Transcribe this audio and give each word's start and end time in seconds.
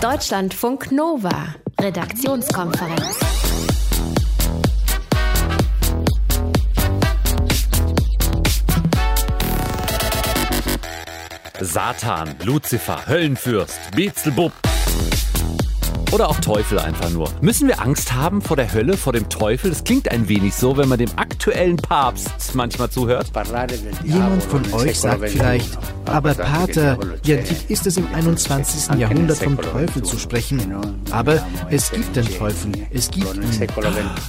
Deutschlandfunk 0.00 0.92
Nova, 0.92 1.54
Redaktionskonferenz. 1.78 3.18
Satan, 11.60 12.34
Luzifer, 12.44 13.06
Höllenfürst, 13.06 13.78
Beelzebub. 13.94 14.52
Oder 16.12 16.28
auch 16.28 16.40
Teufel 16.40 16.80
einfach 16.80 17.08
nur. 17.10 17.30
Müssen 17.40 17.68
wir 17.68 17.80
Angst 17.80 18.12
haben 18.12 18.42
vor 18.42 18.56
der 18.56 18.72
Hölle, 18.72 18.96
vor 18.96 19.12
dem 19.12 19.28
Teufel? 19.28 19.70
Das 19.70 19.84
klingt 19.84 20.10
ein 20.10 20.28
wenig 20.28 20.54
so, 20.54 20.76
wenn 20.76 20.88
man 20.88 20.98
dem 20.98 21.10
aktuellen 21.16 21.76
Papst 21.76 22.54
manchmal 22.54 22.90
zuhört. 22.90 23.30
Jemand 24.04 24.42
von 24.42 24.72
euch 24.72 24.98
sagt 24.98 25.28
vielleicht, 25.28 25.78
aber 26.06 26.34
Pater, 26.34 26.98
wie 27.22 27.34
antik 27.34 27.70
ist 27.70 27.86
es 27.86 27.96
im 27.96 28.08
21. 28.12 28.98
Jahrhundert 28.98 29.38
vom 29.38 29.56
Teufel 29.60 30.02
zu 30.02 30.18
sprechen. 30.18 30.74
Aber 31.12 31.40
es 31.70 31.92
gibt 31.92 32.16
den 32.16 32.26
Teufel, 32.26 32.72
es 32.92 33.08
gibt 33.10 33.36
ihn. 33.36 33.70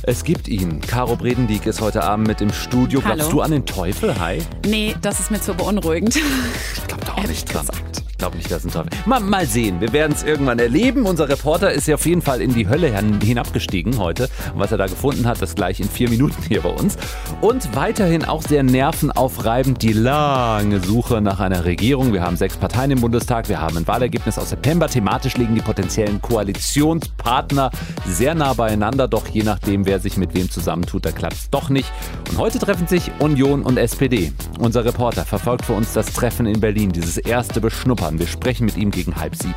Es 0.04 0.24
gibt 0.24 0.48
ihn. 0.48 0.82
Caro 0.82 1.16
Bredendieck 1.16 1.66
ist 1.66 1.82
heute 1.82 2.04
Abend 2.04 2.28
mit 2.28 2.42
im 2.42 2.54
Studio. 2.54 3.02
Hallo. 3.04 3.16
Glaubst 3.16 3.34
du 3.34 3.42
an 3.42 3.52
den 3.52 3.66
Teufel? 3.66 4.20
Hi. 4.20 4.40
Nee, 4.68 4.96
das 5.02 5.20
ist 5.20 5.32
mir 5.32 5.42
zu 5.42 5.56
beunruhigend. 5.56 6.16
Ich 6.16 6.88
glaube 6.88 7.06
da 7.06 7.14
auch 7.14 7.28
nicht 7.28 7.52
dran. 7.52 7.66
Ich 8.08 8.11
glaube 8.22 8.38
nicht, 8.38 8.52
dass 8.52 8.64
ein 8.64 8.72
Teufel. 8.72 8.90
Mal, 9.06 9.20
mal 9.20 9.46
sehen. 9.48 9.82
Wir 9.82 9.92
werden 9.94 10.14
es 10.14 10.22
irgendwann 10.24 10.60
erleben. 10.60 11.06
Unser 11.08 11.28
Reporter 11.28 11.72
ist 11.72 11.88
ja 11.88 11.96
auf 11.96 12.06
jeden 12.06 12.22
Fall 12.22 12.40
in 12.40 12.54
die 12.54 12.68
Hölle 12.70 12.96
hin- 12.96 13.20
hinabgestiegen 13.20 13.98
heute. 13.98 14.30
Und 14.54 14.60
was 14.60 14.72
er 14.72 14.78
da 14.78 14.86
gefunden 14.86 15.28
hat, 15.28 15.42
das 15.42 15.56
gleich 15.56 15.80
in 15.80 15.90
vier 15.90 16.08
Minuten 16.10 16.36
hier 16.48 16.62
bei 16.62 16.70
uns. 16.70 16.98
Und 17.42 17.76
weiterhin 17.76 18.24
auch 18.24 18.44
sehr 18.44 18.62
nervenaufreibend 18.62 19.82
die 19.82 19.94
lange 19.94 20.80
Suche 20.82 21.20
nach 21.22 21.40
einer 21.40 21.66
Regierung. 21.66 22.14
Wir 22.14 22.22
haben 22.22 22.38
sechs 22.38 22.58
Parteien 22.58 22.92
im 22.92 23.02
Bundestag. 23.02 23.50
Wir 23.50 23.60
haben 23.60 23.76
ein 23.78 23.88
Wahlergebnis 23.88 24.38
aus 24.38 24.50
September. 24.52 24.88
Thematisch 24.88 25.36
liegen 25.38 25.56
die 25.56 25.62
potenziellen 25.62 26.22
Koalitionspartner 26.22 27.72
sehr 28.08 28.36
nah 28.36 28.54
beieinander. 28.54 29.08
Doch 29.08 29.28
je 29.28 29.44
nachdem, 29.44 29.86
wer 29.86 30.00
sich 30.00 30.18
mit 30.18 30.34
wem 30.36 30.50
zusammentut, 30.50 31.06
da 31.06 31.12
klappt 31.12 31.34
es 31.36 31.50
doch 31.50 31.70
nicht. 31.70 31.92
Und 32.30 32.38
heute 32.38 32.60
treffen 32.60 32.86
sich 32.88 33.12
Union 33.20 33.64
und 33.64 33.78
SPD. 33.78 34.32
Unser 34.60 34.86
Reporter 34.86 35.26
verfolgt 35.26 35.66
für 35.66 35.74
uns 35.74 35.94
das 35.94 36.14
Treffen 36.14 36.46
in 36.46 36.60
Berlin, 36.60 36.92
dieses 36.92 37.18
erste 37.18 37.60
Beschnuppern. 37.62 38.11
Wir 38.20 38.28
sprechen 38.28 38.66
mit 38.66 38.78
ihm 38.78 38.92
gegen 38.92 39.16
halb 39.16 39.36
sieben. 39.36 39.56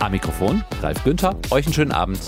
Am 0.00 0.12
Mikrofon 0.12 0.64
Ralf 0.82 1.02
Günther. 1.04 1.36
Euch 1.50 1.66
einen 1.66 1.74
schönen 1.74 1.92
Abend. 1.92 2.20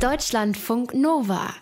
Deutschlandfunk 0.00 0.94
Nova. 0.94 1.54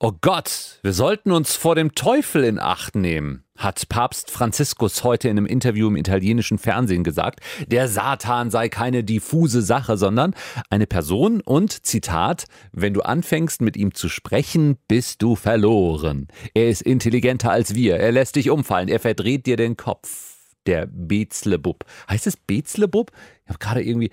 Oh 0.00 0.12
Gott, 0.20 0.78
wir 0.82 0.92
sollten 0.92 1.32
uns 1.32 1.56
vor 1.56 1.74
dem 1.74 1.94
Teufel 1.94 2.44
in 2.44 2.58
Acht 2.58 2.94
nehmen, 2.94 3.44
hat 3.58 3.88
Papst 3.88 4.30
Franziskus 4.30 5.04
heute 5.04 5.28
in 5.28 5.36
einem 5.36 5.46
Interview 5.46 5.88
im 5.88 5.96
italienischen 5.96 6.58
Fernsehen 6.58 7.04
gesagt. 7.04 7.40
Der 7.66 7.88
Satan 7.88 8.50
sei 8.50 8.68
keine 8.68 9.04
diffuse 9.04 9.60
Sache, 9.60 9.98
sondern 9.98 10.34
eine 10.70 10.86
Person 10.86 11.40
und, 11.40 11.84
Zitat, 11.84 12.46
wenn 12.72 12.94
du 12.94 13.02
anfängst 13.02 13.60
mit 13.60 13.76
ihm 13.76 13.92
zu 13.92 14.08
sprechen, 14.08 14.78
bist 14.86 15.22
du 15.22 15.34
verloren. 15.34 16.28
Er 16.54 16.68
ist 16.68 16.82
intelligenter 16.82 17.50
als 17.50 17.74
wir, 17.74 17.96
er 17.96 18.12
lässt 18.12 18.36
dich 18.36 18.48
umfallen, 18.48 18.88
er 18.88 19.00
verdreht 19.00 19.46
dir 19.46 19.56
den 19.56 19.76
Kopf. 19.76 20.36
Der 20.66 20.86
Bezlebub. 20.86 21.86
Heißt 22.10 22.26
es 22.26 22.36
Bezlebub? 22.36 23.10
Ich 23.44 23.48
habe 23.48 23.58
gerade 23.58 23.82
irgendwie. 23.82 24.10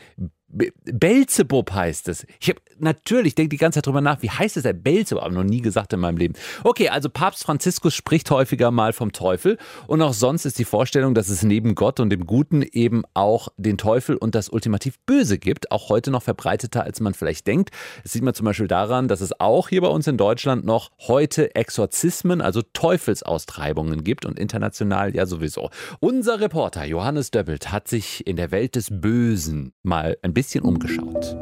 Be- 0.55 0.71
Belzebub 0.85 1.73
heißt 1.73 2.07
es. 2.07 2.25
Ich 2.39 2.49
habe 2.49 2.61
natürlich 2.79 3.35
denke 3.35 3.49
die 3.49 3.57
ganze 3.57 3.77
Zeit 3.77 3.87
drüber 3.87 3.99
nach, 3.99 4.21
wie 4.21 4.29
heißt 4.29 4.55
es 4.55 4.63
der 4.63 4.71
Belzebub, 4.73 5.21
aber 5.21 5.33
noch 5.33 5.43
nie 5.43 5.61
gesagt 5.61 5.91
in 5.91 5.99
meinem 5.99 6.15
Leben. 6.15 6.33
Okay, 6.63 6.87
also 6.87 7.09
Papst 7.09 7.43
Franziskus 7.43 7.93
spricht 7.93 8.31
häufiger 8.31 8.71
mal 8.71 8.93
vom 8.93 9.11
Teufel 9.11 9.57
und 9.87 10.01
auch 10.01 10.13
sonst 10.13 10.45
ist 10.45 10.57
die 10.57 10.65
Vorstellung, 10.65 11.13
dass 11.13 11.27
es 11.27 11.43
neben 11.43 11.75
Gott 11.75 11.99
und 11.99 12.09
dem 12.09 12.25
Guten 12.25 12.61
eben 12.61 13.03
auch 13.13 13.49
den 13.57 13.77
Teufel 13.77 14.15
und 14.15 14.33
das 14.33 14.47
ultimativ 14.47 14.97
Böse 15.05 15.37
gibt, 15.37 15.71
auch 15.71 15.89
heute 15.89 16.09
noch 16.09 16.23
verbreiteter, 16.23 16.83
als 16.83 17.01
man 17.01 17.13
vielleicht 17.13 17.47
denkt. 17.47 17.71
Das 18.03 18.13
sieht 18.13 18.23
man 18.23 18.33
zum 18.33 18.45
Beispiel 18.45 18.69
daran, 18.69 19.09
dass 19.09 19.19
es 19.19 19.37
auch 19.39 19.67
hier 19.67 19.81
bei 19.81 19.89
uns 19.89 20.07
in 20.07 20.15
Deutschland 20.15 20.63
noch 20.63 20.91
heute 20.99 21.53
Exorzismen, 21.53 22.39
also 22.39 22.61
Teufelsaustreibungen 22.61 24.05
gibt 24.05 24.25
und 24.25 24.39
international 24.39 25.13
ja 25.13 25.25
sowieso. 25.25 25.69
Unser 25.99 26.39
Reporter 26.39 26.85
Johannes 26.85 27.31
Döppelt 27.31 27.73
hat 27.73 27.89
sich 27.89 28.25
in 28.25 28.37
der 28.37 28.51
Welt 28.51 28.75
des 28.75 28.87
Bösen 28.89 29.73
mal 29.83 30.17
ein 30.21 30.33
bisschen 30.33 30.44
umgeschaut. 30.63 31.35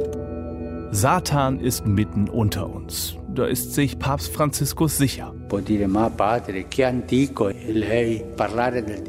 Satan 0.91 1.59
ist 1.59 1.85
mitten 1.87 2.29
unter 2.29 2.69
uns. 2.69 3.17
Da 3.33 3.45
ist 3.45 3.73
sich 3.73 3.97
Papst 3.97 4.31
Franziskus 4.31 4.97
sicher. 4.97 5.33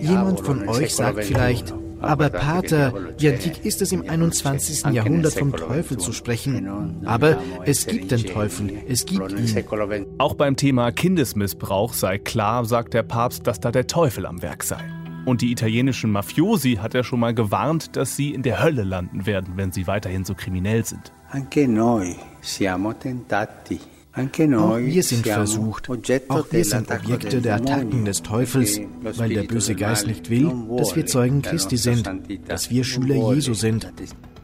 Jemand 0.00 0.40
von 0.40 0.68
euch 0.68 0.94
sagt 0.94 1.24
vielleicht, 1.24 1.74
aber 2.00 2.30
Pater, 2.30 2.92
wie 3.18 3.28
antik 3.28 3.64
ist 3.64 3.82
es 3.82 3.92
im 3.92 4.08
21. 4.08 4.92
Jahrhundert 4.92 5.34
vom 5.34 5.52
Teufel 5.54 5.98
zu 5.98 6.12
sprechen. 6.12 7.02
Aber 7.04 7.38
es 7.64 7.86
gibt 7.86 8.10
den 8.10 8.24
Teufel, 8.24 8.72
es 8.88 9.06
gibt 9.06 9.32
ihn. 9.32 10.06
Auch 10.18 10.34
beim 10.34 10.56
Thema 10.56 10.92
Kindesmissbrauch 10.92 11.94
sei 11.94 12.18
klar, 12.18 12.64
sagt 12.64 12.94
der 12.94 13.02
Papst, 13.02 13.46
dass 13.46 13.60
da 13.60 13.70
der 13.70 13.86
Teufel 13.86 14.26
am 14.26 14.42
Werk 14.42 14.64
sei. 14.64 14.82
Und 15.24 15.40
die 15.40 15.50
italienischen 15.50 16.10
Mafiosi 16.12 16.76
hat 16.82 16.94
er 16.94 17.02
schon 17.02 17.20
mal 17.20 17.34
gewarnt, 17.34 17.96
dass 17.96 18.16
sie 18.16 18.34
in 18.34 18.42
der 18.42 18.62
Hölle 18.62 18.82
landen 18.82 19.26
werden, 19.26 19.54
wenn 19.56 19.72
sie 19.72 19.86
weiterhin 19.86 20.24
so 20.24 20.34
kriminell 20.34 20.84
sind. 20.84 21.12
Anche 21.30 21.66
noi 21.66 22.14
siamo 22.40 22.92
tentati. 22.92 23.80
Auch 24.16 24.78
wir 24.78 25.02
sind 25.02 25.26
versucht. 25.26 25.90
Auch 25.90 26.46
wir 26.52 26.64
sind 26.64 26.88
Objekte 26.88 27.40
der 27.40 27.56
Attacken 27.56 28.04
des 28.04 28.22
Teufels, 28.22 28.80
weil 29.02 29.30
der 29.30 29.42
böse 29.42 29.74
Geist 29.74 30.06
nicht 30.06 30.30
will, 30.30 30.52
dass 30.78 30.94
wir 30.94 31.04
Zeugen 31.06 31.42
Christi 31.42 31.76
sind, 31.76 32.08
dass 32.46 32.70
wir 32.70 32.84
Schüler 32.84 33.34
Jesu 33.34 33.54
sind. 33.54 33.92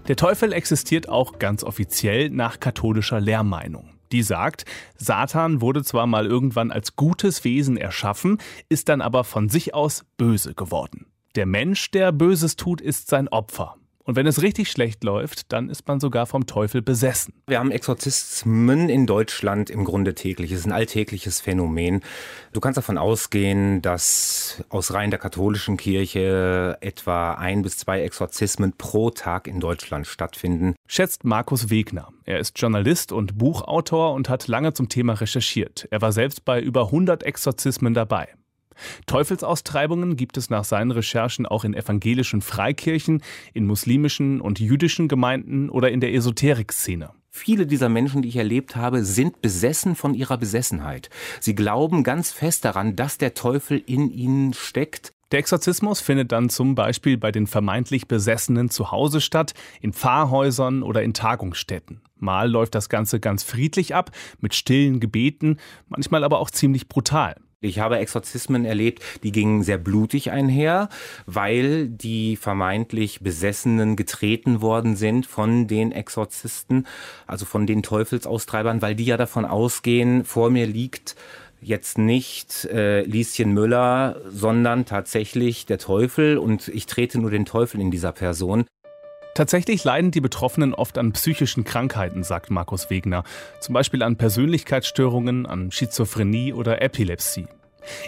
Der 0.08 0.16
Teufel 0.16 0.52
existiert 0.52 1.08
auch 1.08 1.38
ganz 1.38 1.62
offiziell 1.62 2.30
nach 2.30 2.58
katholischer 2.58 3.20
Lehrmeinung. 3.20 3.90
Die 4.12 4.22
sagt, 4.22 4.64
Satan 4.96 5.60
wurde 5.60 5.84
zwar 5.84 6.06
mal 6.06 6.26
irgendwann 6.26 6.70
als 6.70 6.96
gutes 6.96 7.44
Wesen 7.44 7.76
erschaffen, 7.76 8.38
ist 8.68 8.88
dann 8.88 9.00
aber 9.00 9.24
von 9.24 9.48
sich 9.48 9.74
aus 9.74 10.04
böse 10.16 10.54
geworden. 10.54 11.06
Der 11.36 11.46
Mensch, 11.46 11.90
der 11.92 12.10
Böses 12.10 12.56
tut, 12.56 12.80
ist 12.80 13.08
sein 13.08 13.28
Opfer. 13.28 13.76
Und 14.10 14.16
wenn 14.16 14.26
es 14.26 14.42
richtig 14.42 14.72
schlecht 14.72 15.04
läuft, 15.04 15.52
dann 15.52 15.70
ist 15.70 15.86
man 15.86 16.00
sogar 16.00 16.26
vom 16.26 16.44
Teufel 16.44 16.82
besessen. 16.82 17.32
Wir 17.46 17.60
haben 17.60 17.70
Exorzismen 17.70 18.88
in 18.88 19.06
Deutschland 19.06 19.70
im 19.70 19.84
Grunde 19.84 20.16
täglich. 20.16 20.50
Es 20.50 20.58
ist 20.58 20.66
ein 20.66 20.72
alltägliches 20.72 21.40
Phänomen. 21.40 22.00
Du 22.52 22.58
kannst 22.58 22.76
davon 22.76 22.98
ausgehen, 22.98 23.82
dass 23.82 24.64
aus 24.68 24.92
Reihen 24.92 25.10
der 25.10 25.20
katholischen 25.20 25.76
Kirche 25.76 26.76
etwa 26.80 27.34
ein 27.34 27.62
bis 27.62 27.78
zwei 27.78 28.02
Exorzismen 28.02 28.72
pro 28.76 29.10
Tag 29.10 29.46
in 29.46 29.60
Deutschland 29.60 30.08
stattfinden. 30.08 30.74
Schätzt 30.88 31.22
Markus 31.22 31.70
Wegner. 31.70 32.08
Er 32.24 32.40
ist 32.40 32.58
Journalist 32.60 33.12
und 33.12 33.38
Buchautor 33.38 34.12
und 34.14 34.28
hat 34.28 34.48
lange 34.48 34.72
zum 34.72 34.88
Thema 34.88 35.12
recherchiert. 35.12 35.86
Er 35.92 36.02
war 36.02 36.10
selbst 36.10 36.44
bei 36.44 36.60
über 36.60 36.86
100 36.86 37.22
Exorzismen 37.22 37.94
dabei. 37.94 38.26
Teufelsaustreibungen 39.06 40.16
gibt 40.16 40.36
es 40.36 40.50
nach 40.50 40.64
seinen 40.64 40.90
Recherchen 40.90 41.46
auch 41.46 41.64
in 41.64 41.74
evangelischen 41.74 42.42
Freikirchen, 42.42 43.22
in 43.52 43.66
muslimischen 43.66 44.40
und 44.40 44.60
jüdischen 44.60 45.08
Gemeinden 45.08 45.70
oder 45.70 45.90
in 45.90 46.00
der 46.00 46.14
Esoterikszene. 46.14 47.10
Viele 47.32 47.66
dieser 47.66 47.88
Menschen, 47.88 48.22
die 48.22 48.28
ich 48.28 48.36
erlebt 48.36 48.74
habe, 48.74 49.04
sind 49.04 49.40
besessen 49.40 49.94
von 49.94 50.14
ihrer 50.14 50.36
Besessenheit. 50.36 51.10
Sie 51.38 51.54
glauben 51.54 52.02
ganz 52.02 52.32
fest 52.32 52.64
daran, 52.64 52.96
dass 52.96 53.18
der 53.18 53.34
Teufel 53.34 53.80
in 53.86 54.10
ihnen 54.10 54.52
steckt. 54.52 55.12
Der 55.30 55.38
Exorzismus 55.38 56.00
findet 56.00 56.32
dann 56.32 56.50
zum 56.50 56.74
Beispiel 56.74 57.16
bei 57.16 57.30
den 57.30 57.46
vermeintlich 57.46 58.08
Besessenen 58.08 58.68
zu 58.68 58.90
Hause 58.90 59.20
statt, 59.20 59.54
in 59.80 59.92
Pfarrhäusern 59.92 60.82
oder 60.82 61.04
in 61.04 61.14
Tagungsstätten. 61.14 62.00
Mal 62.16 62.50
läuft 62.50 62.74
das 62.74 62.88
Ganze 62.88 63.20
ganz 63.20 63.44
friedlich 63.44 63.94
ab, 63.94 64.10
mit 64.40 64.54
stillen 64.54 64.98
Gebeten, 64.98 65.58
manchmal 65.88 66.24
aber 66.24 66.40
auch 66.40 66.50
ziemlich 66.50 66.88
brutal. 66.88 67.36
Ich 67.62 67.78
habe 67.78 67.98
Exorzismen 67.98 68.64
erlebt, 68.64 69.02
die 69.22 69.32
gingen 69.32 69.62
sehr 69.62 69.76
blutig 69.76 70.30
einher, 70.30 70.88
weil 71.26 71.88
die 71.88 72.36
vermeintlich 72.36 73.20
Besessenen 73.20 73.96
getreten 73.96 74.62
worden 74.62 74.96
sind 74.96 75.26
von 75.26 75.66
den 75.66 75.92
Exorzisten, 75.92 76.86
also 77.26 77.44
von 77.44 77.66
den 77.66 77.82
Teufelsaustreibern, 77.82 78.80
weil 78.80 78.94
die 78.94 79.04
ja 79.04 79.18
davon 79.18 79.44
ausgehen, 79.44 80.24
vor 80.24 80.48
mir 80.48 80.66
liegt 80.66 81.16
jetzt 81.60 81.98
nicht 81.98 82.64
äh, 82.64 83.02
Lieschen 83.02 83.52
Müller, 83.52 84.22
sondern 84.30 84.86
tatsächlich 84.86 85.66
der 85.66 85.76
Teufel 85.76 86.38
und 86.38 86.68
ich 86.68 86.86
trete 86.86 87.20
nur 87.20 87.30
den 87.30 87.44
Teufel 87.44 87.78
in 87.78 87.90
dieser 87.90 88.12
Person. 88.12 88.64
Tatsächlich 89.34 89.84
leiden 89.84 90.10
die 90.10 90.20
Betroffenen 90.20 90.74
oft 90.74 90.98
an 90.98 91.12
psychischen 91.12 91.64
Krankheiten, 91.64 92.24
sagt 92.24 92.50
Markus 92.50 92.90
Wegner. 92.90 93.24
Zum 93.60 93.72
Beispiel 93.74 94.02
an 94.02 94.16
Persönlichkeitsstörungen, 94.16 95.46
an 95.46 95.70
Schizophrenie 95.70 96.52
oder 96.52 96.82
Epilepsie. 96.82 97.46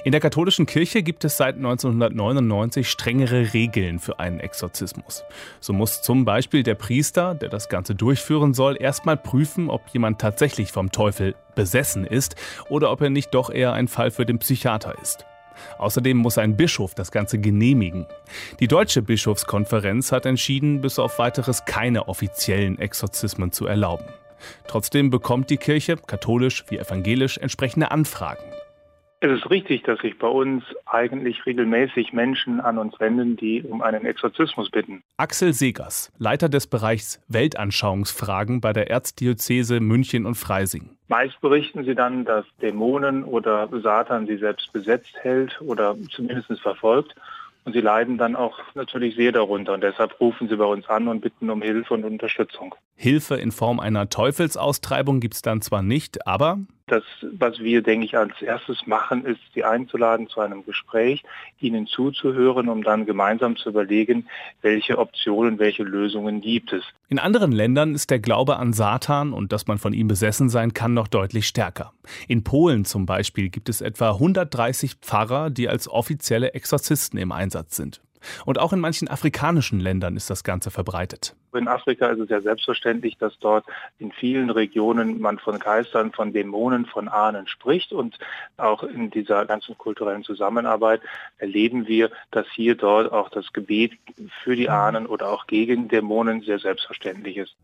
In 0.04 0.12
der 0.12 0.20
katholischen 0.20 0.66
Kirche 0.66 1.02
gibt 1.02 1.24
es 1.24 1.36
seit 1.36 1.56
1999 1.56 2.90
strengere 2.90 3.54
Regeln 3.54 3.98
für 3.98 4.18
einen 4.18 4.40
Exorzismus. 4.40 5.24
So 5.60 5.72
muss 5.72 6.02
zum 6.02 6.24
Beispiel 6.24 6.62
der 6.62 6.74
Priester, 6.74 7.34
der 7.34 7.48
das 7.48 7.68
Ganze 7.68 7.94
durchführen 7.94 8.52
soll, 8.52 8.76
erstmal 8.78 9.16
prüfen, 9.16 9.70
ob 9.70 9.82
jemand 9.92 10.20
tatsächlich 10.20 10.72
vom 10.72 10.92
Teufel 10.92 11.34
besessen 11.54 12.04
ist 12.04 12.36
oder 12.68 12.90
ob 12.90 13.00
er 13.00 13.10
nicht 13.10 13.34
doch 13.34 13.50
eher 13.50 13.72
ein 13.72 13.88
Fall 13.88 14.10
für 14.10 14.26
den 14.26 14.38
Psychiater 14.38 14.94
ist. 15.00 15.24
Außerdem 15.78 16.16
muss 16.16 16.38
ein 16.38 16.56
Bischof 16.56 16.94
das 16.94 17.10
Ganze 17.10 17.38
genehmigen. 17.38 18.06
Die 18.60 18.68
Deutsche 18.68 19.02
Bischofskonferenz 19.02 20.12
hat 20.12 20.26
entschieden, 20.26 20.80
bis 20.80 20.98
auf 20.98 21.18
weiteres 21.18 21.64
keine 21.64 22.08
offiziellen 22.08 22.78
Exorzismen 22.78 23.52
zu 23.52 23.66
erlauben. 23.66 24.06
Trotzdem 24.66 25.10
bekommt 25.10 25.50
die 25.50 25.56
Kirche, 25.56 25.96
katholisch 25.96 26.64
wie 26.68 26.78
evangelisch, 26.78 27.38
entsprechende 27.38 27.90
Anfragen. 27.90 28.42
Es 29.24 29.30
ist 29.30 29.50
richtig, 29.50 29.84
dass 29.84 30.00
sich 30.00 30.18
bei 30.18 30.26
uns 30.26 30.64
eigentlich 30.84 31.46
regelmäßig 31.46 32.12
Menschen 32.12 32.60
an 32.60 32.76
uns 32.76 32.98
wenden, 32.98 33.36
die 33.36 33.62
um 33.62 33.80
einen 33.80 34.04
Exorzismus 34.04 34.68
bitten. 34.68 35.04
Axel 35.16 35.52
Segers, 35.52 36.10
Leiter 36.18 36.48
des 36.48 36.66
Bereichs 36.66 37.20
Weltanschauungsfragen 37.28 38.60
bei 38.60 38.72
der 38.72 38.90
Erzdiözese 38.90 39.78
München 39.78 40.26
und 40.26 40.34
Freising. 40.34 40.90
Meist 41.06 41.40
berichten 41.40 41.84
sie 41.84 41.94
dann, 41.94 42.24
dass 42.24 42.46
Dämonen 42.62 43.22
oder 43.22 43.68
Satan 43.80 44.26
sie 44.26 44.38
selbst 44.38 44.72
besetzt 44.72 45.14
hält 45.22 45.60
oder 45.60 45.94
zumindest 46.10 46.60
verfolgt 46.60 47.14
und 47.64 47.74
sie 47.74 47.80
leiden 47.80 48.18
dann 48.18 48.34
auch 48.34 48.58
natürlich 48.74 49.14
sehr 49.14 49.30
darunter. 49.30 49.74
Und 49.74 49.82
deshalb 49.82 50.20
rufen 50.20 50.48
sie 50.48 50.56
bei 50.56 50.64
uns 50.64 50.88
an 50.88 51.06
und 51.06 51.20
bitten 51.20 51.48
um 51.48 51.62
Hilfe 51.62 51.94
und 51.94 52.04
Unterstützung. 52.04 52.74
Hilfe 52.94 53.36
in 53.36 53.52
Form 53.52 53.80
einer 53.80 54.08
Teufelsaustreibung 54.08 55.20
gibt 55.20 55.34
es 55.34 55.42
dann 55.42 55.60
zwar 55.60 55.82
nicht, 55.82 56.26
aber 56.26 56.58
das, 56.92 57.04
was 57.22 57.58
wir, 57.60 57.82
denke 57.82 58.04
ich, 58.04 58.18
als 58.18 58.42
erstes 58.42 58.86
machen, 58.86 59.24
ist, 59.24 59.40
sie 59.54 59.64
einzuladen 59.64 60.28
zu 60.28 60.40
einem 60.40 60.62
Gespräch, 60.64 61.22
ihnen 61.58 61.86
zuzuhören, 61.86 62.68
um 62.68 62.82
dann 62.82 63.06
gemeinsam 63.06 63.56
zu 63.56 63.70
überlegen, 63.70 64.28
welche 64.60 64.98
Optionen, 64.98 65.58
welche 65.58 65.84
Lösungen 65.84 66.42
gibt 66.42 66.74
es. 66.74 66.84
In 67.08 67.18
anderen 67.18 67.50
Ländern 67.50 67.94
ist 67.94 68.10
der 68.10 68.18
Glaube 68.18 68.58
an 68.58 68.74
Satan 68.74 69.32
und 69.32 69.52
dass 69.52 69.66
man 69.66 69.78
von 69.78 69.94
ihm 69.94 70.06
besessen 70.06 70.50
sein 70.50 70.74
kann, 70.74 70.92
noch 70.92 71.08
deutlich 71.08 71.46
stärker. 71.46 71.94
In 72.28 72.44
Polen 72.44 72.84
zum 72.84 73.06
Beispiel 73.06 73.48
gibt 73.48 73.70
es 73.70 73.80
etwa 73.80 74.10
130 74.10 74.96
Pfarrer, 74.96 75.48
die 75.48 75.70
als 75.70 75.88
offizielle 75.88 76.52
Exorzisten 76.52 77.18
im 77.18 77.32
Einsatz 77.32 77.74
sind. 77.74 78.02
Und 78.44 78.58
auch 78.58 78.72
in 78.72 78.80
manchen 78.80 79.08
afrikanischen 79.08 79.80
Ländern 79.80 80.16
ist 80.16 80.30
das 80.30 80.44
Ganze 80.44 80.70
verbreitet. 80.70 81.34
In 81.54 81.68
Afrika 81.68 82.06
ist 82.06 82.18
es 82.18 82.30
ja 82.30 82.40
selbstverständlich, 82.40 83.18
dass 83.18 83.38
dort 83.38 83.64
in 83.98 84.10
vielen 84.10 84.48
Regionen 84.50 85.20
man 85.20 85.38
von 85.38 85.58
Geistern, 85.58 86.12
von 86.12 86.32
Dämonen, 86.32 86.86
von 86.86 87.08
Ahnen 87.08 87.46
spricht. 87.46 87.92
Und 87.92 88.18
auch 88.56 88.82
in 88.82 89.10
dieser 89.10 89.44
ganzen 89.44 89.76
kulturellen 89.76 90.24
Zusammenarbeit 90.24 91.02
erleben 91.38 91.86
wir, 91.86 92.10
dass 92.30 92.46
hier 92.54 92.74
dort 92.74 93.12
auch 93.12 93.28
das 93.28 93.52
Gebet 93.52 93.92
für 94.42 94.56
die 94.56 94.70
Ahnen 94.70 95.06
oder 95.06 95.28
auch 95.28 95.46
gegen 95.46 95.88
Dämonen 95.88 96.40
sehr 96.40 96.58
selbstverständlich 96.58 97.36
ist. 97.36 97.54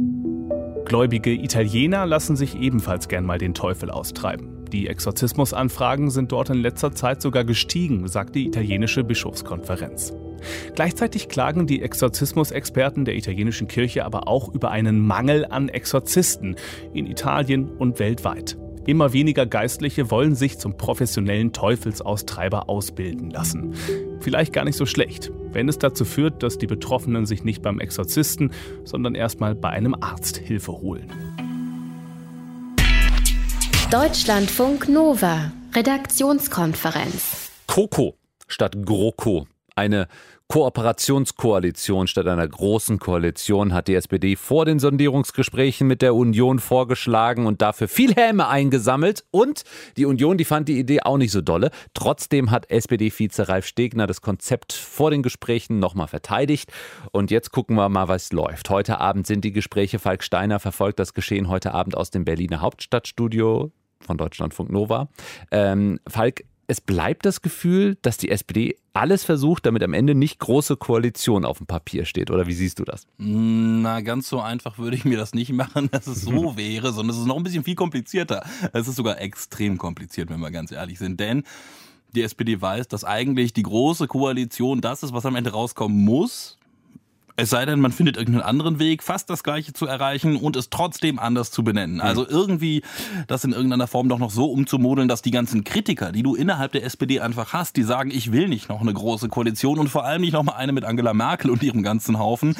Gläubige 0.84 1.32
Italiener 1.32 2.06
lassen 2.06 2.36
sich 2.36 2.58
ebenfalls 2.58 3.08
gern 3.08 3.24
mal 3.24 3.38
den 3.38 3.54
Teufel 3.54 3.90
austreiben. 3.90 4.64
Die 4.70 4.88
Exorzismusanfragen 4.88 6.10
sind 6.10 6.32
dort 6.32 6.50
in 6.50 6.60
letzter 6.62 6.92
Zeit 6.92 7.22
sogar 7.22 7.44
gestiegen, 7.44 8.06
sagt 8.08 8.34
die 8.34 8.46
italienische 8.46 9.04
Bischofskonferenz. 9.04 10.12
Gleichzeitig 10.74 11.28
klagen 11.28 11.66
die 11.66 11.82
Exorzismusexperten 11.82 13.04
der 13.04 13.16
italienischen 13.16 13.68
Kirche 13.68 14.04
aber 14.04 14.28
auch 14.28 14.52
über 14.52 14.70
einen 14.70 15.00
Mangel 15.06 15.46
an 15.46 15.68
Exorzisten 15.68 16.56
in 16.92 17.06
Italien 17.06 17.68
und 17.68 17.98
weltweit. 17.98 18.56
Immer 18.86 19.12
weniger 19.12 19.44
Geistliche 19.44 20.10
wollen 20.10 20.34
sich 20.34 20.58
zum 20.58 20.78
professionellen 20.78 21.52
Teufelsaustreiber 21.52 22.70
ausbilden 22.70 23.28
lassen. 23.28 23.74
Vielleicht 24.20 24.54
gar 24.54 24.64
nicht 24.64 24.76
so 24.76 24.86
schlecht, 24.86 25.30
wenn 25.52 25.68
es 25.68 25.78
dazu 25.78 26.06
führt, 26.06 26.42
dass 26.42 26.56
die 26.56 26.66
Betroffenen 26.66 27.26
sich 27.26 27.44
nicht 27.44 27.60
beim 27.60 27.80
Exorzisten, 27.80 28.50
sondern 28.84 29.14
erstmal 29.14 29.54
bei 29.54 29.68
einem 29.68 29.94
Arzt 30.00 30.38
Hilfe 30.38 30.72
holen. 30.72 31.12
Deutschlandfunk 33.90 34.88
Nova, 34.88 35.52
Redaktionskonferenz. 35.74 37.50
Coco 37.66 38.14
statt 38.46 38.74
GroKo. 38.84 39.46
Eine 39.78 40.08
Kooperationskoalition 40.48 42.08
statt 42.08 42.26
einer 42.26 42.48
großen 42.48 42.98
Koalition 42.98 43.72
hat 43.72 43.86
die 43.86 43.94
SPD 43.94 44.34
vor 44.34 44.64
den 44.64 44.80
Sondierungsgesprächen 44.80 45.86
mit 45.86 46.02
der 46.02 46.16
Union 46.16 46.58
vorgeschlagen 46.58 47.46
und 47.46 47.62
dafür 47.62 47.86
viel 47.86 48.12
Häme 48.12 48.48
eingesammelt. 48.48 49.24
Und 49.30 49.62
die 49.96 50.04
Union, 50.04 50.36
die 50.36 50.44
fand 50.44 50.68
die 50.68 50.80
Idee 50.80 51.02
auch 51.02 51.16
nicht 51.16 51.30
so 51.30 51.42
dolle. 51.42 51.70
Trotzdem 51.94 52.50
hat 52.50 52.68
SPD-Vize 52.72 53.48
Ralf 53.48 53.66
Stegner 53.66 54.08
das 54.08 54.20
Konzept 54.20 54.72
vor 54.72 55.12
den 55.12 55.22
Gesprächen 55.22 55.78
nochmal 55.78 56.08
verteidigt. 56.08 56.72
Und 57.12 57.30
jetzt 57.30 57.52
gucken 57.52 57.76
wir 57.76 57.88
mal, 57.88 58.08
was 58.08 58.32
läuft. 58.32 58.70
Heute 58.70 58.98
Abend 58.98 59.28
sind 59.28 59.44
die 59.44 59.52
Gespräche. 59.52 60.00
Falk 60.00 60.24
Steiner 60.24 60.58
verfolgt 60.58 60.98
das 60.98 61.14
Geschehen 61.14 61.48
heute 61.48 61.72
Abend 61.72 61.96
aus 61.96 62.10
dem 62.10 62.24
Berliner 62.24 62.62
Hauptstadtstudio 62.62 63.70
von 64.00 64.18
Deutschlandfunk 64.18 64.72
Nova. 64.72 65.08
Ähm, 65.52 66.00
Falk, 66.08 66.42
es 66.70 66.82
bleibt 66.82 67.24
das 67.24 67.40
Gefühl, 67.40 67.96
dass 68.02 68.18
die 68.18 68.30
SPD 68.30 68.76
alles 68.92 69.24
versucht, 69.24 69.64
damit 69.64 69.82
am 69.82 69.94
Ende 69.94 70.14
nicht 70.14 70.38
große 70.38 70.76
Koalition 70.76 71.46
auf 71.46 71.58
dem 71.58 71.66
Papier 71.66 72.04
steht. 72.04 72.30
Oder 72.30 72.46
wie 72.46 72.52
siehst 72.52 72.78
du 72.78 72.84
das? 72.84 73.06
Na, 73.16 74.02
ganz 74.02 74.28
so 74.28 74.40
einfach 74.40 74.76
würde 74.76 74.94
ich 74.94 75.06
mir 75.06 75.16
das 75.16 75.32
nicht 75.32 75.50
machen, 75.50 75.88
dass 75.90 76.06
es 76.06 76.20
so 76.20 76.56
wäre, 76.58 76.92
sondern 76.92 77.16
es 77.16 77.22
ist 77.22 77.26
noch 77.26 77.38
ein 77.38 77.42
bisschen 77.42 77.64
viel 77.64 77.74
komplizierter. 77.74 78.44
Es 78.74 78.86
ist 78.86 78.96
sogar 78.96 79.18
extrem 79.18 79.78
kompliziert, 79.78 80.28
wenn 80.28 80.40
wir 80.40 80.50
ganz 80.50 80.70
ehrlich 80.70 80.98
sind. 80.98 81.18
Denn 81.18 81.44
die 82.14 82.22
SPD 82.22 82.60
weiß, 82.60 82.86
dass 82.88 83.02
eigentlich 83.02 83.54
die 83.54 83.62
große 83.62 84.06
Koalition 84.06 84.82
das 84.82 85.02
ist, 85.02 85.14
was 85.14 85.24
am 85.24 85.36
Ende 85.36 85.52
rauskommen 85.52 86.04
muss. 86.04 86.57
Es 87.40 87.50
sei 87.50 87.64
denn, 87.66 87.78
man 87.78 87.92
findet 87.92 88.16
irgendeinen 88.16 88.42
anderen 88.42 88.80
Weg, 88.80 89.00
fast 89.00 89.30
das 89.30 89.44
Gleiche 89.44 89.72
zu 89.72 89.86
erreichen 89.86 90.34
und 90.34 90.56
es 90.56 90.70
trotzdem 90.70 91.20
anders 91.20 91.52
zu 91.52 91.62
benennen. 91.62 92.00
Also 92.00 92.26
irgendwie 92.28 92.82
das 93.28 93.44
in 93.44 93.52
irgendeiner 93.52 93.86
Form 93.86 94.08
doch 94.08 94.18
noch 94.18 94.32
so 94.32 94.46
umzumodeln, 94.46 95.06
dass 95.06 95.22
die 95.22 95.30
ganzen 95.30 95.62
Kritiker, 95.62 96.10
die 96.10 96.24
du 96.24 96.34
innerhalb 96.34 96.72
der 96.72 96.82
SPD 96.82 97.20
einfach 97.20 97.52
hast, 97.52 97.76
die 97.76 97.84
sagen, 97.84 98.10
ich 98.10 98.32
will 98.32 98.48
nicht 98.48 98.68
noch 98.68 98.80
eine 98.80 98.92
große 98.92 99.28
Koalition 99.28 99.78
und 99.78 99.86
vor 99.86 100.04
allem 100.04 100.22
nicht 100.22 100.32
noch 100.32 100.42
mal 100.42 100.54
eine 100.54 100.72
mit 100.72 100.84
Angela 100.84 101.14
Merkel 101.14 101.52
und 101.52 101.62
ihrem 101.62 101.84
ganzen 101.84 102.18
Haufen, 102.18 102.56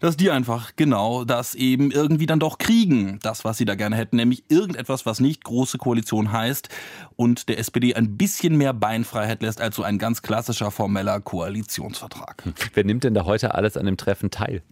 dass 0.00 0.16
die 0.16 0.30
einfach 0.30 0.72
genau 0.76 1.24
das 1.24 1.54
eben 1.54 1.90
irgendwie 1.90 2.26
dann 2.26 2.40
doch 2.40 2.58
kriegen, 2.58 3.18
das, 3.22 3.44
was 3.44 3.58
sie 3.58 3.64
da 3.64 3.74
gerne 3.74 3.96
hätten, 3.96 4.16
nämlich 4.16 4.44
irgendetwas, 4.48 5.06
was 5.06 5.20
nicht 5.20 5.44
große 5.44 5.78
Koalition 5.78 6.32
heißt 6.32 6.68
und 7.16 7.48
der 7.48 7.58
SPD 7.58 7.94
ein 7.94 8.16
bisschen 8.16 8.56
mehr 8.56 8.72
Beinfreiheit 8.72 9.42
lässt 9.42 9.60
als 9.60 9.76
so 9.76 9.82
ein 9.82 9.98
ganz 9.98 10.22
klassischer 10.22 10.70
formeller 10.70 11.20
Koalitionsvertrag. 11.20 12.44
Wer 12.74 12.84
nimmt 12.84 13.04
denn 13.04 13.14
da 13.14 13.24
heute 13.24 13.54
alles 13.54 13.76
an 13.76 13.86
dem 13.86 13.96
Treffen 13.96 14.10
Treffen 14.10 14.30
teil? 14.30 14.62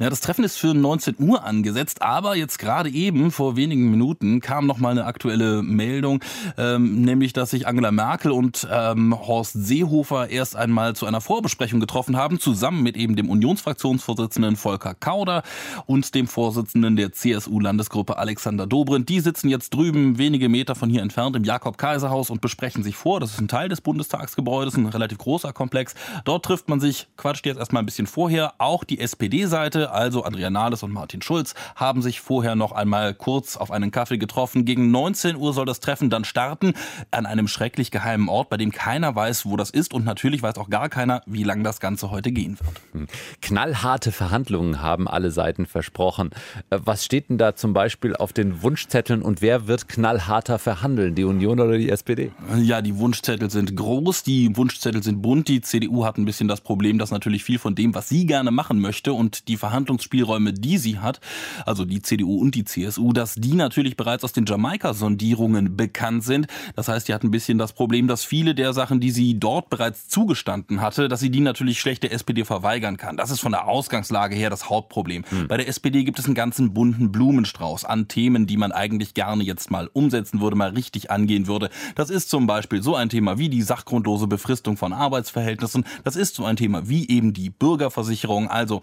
Ja, 0.00 0.10
das 0.10 0.20
Treffen 0.20 0.44
ist 0.44 0.58
für 0.58 0.72
19 0.72 1.16
Uhr 1.18 1.44
angesetzt, 1.44 2.02
aber 2.02 2.36
jetzt 2.36 2.58
gerade 2.58 2.88
eben, 2.88 3.30
vor 3.30 3.56
wenigen 3.56 3.90
Minuten, 3.90 4.40
kam 4.40 4.66
noch 4.66 4.78
mal 4.78 4.90
eine 4.90 5.04
aktuelle 5.04 5.62
Meldung, 5.62 6.20
ähm, 6.56 7.02
nämlich, 7.02 7.32
dass 7.32 7.50
sich 7.50 7.66
Angela 7.66 7.90
Merkel 7.90 8.30
und 8.30 8.66
ähm, 8.70 9.14
Horst 9.18 9.54
Seehofer 9.54 10.30
erst 10.30 10.56
einmal 10.56 10.94
zu 10.94 11.06
einer 11.06 11.20
Vorbesprechung 11.20 11.80
getroffen 11.80 12.16
haben, 12.16 12.38
zusammen 12.38 12.82
mit 12.82 12.96
eben 12.96 13.16
dem 13.16 13.28
Unionsfraktionsvorsitzenden 13.28 14.56
Volker 14.66 14.94
Kauder 14.94 15.44
und 15.86 16.12
dem 16.16 16.26
Vorsitzenden 16.26 16.96
der 16.96 17.12
CSU-Landesgruppe 17.12 18.18
Alexander 18.18 18.66
Dobrindt. 18.66 19.08
Die 19.08 19.20
sitzen 19.20 19.48
jetzt 19.48 19.72
drüben, 19.72 20.18
wenige 20.18 20.48
Meter 20.48 20.74
von 20.74 20.90
hier 20.90 21.02
entfernt, 21.02 21.36
im 21.36 21.44
Jakob-Kaiser-Haus 21.44 22.30
und 22.30 22.40
besprechen 22.40 22.82
sich 22.82 22.96
vor. 22.96 23.20
Das 23.20 23.30
ist 23.30 23.40
ein 23.40 23.46
Teil 23.46 23.68
des 23.68 23.80
Bundestagsgebäudes, 23.80 24.76
ein 24.76 24.86
relativ 24.86 25.18
großer 25.18 25.52
Komplex. 25.52 25.94
Dort 26.24 26.44
trifft 26.44 26.68
man 26.68 26.80
sich, 26.80 27.06
quatscht 27.16 27.46
jetzt 27.46 27.58
erstmal 27.58 27.84
ein 27.84 27.86
bisschen 27.86 28.08
vorher, 28.08 28.54
auch 28.58 28.82
die 28.82 28.98
SPD-Seite, 28.98 29.92
also 29.92 30.24
Andrea 30.24 30.50
Nahles 30.50 30.82
und 30.82 30.90
Martin 30.90 31.22
Schulz, 31.22 31.54
haben 31.76 32.02
sich 32.02 32.20
vorher 32.20 32.56
noch 32.56 32.72
einmal 32.72 33.14
kurz 33.14 33.56
auf 33.56 33.70
einen 33.70 33.92
Kaffee 33.92 34.18
getroffen. 34.18 34.64
Gegen 34.64 34.90
19 34.90 35.36
Uhr 35.36 35.52
soll 35.52 35.66
das 35.66 35.78
Treffen 35.78 36.10
dann 36.10 36.24
starten 36.24 36.74
an 37.12 37.24
einem 37.24 37.46
schrecklich 37.46 37.92
geheimen 37.92 38.28
Ort, 38.28 38.48
bei 38.48 38.56
dem 38.56 38.72
keiner 38.72 39.14
weiß, 39.14 39.46
wo 39.46 39.56
das 39.56 39.70
ist 39.70 39.94
und 39.94 40.04
natürlich 40.04 40.42
weiß 40.42 40.58
auch 40.58 40.70
gar 40.70 40.88
keiner, 40.88 41.22
wie 41.24 41.44
lange 41.44 41.62
das 41.62 41.78
Ganze 41.78 42.10
heute 42.10 42.32
gehen 42.32 42.58
wird. 42.58 42.80
Hm. 42.90 43.06
Knallharte 43.42 44.10
Verhandlungen 44.10 44.55
haben 44.80 45.08
alle 45.08 45.30
Seiten 45.30 45.66
versprochen. 45.66 46.30
Äh, 46.70 46.78
was 46.84 47.04
steht 47.04 47.28
denn 47.28 47.38
da 47.38 47.56
zum 47.56 47.72
Beispiel 47.72 48.14
auf 48.16 48.32
den 48.32 48.62
Wunschzetteln 48.62 49.22
und 49.22 49.42
wer 49.42 49.66
wird 49.66 49.88
knallharter 49.88 50.58
verhandeln, 50.58 51.14
die 51.14 51.24
Union 51.24 51.60
oder 51.60 51.78
die 51.78 51.90
SPD? 51.90 52.32
Ja, 52.56 52.82
die 52.82 52.96
Wunschzettel 52.98 53.50
sind 53.50 53.76
groß, 53.76 54.22
die 54.22 54.56
Wunschzettel 54.56 55.02
sind 55.02 55.22
bunt. 55.22 55.48
Die 55.48 55.60
CDU 55.60 56.04
hat 56.04 56.18
ein 56.18 56.24
bisschen 56.24 56.48
das 56.48 56.60
Problem, 56.60 56.98
dass 56.98 57.10
natürlich 57.10 57.44
viel 57.44 57.58
von 57.58 57.74
dem, 57.74 57.94
was 57.94 58.08
sie 58.08 58.26
gerne 58.26 58.50
machen, 58.50 58.80
möchte 58.80 59.12
und 59.12 59.48
die 59.48 59.56
Verhandlungsspielräume, 59.56 60.52
die 60.52 60.78
sie 60.78 60.98
hat, 60.98 61.20
also 61.64 61.84
die 61.84 62.02
CDU 62.02 62.40
und 62.40 62.54
die 62.54 62.64
CSU, 62.64 63.12
dass 63.12 63.34
die 63.34 63.54
natürlich 63.54 63.96
bereits 63.96 64.24
aus 64.24 64.32
den 64.32 64.46
Jamaika-Sondierungen 64.46 65.76
bekannt 65.76 66.24
sind. 66.24 66.46
Das 66.74 66.88
heißt, 66.88 67.08
die 67.08 67.14
hat 67.14 67.24
ein 67.24 67.30
bisschen 67.30 67.58
das 67.58 67.72
Problem, 67.72 68.08
dass 68.08 68.24
viele 68.24 68.54
der 68.54 68.72
Sachen, 68.72 69.00
die 69.00 69.10
sie 69.10 69.38
dort 69.38 69.70
bereits 69.70 70.08
zugestanden 70.08 70.80
hatte, 70.80 71.08
dass 71.08 71.20
sie 71.20 71.30
die 71.30 71.40
natürlich 71.40 71.80
schlecht 71.80 72.02
der 72.02 72.12
SPD 72.12 72.44
verweigern 72.44 72.96
kann. 72.96 73.16
Das 73.16 73.30
ist 73.30 73.40
von 73.40 73.52
der 73.52 73.68
Ausgangslage 73.68 74.34
her 74.34 74.45
das 74.50 74.70
Hauptproblem. 74.70 75.24
Hm. 75.28 75.48
Bei 75.48 75.56
der 75.56 75.68
SPD 75.68 76.04
gibt 76.04 76.18
es 76.18 76.26
einen 76.26 76.34
ganzen 76.34 76.72
bunten 76.72 77.12
Blumenstrauß 77.12 77.84
an 77.84 78.08
Themen, 78.08 78.46
die 78.46 78.56
man 78.56 78.72
eigentlich 78.72 79.14
gerne 79.14 79.44
jetzt 79.44 79.70
mal 79.70 79.88
umsetzen 79.92 80.40
würde, 80.40 80.56
mal 80.56 80.70
richtig 80.70 81.10
angehen 81.10 81.46
würde. 81.46 81.70
Das 81.94 82.10
ist 82.10 82.30
zum 82.30 82.46
Beispiel 82.46 82.82
so 82.82 82.94
ein 82.94 83.08
Thema 83.08 83.38
wie 83.38 83.48
die 83.48 83.62
sachgrundlose 83.62 84.26
Befristung 84.26 84.76
von 84.76 84.92
Arbeitsverhältnissen. 84.92 85.84
Das 86.04 86.16
ist 86.16 86.34
so 86.34 86.44
ein 86.44 86.56
Thema 86.56 86.88
wie 86.88 87.08
eben 87.08 87.32
die 87.32 87.50
Bürgerversicherung 87.50 88.48
also 88.48 88.82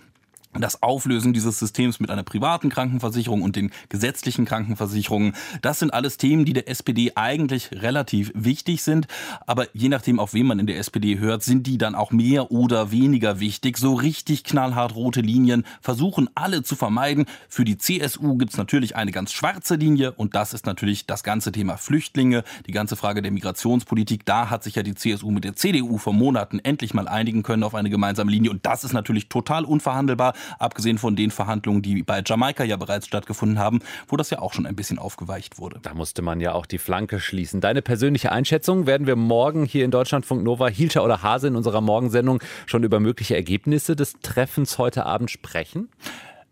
das 0.61 0.83
Auflösen 0.83 1.33
dieses 1.33 1.59
Systems 1.59 1.99
mit 1.99 2.09
einer 2.09 2.23
privaten 2.23 2.69
Krankenversicherung 2.69 3.41
und 3.41 3.55
den 3.55 3.71
gesetzlichen 3.89 4.45
Krankenversicherungen, 4.45 5.33
das 5.61 5.79
sind 5.79 5.93
alles 5.93 6.17
Themen, 6.17 6.45
die 6.45 6.53
der 6.53 6.67
SPD 6.69 7.13
eigentlich 7.15 7.69
relativ 7.71 8.31
wichtig 8.35 8.83
sind. 8.83 9.07
Aber 9.47 9.67
je 9.73 9.89
nachdem, 9.89 10.19
auf 10.19 10.33
wen 10.33 10.47
man 10.47 10.59
in 10.59 10.67
der 10.67 10.77
SPD 10.77 11.19
hört, 11.19 11.43
sind 11.43 11.67
die 11.67 11.77
dann 11.77 11.95
auch 11.95 12.11
mehr 12.11 12.51
oder 12.51 12.91
weniger 12.91 13.39
wichtig. 13.39 13.77
So 13.77 13.93
richtig 13.93 14.43
knallhart 14.43 14.95
rote 14.95 15.21
Linien 15.21 15.65
versuchen 15.81 16.29
alle 16.35 16.63
zu 16.63 16.75
vermeiden. 16.75 17.25
Für 17.49 17.65
die 17.65 17.77
CSU 17.77 18.37
gibt 18.37 18.51
es 18.51 18.57
natürlich 18.57 18.95
eine 18.95 19.11
ganz 19.11 19.31
schwarze 19.31 19.75
Linie 19.75 20.11
und 20.11 20.35
das 20.35 20.53
ist 20.53 20.65
natürlich 20.65 21.05
das 21.05 21.23
ganze 21.23 21.51
Thema 21.51 21.77
Flüchtlinge, 21.77 22.43
die 22.67 22.71
ganze 22.71 22.95
Frage 22.95 23.21
der 23.21 23.31
Migrationspolitik. 23.31 24.25
Da 24.25 24.49
hat 24.49 24.63
sich 24.63 24.75
ja 24.75 24.83
die 24.83 24.95
CSU 24.95 25.31
mit 25.31 25.43
der 25.43 25.55
CDU 25.55 25.97
vor 25.97 26.13
Monaten 26.13 26.59
endlich 26.59 26.93
mal 26.93 27.07
einigen 27.07 27.43
können 27.43 27.63
auf 27.63 27.75
eine 27.75 27.89
gemeinsame 27.89 28.31
Linie 28.31 28.51
und 28.51 28.65
das 28.65 28.83
ist 28.83 28.93
natürlich 28.93 29.29
total 29.29 29.65
unverhandelbar 29.65 30.33
abgesehen 30.59 30.97
von 30.97 31.15
den 31.15 31.31
Verhandlungen, 31.31 31.81
die 31.81 32.03
bei 32.03 32.21
Jamaika 32.25 32.63
ja 32.63 32.77
bereits 32.77 33.07
stattgefunden 33.07 33.59
haben, 33.59 33.79
wo 34.07 34.17
das 34.17 34.29
ja 34.29 34.39
auch 34.39 34.53
schon 34.53 34.65
ein 34.65 34.75
bisschen 34.75 34.99
aufgeweicht 34.99 35.57
wurde. 35.57 35.79
Da 35.81 35.93
musste 35.93 36.21
man 36.21 36.39
ja 36.39 36.53
auch 36.53 36.65
die 36.65 36.77
Flanke 36.77 37.19
schließen. 37.19 37.61
Deine 37.61 37.81
persönliche 37.81 38.31
Einschätzung 38.31 38.87
werden 38.87 39.07
wir 39.07 39.15
morgen 39.15 39.65
hier 39.65 39.85
in 39.85 39.91
Deutschlandfunk 39.91 40.43
Nova, 40.43 40.67
Hielscher 40.67 41.03
oder 41.03 41.23
Hase 41.23 41.47
in 41.47 41.55
unserer 41.55 41.81
Morgensendung 41.81 42.41
schon 42.65 42.83
über 42.83 42.99
mögliche 42.99 43.35
Ergebnisse 43.35 43.95
des 43.95 44.15
Treffens 44.21 44.77
heute 44.77 45.05
Abend 45.05 45.31
sprechen? 45.31 45.89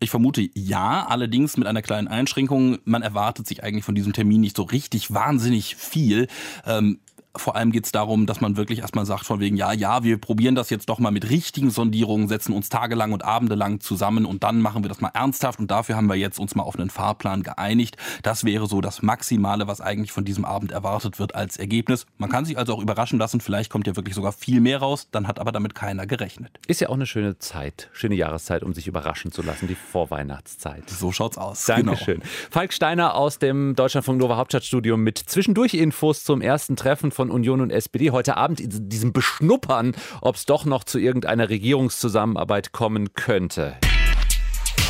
Ich 0.03 0.09
vermute 0.09 0.49
ja, 0.55 1.05
allerdings 1.07 1.57
mit 1.57 1.67
einer 1.67 1.83
kleinen 1.83 2.07
Einschränkung. 2.07 2.79
Man 2.85 3.03
erwartet 3.03 3.45
sich 3.45 3.63
eigentlich 3.63 3.85
von 3.85 3.93
diesem 3.93 4.13
Termin 4.13 4.41
nicht 4.41 4.57
so 4.57 4.63
richtig 4.63 5.13
wahnsinnig 5.13 5.75
viel. 5.75 6.27
Ähm, 6.65 6.99
vor 7.35 7.55
allem 7.55 7.71
geht 7.71 7.85
es 7.85 7.91
darum, 7.91 8.25
dass 8.25 8.41
man 8.41 8.57
wirklich 8.57 8.79
erstmal 8.79 9.05
sagt, 9.05 9.25
von 9.25 9.39
wegen, 9.39 9.55
ja, 9.55 9.71
ja, 9.71 10.03
wir 10.03 10.19
probieren 10.19 10.55
das 10.55 10.69
jetzt 10.69 10.89
doch 10.89 10.99
mal 10.99 11.11
mit 11.11 11.29
richtigen 11.29 11.71
Sondierungen, 11.71 12.27
setzen 12.27 12.53
uns 12.53 12.69
tagelang 12.69 13.13
und 13.13 13.23
abendelang 13.23 13.79
zusammen 13.79 14.25
und 14.25 14.43
dann 14.43 14.61
machen 14.61 14.83
wir 14.83 14.89
das 14.89 15.01
mal 15.01 15.11
ernsthaft 15.13 15.59
und 15.59 15.71
dafür 15.71 15.95
haben 15.95 16.07
wir 16.07 16.15
jetzt 16.15 16.39
uns 16.39 16.55
mal 16.55 16.63
auf 16.63 16.77
einen 16.77 16.89
Fahrplan 16.89 17.43
geeinigt. 17.43 17.97
Das 18.23 18.43
wäre 18.43 18.67
so 18.67 18.81
das 18.81 19.01
Maximale, 19.01 19.67
was 19.67 19.81
eigentlich 19.81 20.11
von 20.11 20.25
diesem 20.25 20.45
Abend 20.45 20.71
erwartet 20.71 21.19
wird 21.19 21.35
als 21.35 21.57
Ergebnis. 21.57 22.05
Man 22.17 22.29
kann 22.29 22.45
sich 22.45 22.57
also 22.57 22.73
auch 22.73 22.81
überraschen 22.81 23.19
lassen, 23.19 23.39
vielleicht 23.39 23.71
kommt 23.71 23.87
ja 23.87 23.95
wirklich 23.95 24.15
sogar 24.15 24.33
viel 24.33 24.59
mehr 24.59 24.79
raus, 24.79 25.07
dann 25.11 25.27
hat 25.27 25.39
aber 25.39 25.51
damit 25.51 25.75
keiner 25.75 26.05
gerechnet. 26.05 26.51
Ist 26.67 26.81
ja 26.81 26.89
auch 26.89 26.95
eine 26.95 27.05
schöne 27.05 27.39
Zeit, 27.39 27.89
schöne 27.93 28.15
Jahreszeit, 28.15 28.63
um 28.63 28.73
sich 28.73 28.87
überraschen 28.87 29.31
zu 29.31 29.41
lassen, 29.41 29.67
die 29.67 29.75
Vorweihnachtszeit. 29.75 30.89
So 30.89 31.11
schaut's 31.11 31.37
aus. 31.37 31.65
Dankeschön. 31.65 32.15
Genau. 32.15 32.25
Falk 32.49 32.73
Steiner 32.73 33.15
aus 33.15 33.39
dem 33.39 33.75
Deutschlandfunk 33.75 34.19
Nova 34.19 34.37
Hauptstadtstudio 34.37 34.97
mit 34.97 35.17
zwischendurch 35.17 35.73
Infos 35.73 36.23
zum 36.23 36.41
ersten 36.41 36.75
Treffen 36.75 37.11
von 37.11 37.20
von 37.21 37.29
Union 37.29 37.61
und 37.61 37.69
SPD 37.69 38.09
heute 38.09 38.35
Abend 38.35 38.59
in 38.59 38.89
diesem 38.89 39.13
Beschnuppern, 39.13 39.93
ob 40.21 40.37
es 40.37 40.47
doch 40.47 40.65
noch 40.65 40.83
zu 40.83 40.97
irgendeiner 40.97 41.49
Regierungszusammenarbeit 41.49 42.71
kommen 42.71 43.13
könnte. 43.13 43.75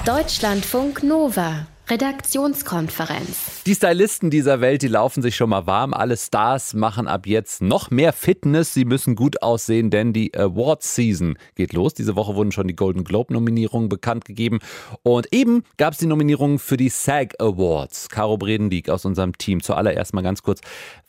Deutschlandfunk 0.06 1.04
Nova. 1.04 1.68
Redaktionskonferenz. 1.90 3.64
Die 3.66 3.76
Stylisten 3.76 4.30
dieser 4.30 4.62
Welt, 4.62 4.82
die 4.82 4.88
laufen 4.88 5.22
sich 5.22 5.36
schon 5.36 5.50
mal 5.50 5.68
warm. 5.68 5.94
Alle 5.94 6.16
Stars 6.16 6.74
machen 6.74 7.06
ab 7.06 7.28
jetzt 7.28 7.62
noch 7.62 7.92
mehr 7.92 8.14
Fitness. 8.14 8.74
Sie 8.74 8.86
müssen 8.86 9.16
gut 9.16 9.42
aussehen, 9.42 9.90
denn 9.90 10.14
die 10.14 10.34
Awards 10.34 10.96
Season 10.96 11.38
geht 11.56 11.74
los. 11.74 11.94
Diese 11.94 12.16
Woche 12.16 12.36
wurden 12.36 12.54
schon 12.54 12.70
die 12.70 12.78
Golden 12.78 13.04
Globe 13.04 13.34
Nominierungen 13.34 13.90
bekannt 13.90 14.24
gegeben. 14.24 14.60
Und 15.04 15.34
eben 15.34 15.64
gab 15.76 15.92
es 15.92 16.00
die 16.00 16.06
Nominierungen 16.06 16.60
für 16.60 16.78
die 16.78 16.88
SAG 16.88 17.34
Awards. 17.40 18.08
Caro 18.08 18.38
Bredendiek 18.38 18.90
aus 18.90 19.04
unserem 19.04 19.38
Team. 19.38 19.62
Zuallererst 19.62 20.14
mal 20.14 20.22
ganz 20.22 20.44
kurz. 20.44 20.62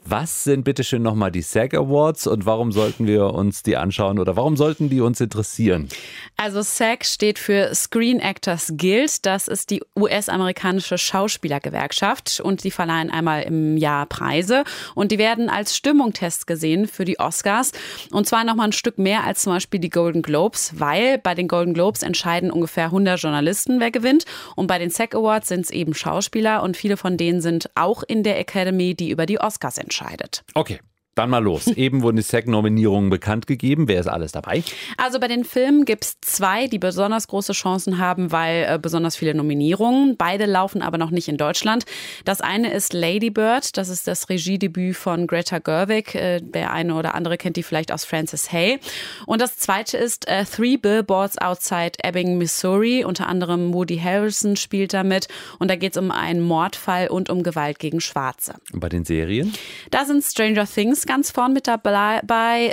Was 0.04 0.42
sind 0.42 0.64
bitte 0.64 0.82
schön 0.82 1.02
nochmal 1.02 1.30
die 1.30 1.42
SAG 1.42 1.74
Awards 1.74 2.26
und 2.26 2.44
warum 2.44 2.72
sollten 2.72 3.06
wir 3.06 3.26
uns 3.34 3.62
die 3.62 3.76
anschauen 3.76 4.18
oder 4.18 4.36
warum 4.36 4.56
sollten 4.56 4.90
die 4.90 5.00
uns 5.00 5.20
interessieren? 5.20 5.88
Also 6.36 6.60
SAG 6.60 7.04
steht 7.04 7.38
für 7.38 7.72
Screen 7.72 8.18
Actors 8.18 8.72
Guild. 8.76 9.24
Das 9.24 9.46
ist 9.46 9.70
die 9.70 9.80
US-amerikanische 9.96 10.98
Schauspielergewerkschaft 10.98 12.40
und 12.40 12.64
die 12.64 12.72
verleihen 12.72 13.10
einmal 13.10 13.44
im 13.44 13.76
Jahr 13.76 14.06
Preise 14.06 14.64
und 14.96 15.12
die 15.12 15.18
werden 15.18 15.48
als 15.48 15.76
Stimmungstest 15.76 16.48
gesehen 16.48 16.88
für 16.88 17.04
die 17.04 17.20
Oscars 17.20 17.70
und 18.10 18.26
zwar 18.26 18.42
nochmal 18.42 18.68
ein 18.68 18.72
Stück 18.72 18.98
mehr 18.98 19.22
als 19.22 19.42
zum 19.42 19.52
Beispiel 19.52 19.78
die 19.78 19.90
Golden 19.90 20.22
Globes, 20.22 20.72
weil 20.80 21.18
bei 21.18 21.36
den 21.36 21.46
Golden 21.46 21.74
Globes 21.74 22.02
entscheiden 22.02 22.50
ungefähr 22.50 22.86
100 22.86 23.20
Journalisten, 23.20 23.78
wer 23.78 23.92
gewinnt 23.92 24.24
und 24.56 24.66
bei 24.66 24.80
den 24.80 24.90
SAG 24.90 25.14
Awards 25.14 25.46
sind 25.46 25.60
es 25.60 25.70
eben 25.70 25.94
Schauspieler 25.94 26.64
und 26.64 26.76
viele 26.76 26.96
von 26.96 27.16
denen 27.16 27.40
sind 27.40 27.70
auch 27.76 28.02
in 28.02 28.24
der 28.24 28.40
Academy, 28.40 28.96
die 28.96 29.10
über 29.10 29.26
die 29.26 29.38
Oscars 29.38 29.78
entscheiden 29.78 29.91
entscheidet. 29.92 30.42
Okay. 30.54 30.80
Dann 31.14 31.28
mal 31.28 31.42
los. 31.42 31.66
Eben 31.76 32.02
wurden 32.02 32.16
die 32.16 32.22
SAG-Nominierungen 32.22 33.10
bekannt 33.10 33.46
gegeben. 33.46 33.86
Wer 33.86 34.00
ist 34.00 34.06
alles 34.06 34.32
dabei? 34.32 34.62
Also 34.96 35.20
bei 35.20 35.28
den 35.28 35.44
Filmen 35.44 35.84
gibt 35.84 36.04
es 36.04 36.20
zwei, 36.20 36.68
die 36.68 36.78
besonders 36.78 37.28
große 37.28 37.52
Chancen 37.52 37.98
haben, 37.98 38.32
weil 38.32 38.66
äh, 38.68 38.78
besonders 38.80 39.16
viele 39.16 39.34
Nominierungen. 39.34 40.16
Beide 40.16 40.46
laufen 40.46 40.80
aber 40.80 40.96
noch 40.96 41.10
nicht 41.10 41.28
in 41.28 41.36
Deutschland. 41.36 41.84
Das 42.24 42.40
eine 42.40 42.72
ist 42.72 42.94
Lady 42.94 43.30
Bird. 43.30 43.76
Das 43.76 43.90
ist 43.90 44.08
das 44.08 44.30
Regiedebüt 44.30 44.96
von 44.96 45.26
Greta 45.26 45.58
Gerwig. 45.58 46.14
Äh, 46.14 46.40
der 46.40 46.72
eine 46.72 46.94
oder 46.94 47.14
andere 47.14 47.36
kennt 47.36 47.56
die 47.56 47.62
vielleicht 47.62 47.92
aus 47.92 48.06
Frances 48.06 48.50
Hay. 48.50 48.78
Und 49.26 49.42
das 49.42 49.58
zweite 49.58 49.98
ist 49.98 50.28
äh, 50.28 50.44
Three 50.44 50.78
Billboards 50.78 51.36
Outside 51.38 51.92
Ebbing, 52.02 52.38
Missouri. 52.38 53.04
Unter 53.04 53.28
anderem 53.28 53.74
Woody 53.74 53.98
Harrison 53.98 54.56
spielt 54.56 54.94
damit. 54.94 55.28
Und 55.58 55.70
da 55.70 55.76
geht 55.76 55.92
es 55.92 55.98
um 56.02 56.10
einen 56.10 56.40
Mordfall 56.40 57.08
und 57.08 57.28
um 57.28 57.42
Gewalt 57.42 57.78
gegen 57.78 58.00
Schwarze. 58.00 58.54
Und 58.72 58.80
bei 58.80 58.88
den 58.88 59.04
Serien? 59.04 59.52
Da 59.90 60.06
sind 60.06 60.24
Stranger 60.24 60.66
Things 60.66 61.01
ganz 61.06 61.30
vorn 61.30 61.52
mit 61.52 61.66
dabei. 61.66 62.20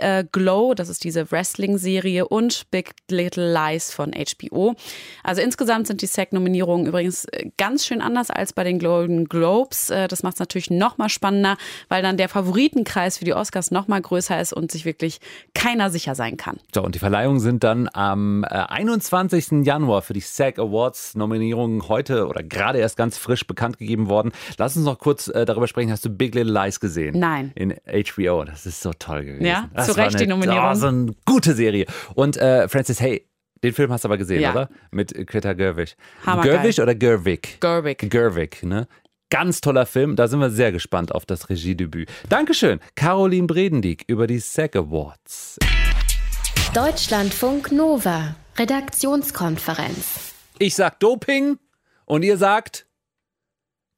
Äh, 0.02 0.26
Glow, 0.32 0.74
das 0.74 0.90
ist 0.90 1.04
diese 1.04 1.32
Wrestling-Serie 1.32 2.28
und 2.28 2.70
Big 2.72 2.92
Little 3.10 3.52
Lies 3.52 3.94
von 3.94 4.12
HBO. 4.14 4.76
Also 5.24 5.42
insgesamt 5.42 5.88
sind 5.88 6.02
die 6.02 6.08
SAG-Nominierungen 6.08 6.88
übrigens 6.88 7.26
äh, 7.26 7.50
ganz 7.58 7.86
schön 7.86 8.02
anders 8.02 8.30
als 8.30 8.54
bei 8.54 8.64
den 8.64 8.80
Golden 8.80 9.26
Globes. 9.26 9.90
Äh, 9.90 10.08
das 10.08 10.24
macht 10.24 10.36
es 10.36 10.40
natürlich 10.40 10.70
noch 10.70 10.98
mal 10.98 11.10
spannender, 11.10 11.58
weil 11.88 12.02
dann 12.02 12.18
der 12.18 12.30
Favoritenkreis 12.30 13.18
für 13.18 13.26
die 13.26 13.34
Oscars 13.34 13.72
noch 13.72 13.88
mal 13.88 14.02
größer 14.02 14.40
ist 14.40 14.54
und 14.54 14.72
sich 14.72 14.86
wirklich 14.86 15.20
keiner 15.54 15.90
sicher 15.90 16.16
sein 16.16 16.38
kann. 16.38 16.58
So, 16.74 16.84
und 16.84 16.96
die 16.96 17.00
Verleihungen 17.00 17.40
sind 17.40 17.64
dann 17.64 17.90
am 17.94 18.44
21. 18.44 19.52
Äh, 19.52 19.62
Januar 19.64 20.02
für 20.02 20.14
die 20.14 20.22
SAG 20.22 20.60
Awards 20.60 21.16
Nominierungen 21.16 21.88
heute 21.88 22.28
oder 22.28 22.44
gerade 22.44 22.80
erst 22.80 22.98
ganz 22.98 23.18
frisch 23.18 23.48
bekannt 23.48 23.78
gegeben 23.78 24.10
worden. 24.10 24.32
Lass 24.58 24.76
uns 24.76 24.86
noch 24.86 25.00
kurz 25.00 25.26
darüber 25.26 25.68
sprechen. 25.68 25.92
Hast 25.92 26.06
du 26.06 26.10
Big 26.10 26.36
Little 26.36 26.52
Lies 26.52 26.80
gesehen? 26.80 27.18
Nein. 27.18 27.52
In 27.56 27.76
HBO 27.88 28.19
HBO. 28.20 28.44
Das 28.44 28.66
ist 28.66 28.82
so 28.82 28.92
toll 28.94 29.26
gewesen. 29.26 29.46
Ja, 29.46 29.70
das 29.74 29.88
zu 29.88 29.98
Recht 29.98 30.16
eine, 30.16 30.24
die 30.24 30.28
Nominierung. 30.28 30.70
Oh, 30.72 30.74
so 30.74 30.88
eine 30.88 31.16
gute 31.26 31.54
Serie. 31.54 31.86
Und 32.14 32.38
äh, 32.38 32.68
Francis, 32.68 33.00
hey, 33.00 33.26
den 33.64 33.74
Film 33.74 33.92
hast 33.92 34.04
du 34.04 34.08
aber 34.08 34.18
gesehen, 34.18 34.42
ja. 34.42 34.52
oder? 34.52 34.70
Mit 34.92 35.14
Greta 35.28 35.54
Gerwig. 35.54 35.96
Gerwig 36.26 36.80
oder 36.80 36.96
Gerwig? 36.96 37.60
Gerwig. 37.60 38.10
Gerwig, 38.10 38.64
ne? 38.64 38.88
Ganz 39.30 39.62
toller 39.62 39.86
Film. 39.86 40.16
Da 40.16 40.28
sind 40.28 40.40
wir 40.40 40.50
sehr 40.50 40.72
gespannt 40.72 41.14
auf 41.14 41.26
das 41.26 41.50
Regiedebüt. 41.50 42.10
Dankeschön, 42.30 42.80
Caroline 42.96 43.48
Bredendieck 43.48 44.06
über 44.08 44.28
die 44.28 44.40
SAG 44.40 44.76
Awards. 44.76 45.60
Deutschlandfunk 46.74 47.72
Nova. 47.72 48.36
Redaktionskonferenz. 48.58 50.34
Ich 50.58 50.76
sag 50.76 51.00
Doping 51.00 51.58
und 52.06 52.24
ihr 52.24 52.38
sagt 52.38 52.89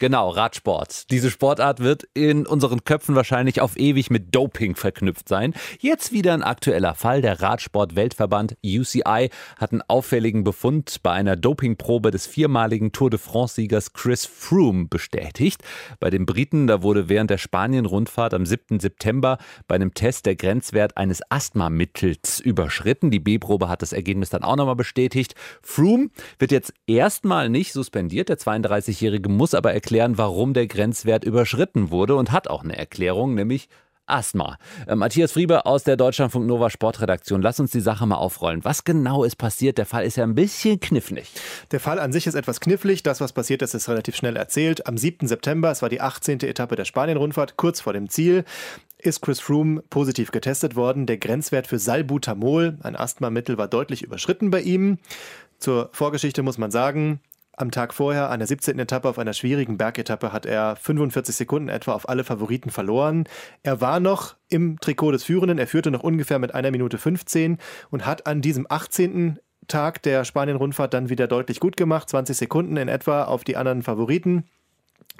Genau, 0.01 0.29
Radsport. 0.29 1.11
Diese 1.11 1.29
Sportart 1.29 1.79
wird 1.79 2.07
in 2.15 2.47
unseren 2.47 2.83
Köpfen 2.85 3.13
wahrscheinlich 3.13 3.61
auf 3.61 3.77
ewig 3.77 4.09
mit 4.09 4.33
Doping 4.33 4.75
verknüpft 4.75 5.29
sein. 5.29 5.53
Jetzt 5.79 6.11
wieder 6.11 6.33
ein 6.33 6.41
aktueller 6.41 6.95
Fall. 6.95 7.21
Der 7.21 7.39
Radsport-Weltverband 7.39 8.57
UCI 8.65 9.29
hat 9.57 9.71
einen 9.71 9.83
auffälligen 9.87 10.43
Befund 10.43 11.03
bei 11.03 11.11
einer 11.11 11.35
Dopingprobe 11.35 12.09
des 12.09 12.25
viermaligen 12.25 12.93
Tour 12.93 13.11
de 13.11 13.19
France-Siegers 13.19 13.93
Chris 13.93 14.25
Froome 14.25 14.87
bestätigt. 14.87 15.61
Bei 15.99 16.09
den 16.09 16.25
Briten, 16.25 16.65
da 16.65 16.81
wurde 16.81 17.07
während 17.07 17.29
der 17.29 17.37
Spanien-Rundfahrt 17.37 18.33
am 18.33 18.47
7. 18.47 18.79
September 18.79 19.37
bei 19.67 19.75
einem 19.75 19.93
Test 19.93 20.25
der 20.25 20.35
Grenzwert 20.35 20.97
eines 20.97 21.21
Asthmamittels 21.29 22.39
überschritten. 22.39 23.11
Die 23.11 23.19
B-Probe 23.19 23.69
hat 23.69 23.83
das 23.83 23.93
Ergebnis 23.93 24.31
dann 24.31 24.41
auch 24.41 24.55
nochmal 24.55 24.75
bestätigt. 24.75 25.35
Froome 25.61 26.09
wird 26.39 26.51
jetzt 26.51 26.73
erstmal 26.87 27.49
nicht 27.49 27.71
suspendiert. 27.71 28.29
Der 28.29 28.39
32-Jährige 28.39 29.29
muss 29.29 29.53
aber 29.53 29.71
erklären, 29.71 29.90
erklären, 29.91 30.17
warum 30.17 30.53
der 30.53 30.67
Grenzwert 30.67 31.25
überschritten 31.25 31.91
wurde 31.91 32.15
und 32.15 32.31
hat 32.31 32.47
auch 32.47 32.63
eine 32.63 32.77
Erklärung, 32.77 33.35
nämlich 33.35 33.67
Asthma. 34.05 34.57
Äh, 34.87 34.95
Matthias 34.95 35.33
Friebe 35.33 35.65
aus 35.65 35.83
der 35.83 35.97
Deutschlandfunk 35.97 36.47
Nova 36.47 36.69
Sportredaktion. 36.69 37.41
Lass 37.41 37.59
uns 37.59 37.71
die 37.71 37.81
Sache 37.81 38.05
mal 38.05 38.15
aufrollen. 38.15 38.63
Was 38.63 38.85
genau 38.85 39.25
ist 39.25 39.35
passiert? 39.35 39.77
Der 39.77 39.85
Fall 39.85 40.05
ist 40.05 40.15
ja 40.15 40.23
ein 40.23 40.33
bisschen 40.33 40.79
knifflig. 40.79 41.29
Der 41.71 41.81
Fall 41.81 41.99
an 41.99 42.13
sich 42.13 42.25
ist 42.25 42.35
etwas 42.35 42.61
knifflig. 42.61 43.03
Das, 43.03 43.19
was 43.19 43.33
passiert 43.33 43.63
ist, 43.63 43.73
ist 43.73 43.89
relativ 43.89 44.15
schnell 44.15 44.37
erzählt. 44.37 44.87
Am 44.87 44.97
7. 44.97 45.27
September, 45.27 45.71
es 45.71 45.81
war 45.81 45.89
die 45.89 45.99
18. 45.99 46.39
Etappe 46.39 46.77
der 46.77 46.85
Spanien-Rundfahrt, 46.85 47.57
kurz 47.57 47.81
vor 47.81 47.91
dem 47.91 48.07
Ziel, 48.07 48.45
ist 48.97 49.21
Chris 49.21 49.41
Froome 49.41 49.81
positiv 49.89 50.31
getestet 50.31 50.77
worden. 50.77 51.05
Der 51.05 51.17
Grenzwert 51.17 51.67
für 51.67 51.79
Salbutamol, 51.79 52.77
ein 52.81 52.95
Asthmamittel, 52.95 53.57
war 53.57 53.67
deutlich 53.67 54.03
überschritten 54.03 54.51
bei 54.51 54.61
ihm. 54.61 54.99
Zur 55.59 55.89
Vorgeschichte 55.91 56.43
muss 56.43 56.57
man 56.57 56.71
sagen, 56.71 57.19
am 57.61 57.71
Tag 57.71 57.93
vorher, 57.93 58.29
an 58.29 58.39
der 58.39 58.47
17. 58.47 58.77
Etappe 58.79 59.07
auf 59.07 59.19
einer 59.19 59.33
schwierigen 59.33 59.77
Bergetappe, 59.77 60.33
hat 60.33 60.45
er 60.45 60.75
45 60.75 61.35
Sekunden 61.35 61.69
etwa 61.69 61.93
auf 61.93 62.09
alle 62.09 62.23
Favoriten 62.23 62.69
verloren. 62.69 63.25
Er 63.63 63.81
war 63.81 63.99
noch 63.99 64.35
im 64.49 64.79
Trikot 64.79 65.11
des 65.11 65.23
Führenden, 65.23 65.57
er 65.57 65.67
führte 65.67 65.91
noch 65.91 66.03
ungefähr 66.03 66.39
mit 66.39 66.53
einer 66.55 66.71
Minute 66.71 66.97
15 66.97 67.57
und 67.89 68.05
hat 68.05 68.27
an 68.27 68.41
diesem 68.41 68.65
18. 68.69 69.39
Tag 69.67 70.01
der 70.01 70.25
Spanien-Rundfahrt 70.25 70.93
dann 70.93 71.09
wieder 71.09 71.27
deutlich 71.27 71.59
gut 71.59 71.77
gemacht, 71.77 72.09
20 72.09 72.35
Sekunden 72.35 72.77
in 72.77 72.87
etwa 72.87 73.23
auf 73.23 73.43
die 73.43 73.55
anderen 73.55 73.83
Favoriten 73.83 74.45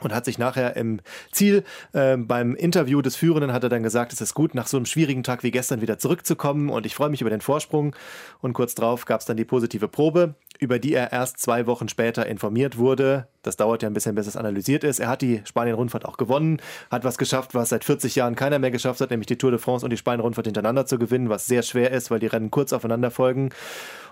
und 0.01 0.13
hat 0.13 0.25
sich 0.25 0.37
nachher 0.37 0.75
im 0.75 0.99
Ziel 1.31 1.63
äh, 1.93 2.17
beim 2.17 2.55
Interview 2.55 3.01
des 3.01 3.15
Führenden 3.15 3.53
hat 3.53 3.63
er 3.63 3.69
dann 3.69 3.83
gesagt, 3.83 4.13
es 4.13 4.21
ist 4.21 4.33
gut, 4.33 4.55
nach 4.55 4.67
so 4.67 4.77
einem 4.77 4.85
schwierigen 4.85 5.23
Tag 5.23 5.43
wie 5.43 5.51
gestern 5.51 5.81
wieder 5.81 5.97
zurückzukommen 5.97 6.69
und 6.69 6.85
ich 6.85 6.95
freue 6.95 7.09
mich 7.09 7.21
über 7.21 7.29
den 7.29 7.41
Vorsprung. 7.41 7.95
Und 8.39 8.53
kurz 8.53 8.75
darauf 8.75 9.05
gab 9.05 9.21
es 9.21 9.25
dann 9.25 9.37
die 9.37 9.45
positive 9.45 9.87
Probe, 9.87 10.35
über 10.61 10.77
die 10.77 10.93
er 10.93 11.11
erst 11.11 11.39
zwei 11.39 11.65
Wochen 11.65 11.89
später 11.89 12.27
informiert 12.27 12.77
wurde. 12.77 13.27
Das 13.41 13.57
dauert 13.57 13.81
ja 13.81 13.89
ein 13.89 13.93
bisschen, 13.93 14.13
bis 14.13 14.27
es 14.27 14.37
analysiert 14.37 14.83
ist. 14.83 14.99
Er 14.99 15.09
hat 15.09 15.23
die 15.23 15.41
Spanien-Rundfahrt 15.43 16.05
auch 16.05 16.17
gewonnen, 16.17 16.61
hat 16.91 17.03
was 17.03 17.17
geschafft, 17.17 17.55
was 17.55 17.69
seit 17.69 17.83
40 17.83 18.15
Jahren 18.15 18.35
keiner 18.35 18.59
mehr 18.59 18.69
geschafft 18.69 19.01
hat, 19.01 19.09
nämlich 19.09 19.25
die 19.25 19.39
Tour 19.39 19.49
de 19.49 19.59
France 19.59 19.83
und 19.83 19.89
die 19.89 19.97
Spanien-Rundfahrt 19.97 20.45
hintereinander 20.45 20.85
zu 20.85 20.99
gewinnen, 20.99 21.29
was 21.29 21.47
sehr 21.47 21.63
schwer 21.63 21.89
ist, 21.89 22.11
weil 22.11 22.19
die 22.19 22.27
Rennen 22.27 22.51
kurz 22.51 22.73
aufeinander 22.73 23.09
folgen. 23.09 23.49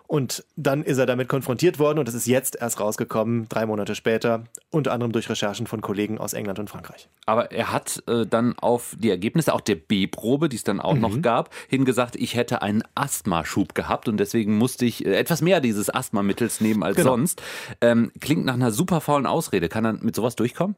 Und 0.10 0.44
dann 0.56 0.82
ist 0.82 0.98
er 0.98 1.06
damit 1.06 1.30
konfrontiert 1.30 1.78
worden 1.78 2.00
und 2.00 2.10
es 2.10 2.16
ist 2.16 2.26
jetzt 2.26 2.56
erst 2.60 2.80
rausgekommen, 2.80 3.48
drei 3.48 3.68
Monate 3.68 3.94
später, 3.94 4.46
unter 4.72 4.92
anderem 4.92 5.12
durch 5.12 5.30
Recherchen 5.30 5.68
von 5.68 5.82
Kollegen 5.82 6.18
aus 6.18 6.34
England 6.34 6.58
und 6.58 6.68
Frankreich. 6.68 7.08
Aber 7.28 7.52
er 7.52 7.72
hat 7.72 8.02
äh, 8.08 8.26
dann 8.26 8.58
auf 8.58 8.96
die 8.98 9.12
Ergebnisse 9.12 9.54
auch 9.54 9.62
der 9.62 9.76
B-Probe, 9.76 10.50
die 10.50 10.56
es 10.56 10.64
dann 10.64 10.80
auch 10.80 10.96
mhm. 10.96 11.02
noch 11.02 11.22
gab, 11.22 11.54
hingesagt, 11.68 12.16
ich 12.16 12.34
hätte 12.34 12.64
einen 12.64 12.82
Asthmaschub 12.96 13.76
gehabt 13.76 14.08
und 14.08 14.18
deswegen 14.18 14.58
musste 14.58 14.84
ich 14.84 15.06
äh, 15.06 15.14
etwas 15.14 15.44
mehr 15.44 15.62
dieses 15.62 15.94
Asthmamittels 15.94 16.60
nehmen 16.60 16.82
als 16.82 16.96
genau. 16.96 17.12
sonst. 17.12 17.44
Ähm, 17.80 18.12
klingt 18.20 18.46
nach 18.46 18.56
einer 18.56 18.72
super 18.72 19.02
faulen 19.02 19.28
Ausrede. 19.28 19.70
Kann 19.70 19.86
er 19.86 19.94
mit 19.94 20.16
sowas 20.16 20.36
durchkommen? 20.36 20.76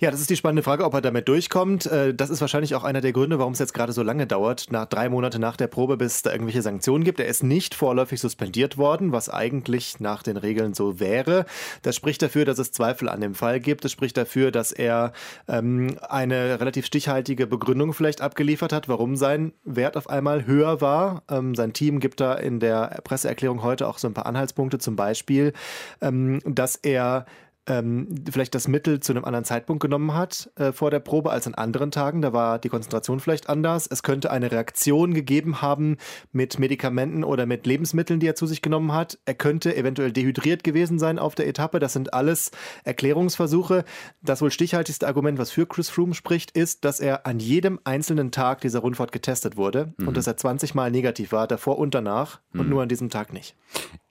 Ja, 0.00 0.10
das 0.10 0.22
ist 0.22 0.30
die 0.30 0.36
spannende 0.36 0.62
Frage, 0.62 0.86
ob 0.86 0.94
er 0.94 1.02
damit 1.02 1.28
durchkommt. 1.28 1.84
Äh, 1.84 2.14
das 2.14 2.30
ist 2.30 2.40
wahrscheinlich 2.40 2.74
auch 2.74 2.84
einer 2.84 3.02
der 3.02 3.12
Gründe, 3.12 3.38
warum 3.38 3.52
es 3.52 3.58
jetzt 3.58 3.74
gerade 3.74 3.92
so 3.92 4.02
lange 4.02 4.26
dauert, 4.26 4.68
nach 4.70 4.86
drei 4.86 5.10
Monate 5.10 5.38
nach 5.38 5.58
der 5.58 5.66
Probe, 5.66 5.98
bis 5.98 6.14
es 6.14 6.22
da 6.22 6.32
irgendwelche 6.32 6.62
Sanktionen 6.62 7.04
gibt. 7.04 7.20
Er 7.20 7.26
ist 7.26 7.42
nicht 7.42 7.74
vorläufig 7.74 8.18
suspendiert 8.18 8.61
suspendiert 8.62 8.78
worden, 8.78 9.12
was 9.12 9.28
eigentlich 9.28 10.00
nach 10.00 10.22
den 10.22 10.36
Regeln 10.36 10.74
so 10.74 11.00
wäre. 11.00 11.44
Das 11.82 11.96
spricht 11.96 12.22
dafür, 12.22 12.44
dass 12.44 12.58
es 12.58 12.72
Zweifel 12.72 13.08
an 13.08 13.20
dem 13.20 13.34
Fall 13.34 13.60
gibt. 13.60 13.84
Es 13.84 13.92
spricht 13.92 14.16
dafür, 14.16 14.50
dass 14.50 14.72
er 14.72 15.12
ähm, 15.48 15.96
eine 16.08 16.60
relativ 16.60 16.86
stichhaltige 16.86 17.46
Begründung 17.46 17.92
vielleicht 17.92 18.20
abgeliefert 18.20 18.72
hat, 18.72 18.88
warum 18.88 19.16
sein 19.16 19.52
Wert 19.64 19.96
auf 19.96 20.08
einmal 20.08 20.46
höher 20.46 20.80
war. 20.80 21.22
Ähm, 21.28 21.54
sein 21.54 21.72
Team 21.72 21.98
gibt 21.98 22.20
da 22.20 22.34
in 22.34 22.60
der 22.60 23.00
Presseerklärung 23.04 23.62
heute 23.62 23.88
auch 23.88 23.98
so 23.98 24.08
ein 24.08 24.14
paar 24.14 24.26
Anhaltspunkte, 24.26 24.78
zum 24.78 24.96
Beispiel, 24.96 25.52
ähm, 26.00 26.40
dass 26.44 26.76
er 26.76 27.26
ähm, 27.66 28.08
vielleicht 28.30 28.54
das 28.54 28.66
Mittel 28.66 29.00
zu 29.00 29.12
einem 29.12 29.24
anderen 29.24 29.44
Zeitpunkt 29.44 29.80
genommen 29.80 30.14
hat 30.14 30.50
äh, 30.56 30.72
vor 30.72 30.90
der 30.90 30.98
Probe 30.98 31.30
als 31.30 31.46
an 31.46 31.54
anderen 31.54 31.90
Tagen. 31.90 32.20
Da 32.20 32.32
war 32.32 32.58
die 32.58 32.68
Konzentration 32.68 33.20
vielleicht 33.20 33.48
anders. 33.48 33.86
Es 33.86 34.02
könnte 34.02 34.30
eine 34.30 34.50
Reaktion 34.50 35.14
gegeben 35.14 35.62
haben 35.62 35.96
mit 36.32 36.58
Medikamenten 36.58 37.22
oder 37.22 37.46
mit 37.46 37.66
Lebensmitteln, 37.66 38.18
die 38.18 38.26
er 38.26 38.34
zu 38.34 38.46
sich 38.46 38.62
genommen 38.62 38.92
hat. 38.92 39.18
Er 39.26 39.34
könnte 39.34 39.76
eventuell 39.76 40.12
dehydriert 40.12 40.64
gewesen 40.64 40.98
sein 40.98 41.18
auf 41.18 41.34
der 41.34 41.46
Etappe. 41.46 41.78
Das 41.78 41.92
sind 41.92 42.14
alles 42.14 42.50
Erklärungsversuche. 42.84 43.84
Das 44.22 44.42
wohl 44.42 44.50
stichhaltigste 44.50 45.06
Argument, 45.06 45.38
was 45.38 45.50
für 45.52 45.66
Chris 45.66 45.88
Froome 45.88 46.14
spricht, 46.14 46.50
ist, 46.52 46.84
dass 46.84 46.98
er 46.98 47.26
an 47.26 47.38
jedem 47.38 47.78
einzelnen 47.84 48.32
Tag 48.32 48.60
dieser 48.62 48.80
Rundfahrt 48.80 49.12
getestet 49.12 49.56
wurde 49.56 49.94
mhm. 49.98 50.08
und 50.08 50.16
dass 50.16 50.26
er 50.26 50.36
20 50.36 50.74
Mal 50.74 50.90
negativ 50.90 51.30
war, 51.30 51.46
davor 51.46 51.78
und 51.78 51.94
danach 51.94 52.40
mhm. 52.52 52.60
und 52.60 52.70
nur 52.70 52.82
an 52.82 52.88
diesem 52.88 53.08
Tag 53.08 53.32
nicht. 53.32 53.54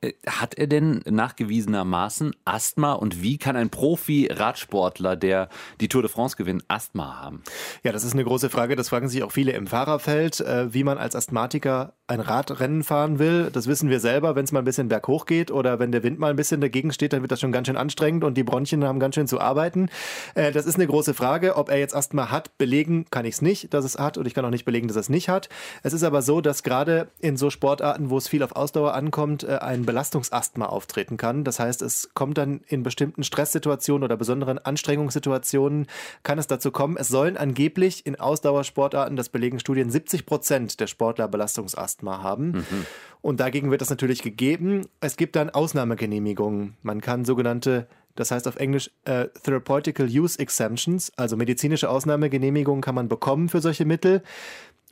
Äh, 0.02 0.14
hat 0.26 0.56
er 0.56 0.68
denn 0.68 1.02
nachgewiesenermaßen 1.10 2.34
Asthma 2.46 2.94
und 2.94 3.22
wie 3.22 3.38
kann 3.42 3.58
ein 3.58 3.70
Profi-Radsportler, 3.70 5.18
der 5.18 5.50
die 5.82 5.90
Tour 5.90 6.02
de 6.02 6.10
France 6.10 6.38
gewinnt, 6.38 6.64
Asthma 6.70 7.20
haben? 7.22 7.44
Ja, 7.84 7.92
das 7.92 8.04
ist 8.06 8.14
eine 8.14 8.24
große 8.24 8.50
Frage. 8.50 8.76
Das 8.76 8.90
fragen 8.90 9.10
sich 9.10 9.24
auch 9.24 9.32
viele 9.32 9.52
im 9.52 9.68
Fahrerfeld, 9.68 10.40
äh, 10.40 10.74
wie 10.74 10.86
man 10.86 10.98
als 10.98 11.16
Asthmatiker 11.16 11.94
ein 12.08 12.20
Radrennen 12.20 12.84
fahren 12.84 13.20
will. 13.20 13.50
Das 13.52 13.68
wissen 13.68 13.90
wir 13.90 14.00
selber, 14.00 14.36
wenn 14.36 14.44
es 14.44 14.52
mal 14.52 14.60
ein 14.60 14.66
bisschen 14.66 14.90
berghoch 14.90 15.26
geht 15.26 15.50
oder 15.50 15.80
wenn 15.80 15.92
der 15.92 16.04
Wind 16.04 16.20
mal 16.20 16.30
ein 16.30 16.36
bisschen 16.36 16.62
dagegen 16.62 16.92
steht, 16.92 17.14
dann 17.14 17.22
wird 17.22 17.32
das 17.32 17.40
schon 17.40 17.52
ganz 17.52 17.68
schön 17.68 17.78
anstrengend 17.78 18.24
und 18.24 18.36
die 18.36 18.44
Bronchien 18.44 18.84
haben 18.84 19.00
ganz 19.00 19.16
schön 19.16 19.28
zu 19.28 19.40
arbeiten. 19.40 19.90
Äh, 20.36 20.52
das 20.52 20.66
ist 20.66 20.76
eine 20.76 20.88
große 20.88 21.14
Frage. 21.14 21.56
Ob 21.56 21.70
er 21.70 21.78
jetzt 21.78 21.96
Asthma 21.96 22.30
hat, 22.30 22.58
belegen 22.58 23.06
kann 23.10 23.26
ich 23.26 23.36
es 23.36 23.42
nicht, 23.42 23.74
dass 23.74 23.86
es 23.86 23.98
hat 23.98 24.18
und 24.18 24.28
ich 24.28 24.34
kann 24.34 24.46
auch 24.46 24.50
nicht 24.50 24.66
belegen, 24.66 24.88
dass 24.88 24.98
es 24.98 25.10
nicht 25.10 25.30
hat. 25.30 25.50
Es 25.84 25.94
ist 25.94 26.04
aber 26.04 26.22
so, 26.22 26.42
dass 26.42 26.64
gerade 26.64 27.08
in 27.20 27.38
so 27.38 27.50
Sportarten, 27.50 28.10
wo 28.10 28.18
es 28.18 28.28
viel 28.28 28.44
auf 28.44 28.56
Ausdauer 28.56 28.94
ankommt, 28.94 29.44
äh, 29.44 29.58
ein 29.58 29.86
Belastungsasthma 29.86 30.66
auftreten 30.66 31.18
kann. 31.18 31.44
Das 31.44 31.60
heißt, 31.60 31.82
es 31.82 32.10
kommt 32.14 32.38
dann 32.38 32.62
in 32.68 32.84
bestimmten 32.84 33.24
Stresssituationen 33.32 34.04
oder 34.04 34.18
besonderen 34.18 34.60
Anstrengungssituationen, 34.60 35.88
kann 36.24 36.38
es 36.38 36.48
dazu 36.48 36.72
kommen. 36.72 36.98
Es 36.98 37.08
sollen 37.08 37.38
angeblich 37.38 38.06
in 38.06 38.20
Ausdauersportarten, 38.20 39.16
das 39.16 39.30
belegen 39.30 39.60
Studien, 39.60 39.90
70 39.90 40.26
Prozent 40.26 40.80
der 40.82 40.88
Sportler 40.88 41.30
Belastungsasthma 41.30 42.16
Asthma 42.16 42.24
haben. 42.24 42.52
Mhm. 42.52 42.86
Und 43.22 43.40
dagegen 43.40 43.72
wird 43.72 43.82
das 43.82 43.90
natürlich 43.90 44.22
gegeben. 44.22 44.88
Es 45.00 45.16
gibt 45.16 45.36
dann 45.36 45.50
Ausnahmegenehmigungen. 45.50 46.76
Man 46.82 47.00
kann 47.00 47.24
sogenannte 47.24 47.88
das 48.16 48.32
heißt 48.32 48.48
auf 48.48 48.58
Englisch 48.58 48.92
äh, 49.06 49.28
Therapeutical 49.44 50.06
Use 50.08 50.38
Exemptions, 50.38 51.12
also 51.16 51.38
medizinische 51.38 51.90
Ausnahmegenehmigungen 51.90 52.82
kann 52.82 52.96
man 52.96 53.08
bekommen 53.08 53.50
für 53.50 53.62
solche 53.62 53.86
Mittel. 53.86 54.22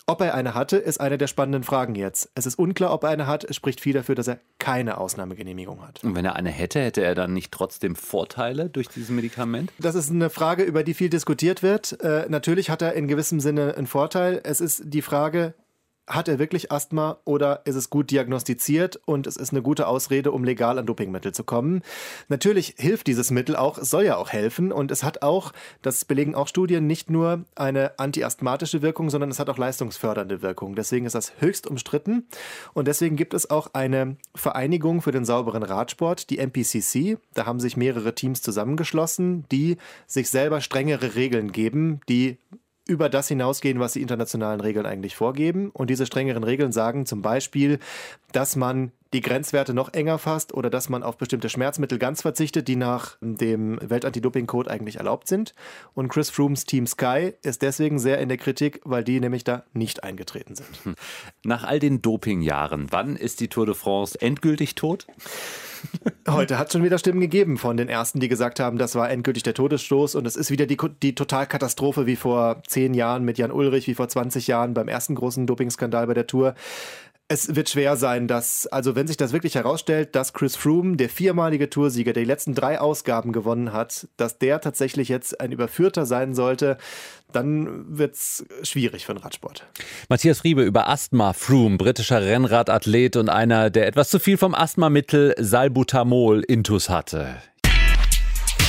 Ob 0.10 0.22
er 0.22 0.34
eine 0.34 0.56
hatte, 0.56 0.78
ist 0.78 1.00
eine 1.00 1.20
der 1.20 1.28
spannenden 1.28 1.62
Fragen 1.62 1.94
jetzt. 1.94 2.32
Es 2.34 2.48
ist 2.48 2.58
unklar, 2.58 2.92
ob 2.92 3.04
er 3.04 3.12
eine 3.12 3.28
hat. 3.28 3.44
Es 3.44 3.56
spricht 3.56 3.80
viel 3.80 3.94
dafür, 3.94 4.16
dass 4.16 4.28
er 4.28 4.40
keine 4.58 4.98
Ausnahmegenehmigung 4.98 5.86
hat. 5.86 6.04
Und 6.04 6.16
wenn 6.16 6.26
er 6.26 6.36
eine 6.36 6.50
hätte, 6.50 6.82
hätte 6.82 7.04
er 7.04 7.14
dann 7.14 7.32
nicht 7.32 7.52
trotzdem 7.52 7.96
Vorteile 7.96 8.72
durch 8.72 8.88
dieses 8.88 9.12
Medikament? 9.12 9.72
Das 9.78 9.94
ist 9.94 10.10
eine 10.10 10.32
Frage, 10.32 10.64
über 10.64 10.84
die 10.84 10.96
viel 10.96 11.12
diskutiert 11.12 11.62
wird. 11.62 12.02
Äh, 12.02 12.26
natürlich 12.28 12.72
hat 12.72 12.82
er 12.82 12.94
in 12.94 13.08
gewissem 13.08 13.40
Sinne 13.40 13.76
einen 13.78 13.86
Vorteil. 13.86 14.42
Es 14.44 14.62
ist 14.62 14.82
die 14.84 15.04
Frage, 15.04 15.54
hat 16.10 16.28
er 16.28 16.40
wirklich 16.40 16.72
Asthma 16.72 17.20
oder 17.24 17.62
ist 17.66 17.76
es 17.76 17.90
gut 17.90 18.10
diagnostiziert 18.10 19.00
und 19.06 19.28
es 19.28 19.38
ist 19.38 19.52
eine 19.52 19.62
gute 19.62 19.88
Ausrede, 19.88 20.32
um 20.32 20.44
legal 20.44 20.80
an 20.80 20.88
Dopingmittel 20.88 21.34
zu 21.34 21.44
kommen? 21.44 21.84
Natürlich 22.28 22.74
hilft 22.78 23.08
dieses 23.08 23.30
Mittel 23.30 23.56
auch, 23.56 23.78
es 23.78 23.92
soll 23.92 24.06
ja 24.06 24.18
auch 24.18 24.32
helfen 24.32 24.72
und 24.72 24.90
es 24.90 25.04
hat 25.04 25.22
auch, 25.22 25.54
das 25.84 26.06
belegen 26.06 26.34
auch 26.34 26.48
Studien, 26.48 26.88
nicht 26.88 27.12
nur 27.12 27.46
eine 27.56 28.00
antiasthmatische 28.00 28.82
Wirkung, 28.82 29.12
sondern 29.12 29.30
es 29.30 29.40
hat 29.40 29.50
auch 29.50 29.58
leistungsfördernde 29.60 30.42
Wirkung. 30.42 30.76
Deswegen 30.76 31.06
ist 31.06 31.14
das 31.14 31.34
höchst 31.40 31.68
umstritten 31.68 32.28
und 32.74 32.88
deswegen 32.88 33.16
gibt 33.16 33.36
es 33.36 33.50
auch 33.50 33.74
eine 33.74 34.18
Vereinigung 34.34 35.04
für 35.04 35.12
den 35.12 35.26
sauberen 35.26 35.62
Radsport, 35.62 36.32
die 36.32 36.40
MPCC. 36.40 37.20
Da 37.36 37.46
haben 37.46 37.60
sich 37.60 37.78
mehrere 37.78 38.16
Teams 38.16 38.42
zusammengeschlossen, 38.42 39.46
die 39.52 39.78
sich 40.08 40.30
selber 40.32 40.62
strengere 40.62 41.14
Regeln 41.16 41.52
geben, 41.52 42.02
die 42.10 42.40
über 42.90 43.08
das 43.08 43.28
hinausgehen, 43.28 43.80
was 43.80 43.94
die 43.94 44.02
internationalen 44.02 44.60
Regeln 44.60 44.86
eigentlich 44.86 45.16
vorgeben. 45.16 45.70
Und 45.70 45.90
diese 45.90 46.08
strengeren 46.08 46.44
Regeln 46.44 46.72
sagen 46.72 47.06
zum 47.06 47.22
Beispiel, 47.22 47.80
dass 48.32 48.56
man 48.56 48.92
die 49.14 49.22
Grenzwerte 49.22 49.74
noch 49.74 49.94
enger 49.94 50.20
fasst 50.20 50.54
oder 50.54 50.70
dass 50.70 50.90
man 50.90 51.02
auf 51.02 51.18
bestimmte 51.18 51.50
Schmerzmittel 51.50 51.98
ganz 51.98 52.22
verzichtet, 52.22 52.68
die 52.68 52.76
nach 52.76 53.18
dem 53.22 53.80
Weltantidoping-Code 53.82 54.70
eigentlich 54.70 54.98
erlaubt 54.98 55.28
sind. 55.28 55.56
Und 55.94 56.10
Chris 56.10 56.30
Froomes 56.30 56.66
Team 56.66 56.86
Sky 56.86 57.34
ist 57.42 57.62
deswegen 57.62 57.98
sehr 57.98 58.20
in 58.20 58.30
der 58.30 58.38
Kritik, 58.38 58.82
weil 58.84 59.04
die 59.04 59.20
nämlich 59.20 59.44
da 59.44 59.64
nicht 59.74 60.04
eingetreten 60.04 60.56
sind. 60.56 60.70
Hm. 60.84 60.96
Nach 61.44 61.64
all 61.64 61.80
den 61.80 62.02
Dopingjahren, 62.02 62.88
wann 62.92 63.16
ist 63.16 63.40
die 63.40 63.48
Tour 63.48 63.66
de 63.66 63.76
France 63.76 64.20
endgültig 64.22 64.76
tot? 64.76 65.08
Heute 66.30 66.58
hat 66.58 66.68
es 66.68 66.74
schon 66.74 66.84
wieder 66.84 66.98
Stimmen 66.98 67.22
gegeben 67.22 67.58
von 67.58 67.78
den 67.78 67.90
Ersten, 67.90 68.20
die 68.20 68.28
gesagt 68.28 68.60
haben, 68.60 68.78
das 68.78 68.96
war 68.96 69.10
endgültig 69.10 69.44
der 69.44 69.54
Todesstoß 69.54 70.16
und 70.16 70.28
es 70.28 70.36
ist 70.36 70.52
wieder 70.52 70.66
die, 70.66 70.78
die 71.02 71.16
Totalkatastrophe 71.16 72.06
wie 72.06 72.16
vor 72.16 72.62
zehn 72.68 72.94
Jahren 72.94 73.24
mit 73.24 73.38
Jan 73.38 73.52
Ulrich, 73.52 73.88
wie 73.88 73.96
vor 73.96 74.08
20 74.08 74.48
Jahren 74.48 74.74
beim 74.74 74.88
ersten 74.88 75.16
großen 75.16 75.48
Dopingskandal 75.48 76.08
bei 76.08 76.14
der 76.14 76.28
Tour 76.28 76.56
es 77.32 77.56
wird 77.56 77.70
schwer 77.70 77.96
sein, 77.96 78.28
dass, 78.28 78.66
also 78.68 78.96
wenn 78.96 79.06
sich 79.06 79.16
das 79.16 79.34
wirklich 79.34 79.54
herausstellt, 79.54 80.16
dass 80.16 80.34
Chris 80.34 80.56
Froome, 80.56 80.98
der 80.98 81.10
viermalige 81.10 81.70
Toursieger, 81.70 82.12
der 82.12 82.24
die 82.24 82.28
letzten 82.28 82.56
drei 82.56 82.82
Ausgaben 82.82 83.32
gewonnen 83.32 83.72
hat, 83.72 84.08
dass 84.18 84.40
der 84.40 84.60
tatsächlich 84.62 85.10
jetzt 85.10 85.40
ein 85.40 85.52
Überführter 85.52 86.08
sein 86.08 86.34
sollte, 86.34 86.80
dann 87.32 87.86
wird 87.88 88.16
es 88.16 88.44
schwierig 88.64 89.06
für 89.06 89.14
den 89.14 89.22
Radsport. 89.22 89.68
Matthias 90.10 90.40
Friebe 90.40 90.64
über 90.64 90.90
Asthma 90.90 91.34
Froome, 91.34 91.78
britischer 91.78 92.24
Rennradathlet 92.24 93.16
und 93.16 93.30
einer, 93.30 93.70
der 93.70 93.86
etwas 93.86 94.10
zu 94.10 94.18
viel 94.18 94.38
vom 94.38 94.56
Asthmamittel 94.56 95.36
Salbutamol 95.38 96.42
intus 96.42 96.90
hatte. 96.90 97.36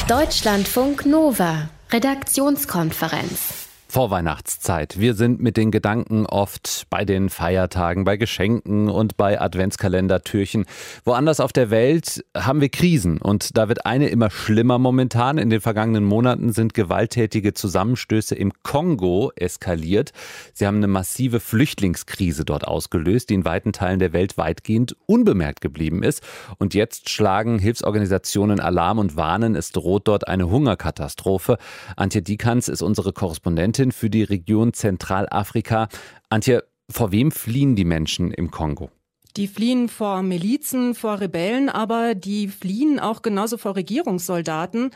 Deutschlandfunk 0.06 1.06
Nova, 1.06 1.70
Redaktionskonferenz. 1.90 3.59
Vorweihnachtszeit. 3.90 5.00
Wir 5.00 5.14
sind 5.14 5.40
mit 5.40 5.56
den 5.56 5.72
Gedanken 5.72 6.24
oft 6.24 6.86
bei 6.90 7.04
den 7.04 7.28
Feiertagen, 7.28 8.04
bei 8.04 8.16
Geschenken 8.16 8.88
und 8.88 9.16
bei 9.16 9.40
Adventskalendertürchen. 9.40 10.64
Woanders 11.04 11.40
auf 11.40 11.52
der 11.52 11.70
Welt 11.70 12.24
haben 12.36 12.60
wir 12.60 12.68
Krisen 12.68 13.18
und 13.18 13.56
da 13.56 13.68
wird 13.68 13.86
eine 13.86 14.08
immer 14.08 14.30
schlimmer 14.30 14.78
momentan. 14.78 15.38
In 15.38 15.50
den 15.50 15.60
vergangenen 15.60 16.04
Monaten 16.04 16.52
sind 16.52 16.72
gewalttätige 16.72 17.52
Zusammenstöße 17.52 18.36
im 18.36 18.52
Kongo 18.62 19.32
eskaliert. 19.34 20.12
Sie 20.54 20.68
haben 20.68 20.76
eine 20.76 20.86
massive 20.86 21.40
Flüchtlingskrise 21.40 22.44
dort 22.44 22.68
ausgelöst, 22.68 23.28
die 23.28 23.34
in 23.34 23.44
weiten 23.44 23.72
Teilen 23.72 23.98
der 23.98 24.12
Welt 24.12 24.38
weitgehend 24.38 24.96
unbemerkt 25.06 25.60
geblieben 25.60 26.04
ist. 26.04 26.22
Und 26.58 26.74
jetzt 26.74 27.10
schlagen 27.10 27.58
Hilfsorganisationen 27.58 28.60
Alarm 28.60 29.00
und 29.00 29.16
warnen, 29.16 29.56
es 29.56 29.72
droht 29.72 30.06
dort 30.06 30.28
eine 30.28 30.48
Hungerkatastrophe. 30.48 31.58
Antje 31.96 32.22
Dikans 32.22 32.68
ist 32.68 32.82
unsere 32.82 33.12
Korrespondentin 33.12 33.79
Expertin 33.80 33.92
für 33.92 34.10
die 34.10 34.22
Region 34.22 34.74
Zentralafrika. 34.74 35.88
Antje, 36.28 36.64
vor 36.90 37.12
wem 37.12 37.30
fliehen 37.30 37.76
die 37.76 37.84
Menschen 37.84 38.30
im 38.30 38.50
Kongo? 38.50 38.90
Die 39.36 39.46
fliehen 39.46 39.88
vor 39.88 40.22
Milizen, 40.22 40.94
vor 40.94 41.20
Rebellen, 41.20 41.68
aber 41.68 42.14
die 42.14 42.48
fliehen 42.48 42.98
auch 42.98 43.22
genauso 43.22 43.58
vor 43.58 43.76
Regierungssoldaten. 43.76 44.90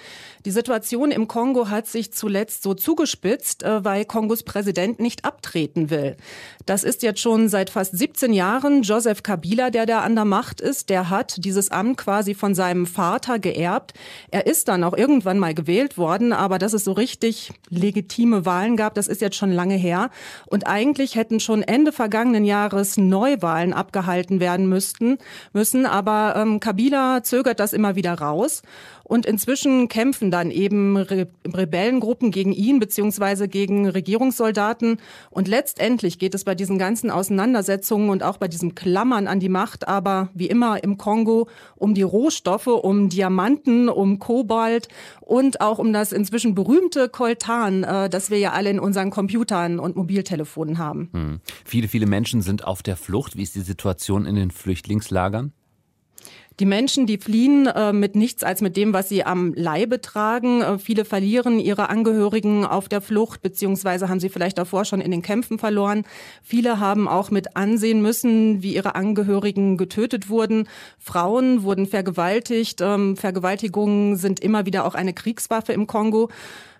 Die 0.44 0.51
Situation 0.51 1.11
im 1.11 1.29
Kongo 1.29 1.68
hat 1.68 1.87
sich 1.87 2.12
zuletzt 2.12 2.62
so 2.62 2.75
zugespitzt, 2.75 3.62
äh, 3.62 3.85
weil 3.85 4.05
Kongos 4.05 4.42
Präsident 4.42 4.99
nicht 4.99 5.25
abtreten 5.25 5.90
will. 5.90 6.16
Das 6.66 6.83
ist 6.83 7.03
jetzt 7.03 7.20
schon 7.20 7.49
seit 7.49 7.70
fast 7.70 7.97
17 7.97 8.33
Jahren 8.33 8.83
Joseph 8.83 9.23
Kabila, 9.23 9.70
der 9.70 9.87
da 9.87 10.01
an 10.01 10.14
der 10.14 10.25
Macht 10.25 10.61
ist. 10.61 10.90
Der 10.90 11.11
hat 11.11 11.44
dieses 11.44 11.70
Amt 11.70 11.99
quasi 11.99 12.35
von 12.35 12.55
seinem 12.55 12.87
Vater 12.87 13.38
geerbt. 13.38 13.94
Er 14.31 14.47
ist 14.47 14.68
dann 14.68 14.83
auch 14.83 14.97
irgendwann 14.97 15.38
mal 15.38 15.55
gewählt 15.55 15.97
worden, 15.97 16.33
aber 16.33 16.59
dass 16.59 16.73
es 16.73 16.85
so 16.85 16.92
richtig 16.92 17.53
legitime 17.68 18.44
Wahlen 18.47 18.77
gab, 18.77 18.94
das 18.94 19.07
ist 19.07 19.20
jetzt 19.20 19.37
schon 19.37 19.53
lange 19.53 19.77
her. 19.77 20.11
Und 20.47 20.66
eigentlich 20.66 21.14
hätten 21.14 21.38
schon 21.38 21.62
Ende 21.62 21.92
vergangenen 21.92 22.44
Jahres 22.44 22.97
Neuwahlen 22.97 23.73
abgehalten 23.73 24.24
gehalten 24.25 24.41
werden 24.41 24.69
müssten, 24.69 25.19
müssen. 25.53 25.87
Aber 25.87 26.35
ähm, 26.37 26.61
Kabila 26.61 27.23
zögert 27.23 27.61
das 27.61 27.73
immer 27.73 27.97
wieder 27.97 28.15
raus. 28.15 28.63
Und 29.05 29.27
inzwischen 29.27 29.88
kämpfen 29.88 30.31
dann 30.31 30.51
eben 30.51 30.97
Re 30.97 31.29
Rebellengruppen 31.47 32.31
gegen 32.31 32.53
ihn 32.53 32.81
beziehungsweise 32.81 33.49
gegen 33.49 33.88
Regierungssoldaten. 33.88 34.99
Und 35.31 35.47
letztendlich 35.47 36.19
geht 36.19 36.35
es 36.35 36.45
bei 36.45 36.55
diesen 36.55 36.79
ganzen 36.79 37.11
Auseinandersetzungen 37.11 38.09
und 38.09 38.23
auch 38.23 38.38
bei 38.38 38.49
diesem 38.49 38.75
Klammern 38.75 39.29
an 39.29 39.40
die 39.40 39.49
Macht, 39.51 39.87
aber 39.87 40.31
wie 40.35 40.47
immer 40.47 40.83
im 40.83 40.97
Kongo 40.97 41.49
um 41.77 41.95
die 41.95 42.03
Rohstoffe, 42.03 42.67
um 42.67 43.11
Diamanten, 43.11 43.88
um 43.88 44.19
Kobalt 44.19 44.88
und 45.21 45.61
auch 45.61 45.79
um 45.79 45.93
das 45.93 46.12
inzwischen 46.12 46.55
berühmte 46.55 47.09
Coltan, 47.09 47.85
äh, 47.85 48.09
das 48.09 48.31
wir 48.31 48.38
ja 48.38 48.53
alle 48.53 48.71
in 48.71 48.81
unseren 48.81 49.11
Computern 49.11 49.79
und 49.79 49.97
Mobiltelefonen 49.97 50.79
haben. 50.79 51.11
Hm. 51.12 51.40
Viele, 51.64 51.88
viele 51.88 52.07
Menschen 52.07 52.40
sind 52.40 52.64
auf 52.64 52.83
der 52.83 52.97
Flucht. 52.97 53.37
Wie 53.37 53.43
ist 53.43 53.55
die 53.55 53.61
Situation 53.61 54.25
in 54.25 54.35
den 54.35 54.51
Flüchtlingslagern? 54.51 55.53
Die 56.61 56.67
Menschen, 56.67 57.07
die 57.07 57.19
fliehen 57.19 57.67
äh, 57.67 57.93
mit 57.93 58.14
nichts 58.14 58.45
als 58.45 58.61
mit 58.61 58.77
dem, 58.77 58.93
was 58.93 59.09
sie 59.09 59.25
am 59.25 59.55
Leibe 59.55 60.01
tragen. 60.01 60.62
Äh, 60.62 60.79
viele 60.79 61.05
verlieren 61.05 61.59
ihre 61.59 61.88
Angehörigen 61.88 62.64
auf 62.64 62.88
der 62.88 63.01
Flucht, 63.01 63.43
beziehungsweise 63.43 64.09
haben 64.09 64.21
sie 64.21 64.29
vielleicht 64.29 64.59
davor 64.59 64.85
schon 64.85 65.01
in 65.01 65.11
den 65.11 65.23
Kämpfen 65.23 65.59
verloren. 65.59 66.05
Viele 66.45 66.79
haben 66.79 67.09
auch 67.09 67.33
mit 67.33 67.57
ansehen 67.57 68.03
müssen, 68.03 68.62
wie 68.62 68.75
ihre 68.77 68.95
Angehörigen 68.95 69.77
getötet 69.77 70.29
wurden. 70.29 70.69
Frauen 71.01 71.64
wurden 71.64 71.87
vergewaltigt. 71.87 72.81
Ähm, 72.81 73.17
Vergewaltigungen 73.17 74.14
sind 74.14 74.38
immer 74.38 74.64
wieder 74.64 74.85
auch 74.85 74.95
eine 74.95 75.12
Kriegswaffe 75.12 75.73
im 75.73 75.88
Kongo. 75.88 76.31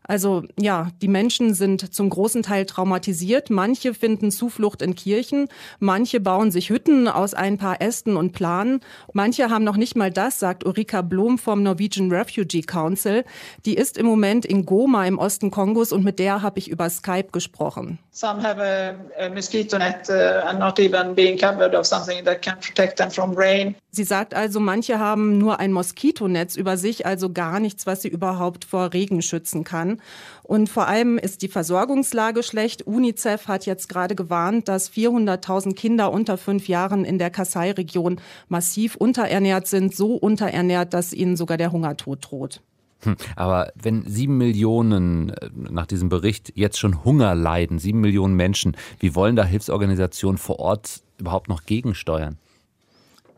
Also 0.07 0.45
ja, 0.61 0.88
die 1.01 1.09
Menschen 1.09 1.55
sind 1.55 1.95
zum 1.95 2.11
großen 2.11 2.43
Teil 2.43 2.67
traumatisiert. 2.67 3.49
Manche 3.49 3.95
finden 3.95 4.31
Zuflucht 4.31 4.83
in 4.83 4.95
Kirchen, 4.95 5.49
manche 5.79 6.21
bauen 6.21 6.51
sich 6.51 6.69
Hütten 6.69 7.09
aus 7.09 7.33
ein 7.33 7.57
paar 7.57 7.81
Ästen 7.81 8.17
und 8.17 8.33
Planen. 8.33 8.81
Manche 9.14 9.49
haben 9.49 9.64
noch 9.64 9.77
nicht 9.77 9.97
mal 9.97 10.11
das, 10.11 10.38
sagt 10.38 10.67
Ulrika 10.67 11.01
Blom 11.01 11.38
vom 11.38 11.62
Norwegian 11.62 12.12
Refugee 12.12 12.62
Council. 12.62 13.25
Die 13.64 13.75
ist 13.75 13.97
im 13.97 14.05
Moment 14.05 14.45
in 14.45 14.67
Goma 14.67 15.07
im 15.07 15.19
Osten 15.19 15.51
Kongos 15.51 15.90
und 15.90 16.05
mit 16.05 16.19
der 16.19 16.43
habe 16.43 16.59
ich 16.59 16.69
über 16.69 16.90
Skype 16.90 17.29
gesprochen. 17.33 17.99
Some 18.11 18.43
have 18.43 18.61
a, 18.61 18.95
a 19.25 19.29
mosquito 19.29 19.79
net 19.79 20.09
uh, 20.09 20.47
and 20.49 20.59
not 20.59 20.79
even 20.79 21.14
being 21.14 21.38
covered 21.38 21.75
of 21.75 21.87
something 21.87 22.25
that 22.25 22.43
can 22.43 22.55
protect 22.61 22.99
them 22.99 23.11
from 23.11 23.35
rain. 23.35 23.75
Sie 23.90 24.05
sagt 24.05 24.35
also, 24.35 24.61
manche 24.61 24.99
haben 24.99 25.38
nur 25.38 25.61
ein 25.61 25.73
Moskitonetz 25.73 26.57
über 26.57 26.77
sich, 26.77 27.07
also 27.07 27.33
gar 27.33 27.61
nichts, 27.61 27.87
was 27.87 28.03
sie 28.03 28.09
überhaupt 28.09 28.64
vor 28.64 28.93
Regen 28.93 29.23
schützen 29.23 29.62
kann. 29.62 29.94
Und 30.43 30.69
vor 30.69 30.87
allem 30.87 31.19
ist 31.19 31.43
die 31.43 31.49
Versorgungslage 31.49 32.43
schlecht. 32.43 32.87
UNICEF 32.87 33.49
hat 33.49 33.67
jetzt 33.67 33.89
gerade 33.89 34.15
gewarnt, 34.15 34.69
dass 34.69 34.91
400.000 34.91 35.75
Kinder 35.75 36.13
unter 36.13 36.37
fünf 36.37 36.69
Jahren 36.69 37.05
in 37.05 37.19
der 37.19 37.31
Kassai-Region 37.31 38.21
massiv 38.49 38.97
unterernährt 38.97 39.67
sind, 39.67 39.95
so 39.95 40.15
unterernährt, 40.15 40.93
dass 40.93 41.13
ihnen 41.13 41.37
sogar 41.37 41.57
der 41.57 41.73
Hungertod 41.73 42.31
droht. 42.31 42.61
Hm, 43.05 43.17
aber 43.37 43.73
wenn 43.75 44.05
sieben 44.07 44.39
Millionen 44.39 45.31
äh, 45.31 45.51
nach 45.55 45.87
diesem 45.87 46.09
Bericht 46.09 46.53
jetzt 46.55 46.79
schon 46.79 47.05
Hunger 47.05 47.35
leiden, 47.35 47.79
sieben 47.79 48.01
Millionen 48.01 48.35
Menschen, 48.35 48.77
wie 48.99 49.15
wollen 49.15 49.37
da 49.37 49.45
Hilfsorganisationen 49.45 50.39
vor 50.39 50.59
Ort 50.59 51.03
überhaupt 51.19 51.49
noch 51.49 51.65
gegensteuern? 51.65 52.39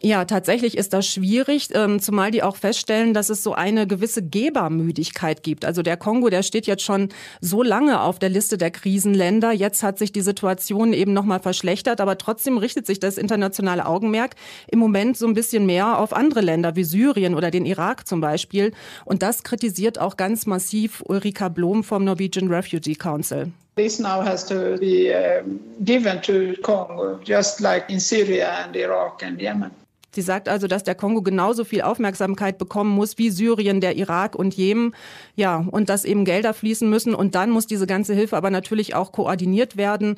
Ja, 0.03 0.27
tatsächlich 0.27 0.77
ist 0.77 0.93
das 0.93 1.07
schwierig, 1.07 1.71
ähm, 1.73 2.01
zumal 2.01 2.31
die 2.31 2.43
auch 2.43 2.57
feststellen, 2.57 3.15
dass 3.15 3.31
es 3.31 3.43
so 3.43 3.55
eine 3.55 3.87
gewisse 3.87 4.23
Gebermüdigkeit 4.23 5.43
gibt. 5.43 5.65
Also 5.65 5.81
der 5.81 5.97
Kongo, 5.97 6.29
der 6.29 6.43
steht 6.43 6.67
jetzt 6.67 6.83
schon 6.83 7.09
so 7.41 7.63
lange 7.63 8.03
auf 8.03 8.19
der 8.19 8.29
Liste 8.29 8.59
der 8.59 8.71
Krisenländer. 8.71 9.53
Jetzt 9.53 9.83
hat 9.83 9.99
sich 9.99 10.13
die 10.13 10.21
Situation 10.21 10.93
eben 10.93 11.15
nochmal 11.15 11.41
verschlechtert, 11.41 12.03
aber 12.03 12.19
trotzdem 12.19 12.59
richtet 12.59 12.87
sich 12.87 13.01
das 13.01 13.17
internationale 13.17 13.87
Augenmerk 13.87 14.35
im 14.69 14.79
Moment 14.79 15.17
so 15.17 15.27
ein 15.27 15.35
bisschen 15.35 15.65
mehr 15.65 15.99
auf 15.99 16.13
andere 16.13 16.43
Länder 16.43 16.77
wie 16.77 16.85
Syrien 16.85 17.35
oder 17.35 17.51
den 17.51 17.65
Irak 17.65 18.07
zum 18.07 18.21
Beispiel. 18.21 18.73
Und 19.07 19.23
das 19.23 19.45
kritisiert 19.45 19.99
auch 19.99 20.19
ganz 20.19 20.45
massiv 20.45 21.03
Ulrika 21.07 21.49
Blom 21.49 21.83
vom 21.83 22.05
Norwegian 22.05 22.49
Refugee 22.49 22.97
Council. 22.97 23.51
This 23.77 23.99
now 23.99 24.23
has 24.23 24.47
to 24.47 24.79
be 24.79 25.13
uh, 25.13 25.43
given 25.85 26.23
to 26.23 26.55
Congo, 26.63 27.21
just 27.23 27.61
like 27.61 27.91
in 27.91 28.01
Syria 28.01 28.65
and 28.65 28.75
Iraq 28.75 29.23
and 29.23 29.39
Yemen. 29.39 29.71
Sie 30.15 30.23
sagt 30.23 30.49
also, 30.49 30.67
dass 30.67 30.83
der 30.83 30.95
Kongo 30.95 31.21
genauso 31.21 31.63
viel 31.63 31.83
Aufmerksamkeit 31.83 32.57
bekommen 32.57 32.89
muss 32.89 33.19
wie 33.19 33.29
Syrien, 33.29 33.83
der 33.83 33.97
Irak 33.97 34.35
und 34.35 34.55
Jemen. 34.55 34.95
Ja, 35.35 35.63
und 35.71 35.91
dass 35.91 36.07
eben 36.07 36.25
Gelder 36.25 36.55
fließen 36.55 36.89
müssen. 36.89 37.15
Und 37.15 37.35
dann 37.35 37.51
muss 37.51 37.67
diese 37.67 37.87
ganze 37.87 38.15
Hilfe 38.15 38.39
aber 38.39 38.49
natürlich 38.49 38.95
auch 38.95 39.13
koordiniert 39.13 39.77
werden. 39.77 40.17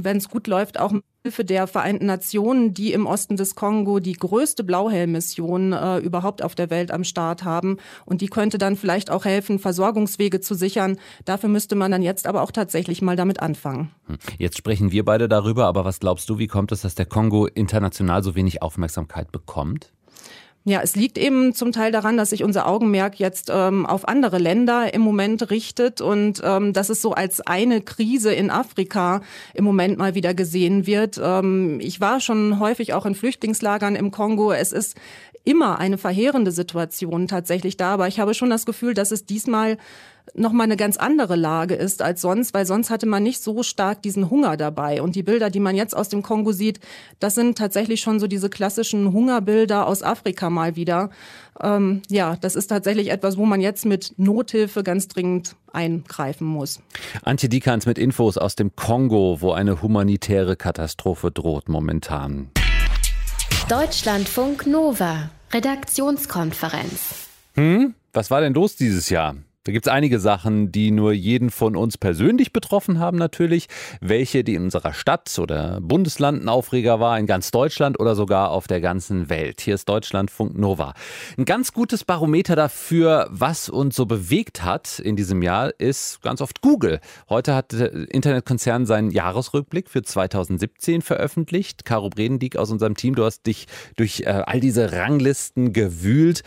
Wenn 0.00 0.18
es 0.18 0.28
gut 0.28 0.46
läuft, 0.46 0.78
auch 0.78 0.92
Hilfe 1.24 1.44
der 1.44 1.66
Vereinten 1.66 2.06
Nationen, 2.06 2.72
die 2.72 2.92
im 2.92 3.04
Osten 3.04 3.36
des 3.36 3.56
Kongo 3.56 3.98
die 3.98 4.12
größte 4.12 4.62
Blauhelm-Mission 4.62 5.72
äh, 5.72 5.98
überhaupt 5.98 6.42
auf 6.42 6.54
der 6.54 6.70
Welt 6.70 6.92
am 6.92 7.02
Start 7.02 7.42
haben. 7.42 7.78
Und 8.06 8.20
die 8.20 8.28
könnte 8.28 8.58
dann 8.58 8.76
vielleicht 8.76 9.10
auch 9.10 9.24
helfen, 9.24 9.58
Versorgungswege 9.58 10.40
zu 10.40 10.54
sichern. 10.54 10.96
Dafür 11.24 11.48
müsste 11.48 11.74
man 11.74 11.90
dann 11.90 12.02
jetzt 12.02 12.28
aber 12.28 12.42
auch 12.42 12.52
tatsächlich 12.52 13.02
mal 13.02 13.16
damit 13.16 13.40
anfangen. 13.40 13.90
Hm. 14.06 14.18
Jetzt 14.38 14.56
sprechen 14.56 14.92
wir 14.92 15.04
beide 15.04 15.28
darüber, 15.28 15.66
aber 15.66 15.84
was 15.84 15.98
glaubst 15.98 16.30
du, 16.30 16.38
wie 16.38 16.46
kommt 16.46 16.70
es, 16.70 16.82
dass 16.82 16.94
der 16.94 17.06
Kongo 17.06 17.46
international 17.46 18.22
so 18.22 18.36
wenig 18.36 18.62
Aufmerksamkeit 18.62 19.32
bekommt? 19.32 19.92
Ja, 20.68 20.82
es 20.82 20.96
liegt 20.96 21.16
eben 21.16 21.54
zum 21.54 21.72
Teil 21.72 21.92
daran, 21.92 22.18
dass 22.18 22.28
sich 22.28 22.44
unser 22.44 22.66
Augenmerk 22.66 23.18
jetzt 23.18 23.50
ähm, 23.50 23.86
auf 23.86 24.06
andere 24.06 24.36
Länder 24.36 24.92
im 24.92 25.00
Moment 25.00 25.50
richtet 25.50 26.02
und 26.02 26.42
ähm, 26.44 26.74
dass 26.74 26.90
es 26.90 27.00
so 27.00 27.12
als 27.12 27.40
eine 27.40 27.80
Krise 27.80 28.34
in 28.34 28.50
Afrika 28.50 29.22
im 29.54 29.64
Moment 29.64 29.96
mal 29.96 30.14
wieder 30.14 30.34
gesehen 30.34 30.86
wird. 30.86 31.18
Ähm, 31.24 31.80
ich 31.80 32.02
war 32.02 32.20
schon 32.20 32.60
häufig 32.60 32.92
auch 32.92 33.06
in 33.06 33.14
Flüchtlingslagern 33.14 33.96
im 33.96 34.10
Kongo. 34.10 34.52
Es 34.52 34.72
ist 34.72 34.94
immer 35.42 35.78
eine 35.78 35.96
verheerende 35.96 36.52
Situation 36.52 37.28
tatsächlich 37.28 37.78
da, 37.78 37.94
aber 37.94 38.06
ich 38.06 38.20
habe 38.20 38.34
schon 38.34 38.50
das 38.50 38.66
Gefühl, 38.66 38.92
dass 38.92 39.10
es 39.10 39.24
diesmal 39.24 39.78
noch 40.34 40.52
mal 40.52 40.64
eine 40.64 40.76
ganz 40.76 40.96
andere 40.96 41.36
Lage 41.36 41.74
ist 41.74 42.02
als 42.02 42.20
sonst, 42.20 42.54
weil 42.54 42.66
sonst 42.66 42.90
hatte 42.90 43.06
man 43.06 43.22
nicht 43.22 43.42
so 43.42 43.62
stark 43.62 44.02
diesen 44.02 44.30
Hunger 44.30 44.56
dabei. 44.56 45.02
Und 45.02 45.16
die 45.16 45.22
Bilder, 45.22 45.50
die 45.50 45.60
man 45.60 45.76
jetzt 45.76 45.96
aus 45.96 46.08
dem 46.08 46.22
Kongo 46.22 46.52
sieht, 46.52 46.80
das 47.18 47.34
sind 47.34 47.58
tatsächlich 47.58 48.00
schon 48.00 48.20
so 48.20 48.26
diese 48.26 48.50
klassischen 48.50 49.12
Hungerbilder 49.12 49.86
aus 49.86 50.02
Afrika 50.02 50.50
mal 50.50 50.76
wieder. 50.76 51.10
Ähm, 51.60 52.02
ja, 52.08 52.36
das 52.36 52.56
ist 52.56 52.68
tatsächlich 52.68 53.10
etwas, 53.10 53.36
wo 53.36 53.44
man 53.44 53.60
jetzt 53.60 53.84
mit 53.84 54.14
Nothilfe 54.16 54.82
ganz 54.82 55.08
dringend 55.08 55.56
eingreifen 55.72 56.46
muss. 56.46 56.80
Antje 57.22 57.48
Dikans 57.48 57.86
mit 57.86 57.98
Infos 57.98 58.38
aus 58.38 58.54
dem 58.56 58.74
Kongo, 58.76 59.38
wo 59.40 59.52
eine 59.52 59.82
humanitäre 59.82 60.56
Katastrophe 60.56 61.30
droht 61.30 61.68
momentan. 61.68 62.50
Deutschlandfunk 63.68 64.66
Nova, 64.66 65.30
Redaktionskonferenz. 65.52 67.28
Hm, 67.54 67.94
was 68.12 68.30
war 68.30 68.40
denn 68.40 68.54
los 68.54 68.76
dieses 68.76 69.10
Jahr? 69.10 69.34
Da 69.64 69.72
gibt 69.72 69.86
es 69.86 69.92
einige 69.92 70.18
Sachen, 70.18 70.72
die 70.72 70.90
nur 70.90 71.12
jeden 71.12 71.50
von 71.50 71.76
uns 71.76 71.98
persönlich 71.98 72.54
betroffen 72.54 73.00
haben 73.00 73.18
natürlich. 73.18 73.66
Welche, 74.00 74.42
die 74.42 74.54
in 74.54 74.62
unserer 74.62 74.94
Stadt 74.94 75.38
oder 75.38 75.80
Bundesland 75.82 76.42
ein 76.42 76.48
Aufreger 76.48 77.00
war, 77.00 77.18
in 77.18 77.26
ganz 77.26 77.50
Deutschland 77.50 78.00
oder 78.00 78.14
sogar 78.14 78.50
auf 78.50 78.66
der 78.66 78.80
ganzen 78.80 79.28
Welt. 79.28 79.60
Hier 79.60 79.74
ist 79.74 79.86
Deutschlandfunk 79.86 80.56
Nova. 80.56 80.94
Ein 81.36 81.44
ganz 81.44 81.74
gutes 81.74 82.04
Barometer 82.04 82.56
dafür, 82.56 83.26
was 83.30 83.68
uns 83.68 83.94
so 83.94 84.06
bewegt 84.06 84.62
hat 84.62 85.00
in 85.00 85.16
diesem 85.16 85.42
Jahr, 85.42 85.78
ist 85.78 86.22
ganz 86.22 86.40
oft 86.40 86.62
Google. 86.62 87.00
Heute 87.28 87.54
hat 87.54 87.72
der 87.72 87.92
Internetkonzern 87.92 88.86
seinen 88.86 89.10
Jahresrückblick 89.10 89.90
für 89.90 90.02
2017 90.02 91.02
veröffentlicht. 91.02 91.84
Caro 91.84 92.08
Bredendieck 92.08 92.56
aus 92.56 92.70
unserem 92.70 92.94
Team, 92.94 93.16
du 93.16 93.24
hast 93.24 93.44
dich 93.44 93.66
durch 93.96 94.20
äh, 94.20 94.44
all 94.46 94.60
diese 94.60 94.92
Ranglisten 94.92 95.74
gewühlt. 95.74 96.42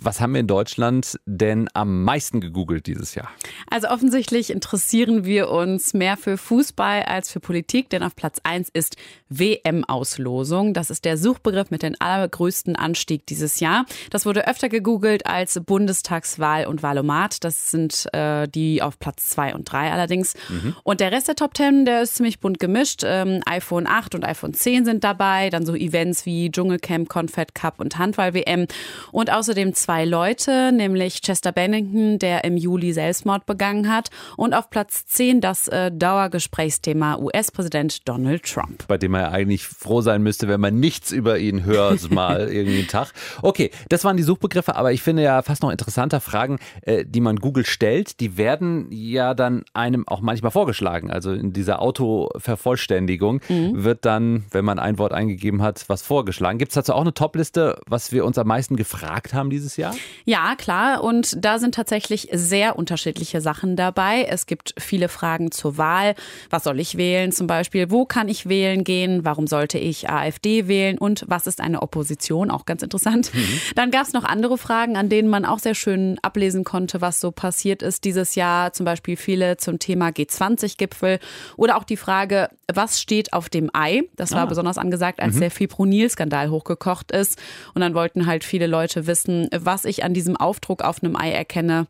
Was 0.00 0.22
haben 0.22 0.32
wir 0.32 0.40
in 0.40 0.46
Deutschland 0.46 1.20
denn 1.26 1.68
am 1.74 2.04
meisten 2.04 2.40
gegoogelt? 2.40 2.61
Gegoogelt 2.62 2.86
dieses 2.86 3.14
Jahr? 3.14 3.28
Also 3.70 3.88
offensichtlich 3.88 4.50
interessieren 4.50 5.24
wir 5.24 5.50
uns 5.50 5.94
mehr 5.94 6.16
für 6.16 6.36
Fußball 6.36 7.02
als 7.02 7.30
für 7.30 7.40
Politik, 7.40 7.90
denn 7.90 8.02
auf 8.02 8.16
Platz 8.16 8.38
1 8.42 8.68
ist 8.72 8.96
WM-Auslosung. 9.28 10.74
Das 10.74 10.90
ist 10.90 11.04
der 11.04 11.16
Suchbegriff 11.16 11.70
mit 11.70 11.82
dem 11.82 11.94
allergrößten 11.98 12.76
Anstieg 12.76 13.26
dieses 13.26 13.60
Jahr. 13.60 13.86
Das 14.10 14.26
wurde 14.26 14.46
öfter 14.46 14.68
gegoogelt 14.68 15.26
als 15.26 15.60
Bundestagswahl 15.64 16.66
und 16.66 16.82
Wahlomat. 16.82 17.44
Das 17.44 17.70
sind 17.70 18.06
äh, 18.12 18.46
die 18.48 18.82
auf 18.82 18.98
Platz 18.98 19.30
2 19.30 19.54
und 19.54 19.64
3 19.64 19.92
allerdings. 19.92 20.34
Mhm. 20.48 20.76
Und 20.84 21.00
der 21.00 21.12
Rest 21.12 21.28
der 21.28 21.36
Top 21.36 21.56
10, 21.56 21.84
der 21.84 22.02
ist 22.02 22.16
ziemlich 22.16 22.40
bunt 22.40 22.58
gemischt. 22.58 23.02
Ähm, 23.04 23.40
iPhone 23.46 23.86
8 23.86 24.14
und 24.14 24.24
iPhone 24.24 24.54
10 24.54 24.84
sind 24.84 25.04
dabei. 25.04 25.50
Dann 25.50 25.66
so 25.66 25.74
Events 25.74 26.26
wie 26.26 26.50
Dschungelcamp, 26.50 27.08
Confed 27.08 27.54
Cup 27.54 27.80
und 27.80 27.98
Handball-WM. 27.98 28.66
Und 29.10 29.32
außerdem 29.32 29.74
zwei 29.74 30.04
Leute, 30.04 30.72
nämlich 30.72 31.22
Chester 31.22 31.52
Bennington, 31.52 32.18
der 32.18 32.41
im 32.42 32.56
Juli 32.56 32.92
Selbstmord 32.92 33.46
begangen 33.46 33.92
hat. 33.92 34.10
Und 34.36 34.54
auf 34.54 34.70
Platz 34.70 35.06
10 35.06 35.40
das 35.40 35.68
äh, 35.68 35.90
Dauergesprächsthema 35.90 37.18
US-Präsident 37.18 38.08
Donald 38.08 38.44
Trump. 38.44 38.86
Bei 38.88 38.98
dem 38.98 39.14
er 39.14 39.32
eigentlich 39.32 39.66
froh 39.66 40.00
sein 40.00 40.22
müsste, 40.22 40.48
wenn 40.48 40.60
man 40.60 40.78
nichts 40.80 41.12
über 41.12 41.38
ihn 41.38 41.64
hört, 41.64 42.10
mal 42.10 42.48
irgendwie 42.48 42.86
Tag. 42.86 43.12
Okay, 43.42 43.70
das 43.88 44.04
waren 44.04 44.16
die 44.16 44.22
Suchbegriffe, 44.22 44.76
aber 44.76 44.92
ich 44.92 45.02
finde 45.02 45.22
ja 45.22 45.42
fast 45.42 45.62
noch 45.62 45.70
interessanter 45.70 46.20
Fragen, 46.20 46.58
äh, 46.82 47.04
die 47.06 47.20
man 47.20 47.36
Google 47.36 47.66
stellt, 47.66 48.20
die 48.20 48.36
werden 48.36 48.86
ja 48.90 49.34
dann 49.34 49.64
einem 49.72 50.06
auch 50.06 50.20
manchmal 50.20 50.50
vorgeschlagen. 50.50 51.10
Also 51.10 51.32
in 51.32 51.52
dieser 51.52 51.80
Autovervollständigung 51.80 53.40
mhm. 53.48 53.84
wird 53.84 54.04
dann, 54.04 54.44
wenn 54.50 54.64
man 54.64 54.78
ein 54.78 54.98
Wort 54.98 55.12
eingegeben 55.12 55.62
hat, 55.62 55.84
was 55.88 56.02
vorgeschlagen. 56.02 56.58
Gibt 56.58 56.72
es 56.72 56.74
dazu 56.74 56.94
auch 56.94 57.00
eine 57.00 57.14
Topliste, 57.14 57.80
was 57.86 58.12
wir 58.12 58.24
uns 58.24 58.38
am 58.38 58.46
meisten 58.46 58.76
gefragt 58.76 59.34
haben 59.34 59.50
dieses 59.50 59.76
Jahr? 59.76 59.94
Ja, 60.24 60.54
klar. 60.56 61.02
Und 61.02 61.44
da 61.44 61.58
sind 61.58 61.74
tatsächlich 61.74 62.31
sehr 62.32 62.76
unterschiedliche 62.78 63.40
Sachen 63.40 63.76
dabei. 63.76 64.26
Es 64.28 64.46
gibt 64.46 64.74
viele 64.78 65.08
Fragen 65.08 65.50
zur 65.50 65.78
Wahl. 65.78 66.14
Was 66.50 66.64
soll 66.64 66.80
ich 66.80 66.96
wählen 66.96 67.32
zum 67.32 67.46
Beispiel? 67.46 67.90
Wo 67.90 68.04
kann 68.04 68.28
ich 68.28 68.48
wählen 68.48 68.84
gehen? 68.84 69.24
Warum 69.24 69.46
sollte 69.46 69.78
ich 69.78 70.10
AfD 70.10 70.68
wählen? 70.68 70.98
Und 70.98 71.24
was 71.28 71.46
ist 71.46 71.60
eine 71.60 71.82
Opposition? 71.82 72.50
Auch 72.50 72.64
ganz 72.66 72.82
interessant. 72.82 73.32
Mhm. 73.34 73.60
Dann 73.74 73.90
gab 73.90 74.06
es 74.06 74.12
noch 74.12 74.24
andere 74.24 74.58
Fragen, 74.58 74.96
an 74.96 75.08
denen 75.08 75.28
man 75.28 75.44
auch 75.44 75.58
sehr 75.58 75.74
schön 75.74 76.18
ablesen 76.22 76.64
konnte, 76.64 77.00
was 77.00 77.20
so 77.20 77.30
passiert 77.30 77.82
ist 77.82 78.04
dieses 78.04 78.34
Jahr. 78.34 78.72
Zum 78.72 78.84
Beispiel 78.84 79.16
viele 79.16 79.56
zum 79.56 79.78
Thema 79.78 80.08
G20-Gipfel 80.08 81.18
oder 81.56 81.76
auch 81.76 81.84
die 81.84 81.96
Frage, 81.96 82.48
was 82.72 83.00
steht 83.00 83.32
auf 83.32 83.48
dem 83.48 83.70
Ei? 83.72 84.02
Das 84.16 84.32
war 84.32 84.42
ah. 84.42 84.46
besonders 84.46 84.78
angesagt, 84.78 85.20
als 85.20 85.36
mhm. 85.36 85.40
der 85.40 85.50
Fipronil-Skandal 85.50 86.50
hochgekocht 86.50 87.12
ist. 87.12 87.40
Und 87.74 87.80
dann 87.80 87.94
wollten 87.94 88.26
halt 88.26 88.44
viele 88.44 88.66
Leute 88.66 89.06
wissen, 89.06 89.48
was 89.54 89.84
ich 89.84 90.04
an 90.04 90.14
diesem 90.14 90.36
Aufdruck 90.36 90.82
auf 90.82 91.02
einem 91.02 91.16
Ei 91.16 91.30
erkenne, 91.30 91.86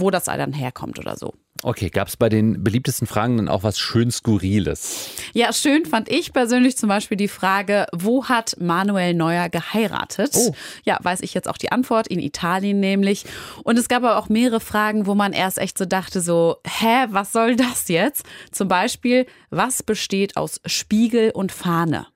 wo 0.00 0.10
das 0.10 0.24
dann 0.24 0.52
herkommt 0.52 0.98
oder 0.98 1.16
so. 1.16 1.34
Okay, 1.62 1.88
gab 1.88 2.08
es 2.08 2.16
bei 2.16 2.28
den 2.28 2.62
beliebtesten 2.62 3.06
Fragen 3.06 3.38
dann 3.38 3.48
auch 3.48 3.62
was 3.62 3.78
schön 3.78 4.10
Skurriles? 4.10 5.10
Ja, 5.32 5.52
schön 5.52 5.86
fand 5.86 6.10
ich 6.10 6.32
persönlich 6.32 6.76
zum 6.76 6.88
Beispiel 6.88 7.16
die 7.16 7.28
Frage, 7.28 7.86
wo 7.94 8.26
hat 8.26 8.56
Manuel 8.60 9.14
Neuer 9.14 9.48
geheiratet? 9.48 10.32
Oh. 10.34 10.54
Ja, 10.84 10.98
weiß 11.00 11.20
ich 11.22 11.32
jetzt 11.32 11.48
auch 11.48 11.56
die 11.56 11.72
Antwort, 11.72 12.08
in 12.08 12.18
Italien 12.18 12.80
nämlich. 12.80 13.24
Und 13.64 13.78
es 13.78 13.88
gab 13.88 14.04
aber 14.04 14.18
auch 14.18 14.28
mehrere 14.28 14.60
Fragen, 14.60 15.06
wo 15.06 15.14
man 15.14 15.32
erst 15.32 15.58
echt 15.58 15.78
so 15.78 15.86
dachte, 15.86 16.20
so, 16.20 16.56
hä, 16.66 17.06
was 17.08 17.32
soll 17.32 17.56
das 17.56 17.88
jetzt? 17.88 18.26
Zum 18.52 18.68
Beispiel, 18.68 19.26
was 19.50 19.82
besteht 19.82 20.36
aus 20.36 20.60
Spiegel 20.66 21.30
und 21.30 21.52
Fahne? 21.52 22.06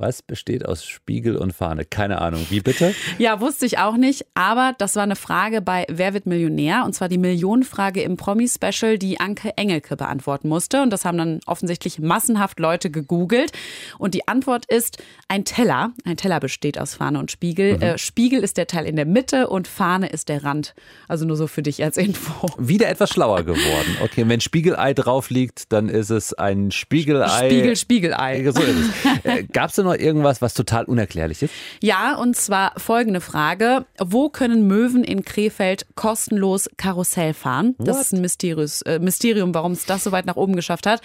Was 0.00 0.22
besteht 0.22 0.64
aus 0.64 0.82
Spiegel 0.82 1.36
und 1.36 1.52
Fahne? 1.52 1.84
Keine 1.84 2.22
Ahnung. 2.22 2.46
Wie 2.48 2.60
bitte? 2.60 2.94
ja, 3.18 3.38
wusste 3.38 3.66
ich 3.66 3.76
auch 3.76 3.98
nicht. 3.98 4.24
Aber 4.32 4.74
das 4.78 4.96
war 4.96 5.02
eine 5.02 5.14
Frage 5.14 5.60
bei 5.60 5.84
Wer 5.90 6.14
wird 6.14 6.24
Millionär? 6.24 6.84
Und 6.86 6.94
zwar 6.94 7.10
die 7.10 7.18
Millionenfrage 7.18 8.00
im 8.00 8.16
Promi-Special, 8.16 8.96
die 8.96 9.20
Anke 9.20 9.58
Engelke 9.58 9.96
beantworten 9.96 10.48
musste. 10.48 10.80
Und 10.80 10.88
das 10.88 11.04
haben 11.04 11.18
dann 11.18 11.40
offensichtlich 11.44 11.98
massenhaft 11.98 12.58
Leute 12.60 12.90
gegoogelt. 12.90 13.52
Und 13.98 14.14
die 14.14 14.26
Antwort 14.26 14.64
ist 14.64 15.02
ein 15.28 15.44
Teller. 15.44 15.92
Ein 16.06 16.16
Teller 16.16 16.40
besteht 16.40 16.78
aus 16.78 16.94
Fahne 16.94 17.18
und 17.18 17.30
Spiegel. 17.30 17.76
Mhm. 17.76 17.82
Äh, 17.82 17.98
Spiegel 17.98 18.42
ist 18.42 18.56
der 18.56 18.66
Teil 18.66 18.86
in 18.86 18.96
der 18.96 19.04
Mitte 19.04 19.48
und 19.48 19.68
Fahne 19.68 20.08
ist 20.08 20.30
der 20.30 20.44
Rand. 20.44 20.74
Also 21.08 21.26
nur 21.26 21.36
so 21.36 21.46
für 21.46 21.60
dich 21.60 21.84
als 21.84 21.98
Info. 21.98 22.48
Wieder 22.56 22.88
etwas 22.88 23.10
schlauer 23.10 23.42
geworden. 23.42 23.98
Okay, 24.02 24.24
wenn 24.26 24.40
Spiegelei 24.40 24.94
drauf 24.94 25.28
liegt, 25.28 25.74
dann 25.74 25.90
ist 25.90 26.08
es 26.08 26.32
ein 26.32 26.70
Spiegelei. 26.70 27.50
Spiegel, 27.50 27.76
Spiegelei. 27.76 28.50
So 28.50 28.62
ist 28.62 28.78
es. 28.78 28.90
Äh, 29.22 29.42
Gab 29.42 29.68
es 29.68 29.76
denn 29.76 29.84
noch 29.90 29.98
irgendwas, 29.98 30.42
was 30.42 30.54
total 30.54 30.84
unerklärlich 30.84 31.42
ist? 31.42 31.54
Ja, 31.82 32.16
und 32.16 32.36
zwar 32.36 32.72
folgende 32.76 33.20
Frage. 33.20 33.86
Wo 33.98 34.28
können 34.28 34.66
Möwen 34.66 35.04
in 35.04 35.24
Krefeld 35.24 35.86
kostenlos 35.94 36.68
Karussell 36.76 37.34
fahren? 37.34 37.74
What? 37.78 37.88
Das 37.88 38.00
ist 38.00 38.12
ein 38.12 38.20
Mysterius, 38.20 38.82
äh, 38.82 38.98
Mysterium, 38.98 39.54
warum 39.54 39.72
es 39.72 39.86
das 39.86 40.04
so 40.04 40.12
weit 40.12 40.26
nach 40.26 40.36
oben 40.36 40.56
geschafft 40.56 40.86
hat. 40.86 41.00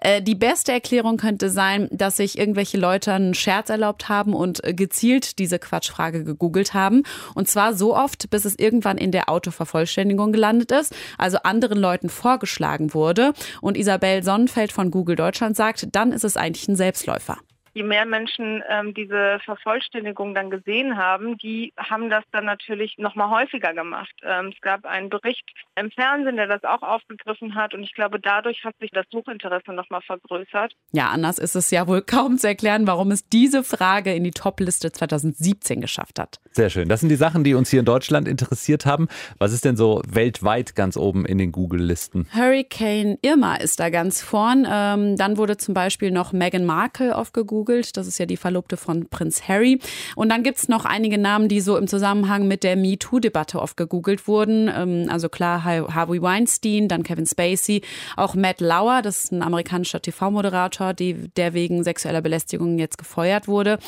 Äh, 0.00 0.22
die 0.22 0.34
beste 0.34 0.72
Erklärung 0.72 1.16
könnte 1.16 1.50
sein, 1.50 1.88
dass 1.90 2.16
sich 2.16 2.38
irgendwelche 2.38 2.78
Leute 2.78 3.12
einen 3.12 3.34
Scherz 3.34 3.70
erlaubt 3.70 4.08
haben 4.08 4.34
und 4.34 4.64
äh, 4.64 4.74
gezielt 4.74 5.38
diese 5.38 5.58
Quatschfrage 5.58 6.24
gegoogelt 6.24 6.74
haben. 6.74 7.02
Und 7.34 7.48
zwar 7.48 7.74
so 7.74 7.96
oft, 7.96 8.30
bis 8.30 8.44
es 8.44 8.58
irgendwann 8.58 8.98
in 8.98 9.12
der 9.12 9.28
Autovervollständigung 9.28 10.32
gelandet 10.32 10.72
ist, 10.72 10.94
also 11.18 11.38
anderen 11.42 11.78
Leuten 11.78 12.08
vorgeschlagen 12.08 12.94
wurde. 12.94 13.32
Und 13.60 13.76
Isabel 13.76 14.22
Sonnenfeld 14.22 14.72
von 14.72 14.90
Google 14.90 15.16
Deutschland 15.16 15.56
sagt, 15.56 15.88
dann 15.92 16.12
ist 16.12 16.24
es 16.24 16.36
eigentlich 16.36 16.68
ein 16.68 16.76
Selbstläufer 16.76 17.38
je 17.74 17.82
mehr 17.82 18.06
Menschen 18.06 18.62
ähm, 18.68 18.94
diese 18.94 19.38
Vervollständigung 19.44 20.34
dann 20.34 20.50
gesehen 20.50 20.96
haben, 20.96 21.36
die 21.38 21.72
haben 21.76 22.10
das 22.10 22.24
dann 22.32 22.44
natürlich 22.44 22.98
noch 22.98 23.14
mal 23.14 23.30
häufiger 23.30 23.74
gemacht. 23.74 24.12
Ähm, 24.22 24.52
es 24.54 24.60
gab 24.60 24.84
einen 24.84 25.08
Bericht 25.08 25.44
im 25.76 25.90
Fernsehen, 25.90 26.36
der 26.36 26.46
das 26.46 26.64
auch 26.64 26.82
aufgegriffen 26.82 27.54
hat 27.54 27.74
und 27.74 27.82
ich 27.82 27.94
glaube, 27.94 28.18
dadurch 28.20 28.64
hat 28.64 28.74
sich 28.80 28.90
das 28.90 29.06
Suchinteresse 29.10 29.72
noch 29.72 29.88
mal 29.90 30.00
vergrößert. 30.00 30.74
Ja, 30.92 31.08
anders 31.08 31.38
ist 31.38 31.54
es 31.54 31.70
ja 31.70 31.86
wohl 31.86 32.02
kaum 32.02 32.38
zu 32.38 32.48
erklären, 32.48 32.86
warum 32.86 33.10
es 33.10 33.28
diese 33.28 33.62
Frage 33.62 34.14
in 34.14 34.24
die 34.24 34.30
Topliste 34.30 34.92
2017 34.92 35.80
geschafft 35.80 36.18
hat. 36.18 36.40
Sehr 36.52 36.70
schön. 36.70 36.88
Das 36.88 37.00
sind 37.00 37.08
die 37.08 37.16
Sachen, 37.16 37.44
die 37.44 37.54
uns 37.54 37.70
hier 37.70 37.80
in 37.80 37.86
Deutschland 37.86 38.26
interessiert 38.28 38.86
haben. 38.86 39.08
Was 39.38 39.52
ist 39.52 39.64
denn 39.64 39.76
so 39.76 40.02
weltweit 40.08 40.74
ganz 40.74 40.96
oben 40.96 41.24
in 41.24 41.38
den 41.38 41.52
Google-Listen? 41.52 42.28
Hurricane 42.34 43.18
Irma 43.22 43.56
ist 43.56 43.80
da 43.80 43.90
ganz 43.90 44.22
vorn. 44.22 44.66
Ähm, 44.70 45.16
dann 45.16 45.36
wurde 45.36 45.56
zum 45.56 45.74
Beispiel 45.74 46.10
noch 46.10 46.32
Meghan 46.32 46.64
Markle 46.64 47.16
aufgegoogelt 47.16 47.60
gegoogelt. 47.70 47.96
Das 47.96 48.06
ist 48.06 48.18
ja 48.18 48.26
die 48.26 48.36
Verlobte 48.36 48.76
von 48.76 49.08
Prinz 49.08 49.48
Harry. 49.48 49.78
Und 50.16 50.28
dann 50.30 50.42
gibt 50.42 50.58
es 50.58 50.68
noch 50.68 50.84
einige 50.84 51.18
Namen, 51.18 51.48
die 51.48 51.60
so 51.60 51.76
im 51.76 51.86
Zusammenhang 51.86 52.48
mit 52.48 52.64
der 52.64 52.76
MeToo-Debatte 52.76 53.60
oft 53.60 53.76
gegoogelt 53.76 54.26
wurden. 54.26 54.70
Ähm, 54.74 55.06
also 55.08 55.28
klar, 55.28 55.64
Harvey 55.64 56.20
Weinstein, 56.20 56.88
dann 56.88 57.02
Kevin 57.02 57.26
Spacey, 57.26 57.82
auch 58.16 58.34
Matt 58.34 58.60
Lauer, 58.60 59.02
das 59.02 59.24
ist 59.24 59.32
ein 59.32 59.42
amerikanischer 59.42 60.02
TV-Moderator, 60.02 60.94
der 60.94 61.54
wegen 61.54 61.84
sexueller 61.84 62.20
Belästigung 62.20 62.78
jetzt 62.78 62.98
gefeuert 62.98 63.48
wurde. 63.48 63.78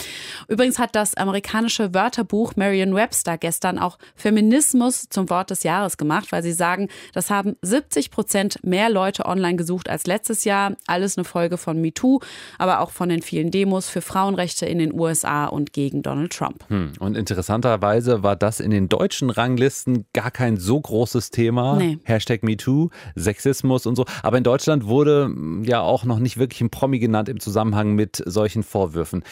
Übrigens 0.48 0.78
hat 0.78 0.94
das 0.94 1.14
amerikanische 1.14 1.94
Wörterbuch 1.94 2.56
Merriam-Webster 2.56 3.38
gestern 3.38 3.78
auch 3.78 3.98
Feminismus 4.14 5.08
zum 5.08 5.30
Wort 5.30 5.50
des 5.50 5.62
Jahres 5.62 5.96
gemacht, 5.96 6.32
weil 6.32 6.42
sie 6.42 6.52
sagen, 6.52 6.88
das 7.12 7.30
haben 7.30 7.56
70 7.62 8.10
Prozent 8.10 8.58
mehr 8.62 8.90
Leute 8.90 9.26
online 9.26 9.56
gesucht 9.56 9.88
als 9.88 10.06
letztes 10.06 10.44
Jahr. 10.44 10.76
Alles 10.86 11.16
eine 11.16 11.24
Folge 11.24 11.56
von 11.56 11.80
MeToo, 11.80 12.20
aber 12.58 12.80
auch 12.80 12.90
von 12.90 13.08
den 13.08 13.22
vielen 13.22 13.50
Demos 13.50 13.61
für 13.88 14.02
Frauenrechte 14.02 14.66
in 14.66 14.78
den 14.78 14.92
USA 14.92 15.46
und 15.46 15.72
gegen 15.72 16.02
Donald 16.02 16.32
Trump. 16.32 16.64
Hm. 16.68 16.92
Und 16.98 17.16
interessanterweise 17.16 18.22
war 18.22 18.36
das 18.36 18.60
in 18.60 18.70
den 18.70 18.88
deutschen 18.88 19.30
Ranglisten 19.30 20.06
gar 20.12 20.30
kein 20.30 20.56
so 20.56 20.80
großes 20.80 21.30
Thema. 21.30 21.76
Nee. 21.76 21.98
Hashtag 22.04 22.42
MeToo, 22.42 22.90
Sexismus 23.14 23.86
und 23.86 23.96
so. 23.96 24.04
Aber 24.22 24.38
in 24.38 24.44
Deutschland 24.44 24.86
wurde 24.86 25.24
hm, 25.24 25.64
ja 25.64 25.80
auch 25.80 26.04
noch 26.04 26.18
nicht 26.18 26.38
wirklich 26.38 26.60
ein 26.60 26.70
Promi 26.70 26.98
genannt 26.98 27.28
im 27.28 27.40
Zusammenhang 27.40 27.94
mit 27.94 28.22
solchen 28.24 28.62
Vorwürfen. 28.62 29.22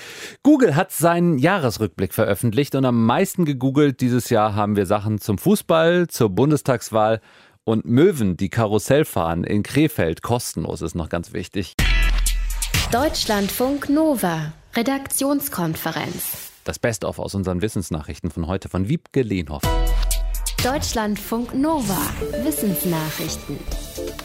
Google 0.43 0.77
hat 0.77 0.93
seinen 0.93 1.39
Jahresrückblick 1.39 2.15
veröffentlicht 2.15 2.75
und 2.75 2.85
am 2.85 3.05
meisten 3.05 3.45
gegoogelt 3.45 4.01
dieses 4.01 4.31
Jahr 4.31 4.55
haben 4.55 4.77
wir 4.77 4.87
Sachen 4.87 5.21
zum 5.21 5.39
Fußball, 5.39 6.09
zur 6.09 6.31
Bundestagswahl 6.31 7.21
und 7.65 7.85
Möwen, 7.85 8.37
die 8.37 8.49
Karussell 8.49 9.05
fahren 9.05 9.45
in 9.45 9.63
Krefeld 9.63 10.23
kostenlos 10.23 10.83
ist 10.83 10.95
noch 10.95 11.09
ganz 11.09 11.33
wichtig. 11.33 11.75
Deutschlandfunk 12.93 13.89
Nova, 13.89 14.53
Redaktionskonferenz. 14.75 16.51
Das 16.65 16.81
Best-of 16.81 17.21
aus 17.21 17.37
unseren 17.37 17.63
Wissensnachrichten 17.63 18.33
von 18.33 18.49
heute 18.49 18.69
von 18.69 18.89
Wiebke 18.89 19.23
Lehnhoff. 19.23 19.63
Deutschlandfunk 20.65 21.55
Nova, 21.55 21.97
Wissensnachrichten. 22.43 23.61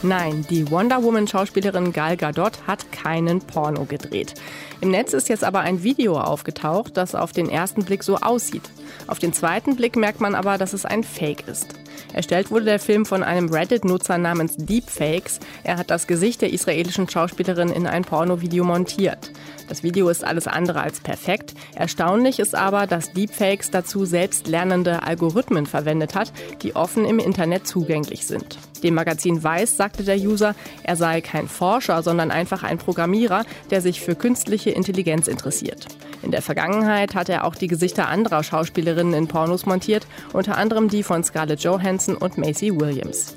Nein, 0.02 0.44
die 0.50 0.68
Wonder 0.68 1.04
Woman 1.04 1.28
Schauspielerin 1.28 1.92
Gal 1.92 2.16
Gadot 2.16 2.66
hat 2.66 2.90
keinen 2.90 3.38
Porno 3.38 3.84
gedreht. 3.84 4.34
Im 4.80 4.90
Netz 4.90 5.12
ist 5.12 5.28
jetzt 5.28 5.44
aber 5.44 5.60
ein 5.60 5.84
Video 5.84 6.18
aufgetaucht, 6.18 6.96
das 6.96 7.14
auf 7.14 7.30
den 7.30 7.48
ersten 7.48 7.84
Blick 7.84 8.02
so 8.02 8.16
aussieht. 8.16 8.68
Auf 9.06 9.20
den 9.20 9.32
zweiten 9.32 9.76
Blick 9.76 9.94
merkt 9.94 10.20
man 10.20 10.34
aber, 10.34 10.58
dass 10.58 10.72
es 10.72 10.84
ein 10.84 11.04
Fake 11.04 11.46
ist. 11.46 11.68
Erstellt 12.12 12.50
wurde 12.50 12.66
der 12.66 12.78
Film 12.78 13.06
von 13.06 13.22
einem 13.22 13.48
Reddit-Nutzer 13.48 14.18
namens 14.18 14.56
Deepfakes. 14.56 15.40
Er 15.64 15.76
hat 15.76 15.90
das 15.90 16.06
Gesicht 16.06 16.42
der 16.42 16.52
israelischen 16.52 17.08
Schauspielerin 17.08 17.70
in 17.70 17.86
ein 17.86 18.04
Pornovideo 18.04 18.64
montiert. 18.64 19.30
Das 19.68 19.82
Video 19.82 20.08
ist 20.08 20.24
alles 20.24 20.46
andere 20.46 20.80
als 20.80 21.00
perfekt. 21.00 21.54
Erstaunlich 21.74 22.38
ist 22.38 22.54
aber, 22.54 22.86
dass 22.86 23.12
Deepfakes 23.12 23.70
dazu 23.70 24.04
selbstlernende 24.04 25.02
Algorithmen 25.02 25.66
verwendet 25.66 26.14
hat, 26.14 26.32
die 26.62 26.76
offen 26.76 27.04
im 27.04 27.18
Internet 27.18 27.66
zugänglich 27.66 28.26
sind. 28.26 28.58
Dem 28.82 28.94
Magazin 28.94 29.42
Weiß 29.42 29.76
sagte 29.76 30.04
der 30.04 30.18
User, 30.18 30.54
er 30.82 30.96
sei 30.96 31.20
kein 31.20 31.48
Forscher, 31.48 32.02
sondern 32.02 32.30
einfach 32.30 32.62
ein 32.62 32.78
Programmierer, 32.78 33.44
der 33.70 33.80
sich 33.80 34.00
für 34.00 34.14
künstliche 34.14 34.70
Intelligenz 34.70 35.28
interessiert. 35.28 35.86
In 36.22 36.30
der 36.30 36.42
Vergangenheit 36.42 37.14
hat 37.14 37.28
er 37.28 37.44
auch 37.44 37.54
die 37.54 37.68
Gesichter 37.68 38.08
anderer 38.08 38.42
Schauspielerinnen 38.42 39.14
in 39.14 39.28
Pornos 39.28 39.66
montiert, 39.66 40.06
unter 40.32 40.56
anderem 40.56 40.88
die 40.88 41.02
von 41.02 41.24
Scarlett 41.24 41.60
Johansson 41.60 42.16
und 42.16 42.38
Macy 42.38 42.78
Williams. 42.78 43.36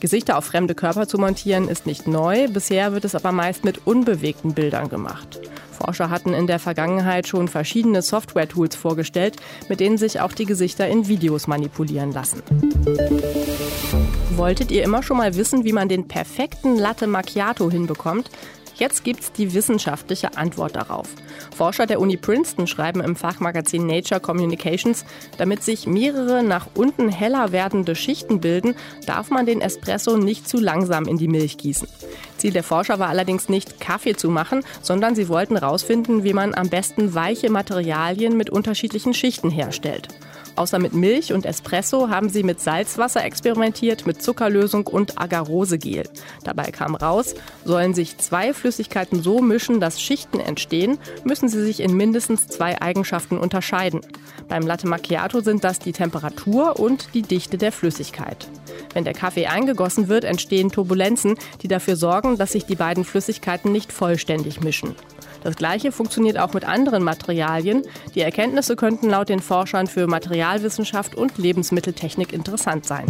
Gesichter 0.00 0.36
auf 0.36 0.44
fremde 0.44 0.74
Körper 0.74 1.08
zu 1.08 1.18
montieren 1.18 1.68
ist 1.68 1.86
nicht 1.86 2.06
neu, 2.06 2.48
bisher 2.48 2.92
wird 2.92 3.04
es 3.04 3.14
aber 3.14 3.32
meist 3.32 3.64
mit 3.64 3.86
unbewegten 3.86 4.52
Bildern 4.52 4.88
gemacht. 4.88 5.40
Forscher 5.76 6.10
hatten 6.10 6.32
in 6.32 6.46
der 6.46 6.58
Vergangenheit 6.58 7.28
schon 7.28 7.48
verschiedene 7.48 8.02
Software-Tools 8.02 8.76
vorgestellt, 8.76 9.36
mit 9.68 9.80
denen 9.80 9.98
sich 9.98 10.20
auch 10.20 10.32
die 10.32 10.46
Gesichter 10.46 10.88
in 10.88 11.08
Videos 11.08 11.46
manipulieren 11.46 12.12
lassen. 12.12 12.42
Wolltet 14.36 14.70
ihr 14.70 14.84
immer 14.84 15.02
schon 15.02 15.16
mal 15.16 15.36
wissen, 15.36 15.64
wie 15.64 15.72
man 15.72 15.88
den 15.88 16.08
perfekten 16.08 16.76
Latte 16.76 17.06
Macchiato 17.06 17.70
hinbekommt? 17.70 18.30
Jetzt 18.78 19.04
gibt's 19.04 19.32
die 19.32 19.54
wissenschaftliche 19.54 20.36
Antwort 20.36 20.76
darauf. 20.76 21.08
Forscher 21.56 21.86
der 21.86 21.98
Uni 21.98 22.18
Princeton 22.18 22.66
schreiben 22.66 23.00
im 23.00 23.16
Fachmagazin 23.16 23.86
Nature 23.86 24.20
Communications, 24.20 25.06
damit 25.38 25.62
sich 25.62 25.86
mehrere 25.86 26.42
nach 26.42 26.66
unten 26.74 27.08
heller 27.08 27.52
werdende 27.52 27.94
Schichten 27.94 28.40
bilden, 28.40 28.74
darf 29.06 29.30
man 29.30 29.46
den 29.46 29.62
Espresso 29.62 30.18
nicht 30.18 30.46
zu 30.46 30.58
langsam 30.58 31.06
in 31.06 31.16
die 31.16 31.28
Milch 31.28 31.56
gießen. 31.56 31.88
Ziel 32.36 32.52
der 32.52 32.62
Forscher 32.62 32.98
war 32.98 33.08
allerdings 33.08 33.48
nicht 33.48 33.80
Kaffee 33.80 34.14
zu 34.14 34.28
machen, 34.28 34.62
sondern 34.82 35.14
sie 35.14 35.28
wollten 35.28 35.56
herausfinden, 35.56 36.22
wie 36.22 36.34
man 36.34 36.54
am 36.54 36.68
besten 36.68 37.14
weiche 37.14 37.50
Materialien 37.50 38.36
mit 38.36 38.50
unterschiedlichen 38.50 39.14
Schichten 39.14 39.50
herstellt. 39.50 40.08
Außer 40.56 40.78
mit 40.78 40.94
Milch 40.94 41.34
und 41.34 41.44
Espresso 41.44 42.08
haben 42.08 42.30
sie 42.30 42.42
mit 42.42 42.60
Salzwasser 42.60 43.22
experimentiert, 43.22 44.06
mit 44.06 44.22
Zuckerlösung 44.22 44.86
und 44.86 45.20
Agarosegel. 45.20 46.04
Dabei 46.44 46.70
kam 46.70 46.94
raus, 46.94 47.34
sollen 47.64 47.92
sich 47.92 48.16
zwei 48.16 48.54
Flüssigkeiten 48.54 49.22
so 49.22 49.42
mischen, 49.42 49.80
dass 49.80 50.00
Schichten 50.00 50.40
entstehen, 50.40 50.98
müssen 51.24 51.48
sie 51.48 51.62
sich 51.62 51.80
in 51.80 51.94
mindestens 51.94 52.48
zwei 52.48 52.80
Eigenschaften 52.80 53.36
unterscheiden. 53.36 54.00
Beim 54.48 54.66
Latte 54.66 54.86
Macchiato 54.88 55.40
sind 55.40 55.62
das 55.62 55.78
die 55.78 55.92
Temperatur 55.92 56.80
und 56.80 57.12
die 57.12 57.22
Dichte 57.22 57.58
der 57.58 57.72
Flüssigkeit. 57.72 58.48
Wenn 58.94 59.04
der 59.04 59.12
Kaffee 59.12 59.46
eingegossen 59.46 60.08
wird, 60.08 60.24
entstehen 60.24 60.70
Turbulenzen, 60.70 61.34
die 61.62 61.68
dafür 61.68 61.96
sorgen, 61.96 62.38
dass 62.38 62.52
sich 62.52 62.64
die 62.64 62.76
beiden 62.76 63.04
Flüssigkeiten 63.04 63.72
nicht 63.72 63.92
vollständig 63.92 64.62
mischen. 64.62 64.94
Das 65.46 65.54
gleiche 65.54 65.92
funktioniert 65.92 66.40
auch 66.40 66.54
mit 66.54 66.64
anderen 66.64 67.04
Materialien. 67.04 67.82
Die 68.16 68.20
Erkenntnisse 68.20 68.74
könnten 68.74 69.08
laut 69.08 69.28
den 69.28 69.38
Forschern 69.38 69.86
für 69.86 70.08
Materialwissenschaft 70.08 71.14
und 71.14 71.38
Lebensmitteltechnik 71.38 72.32
interessant 72.32 72.84
sein. 72.84 73.06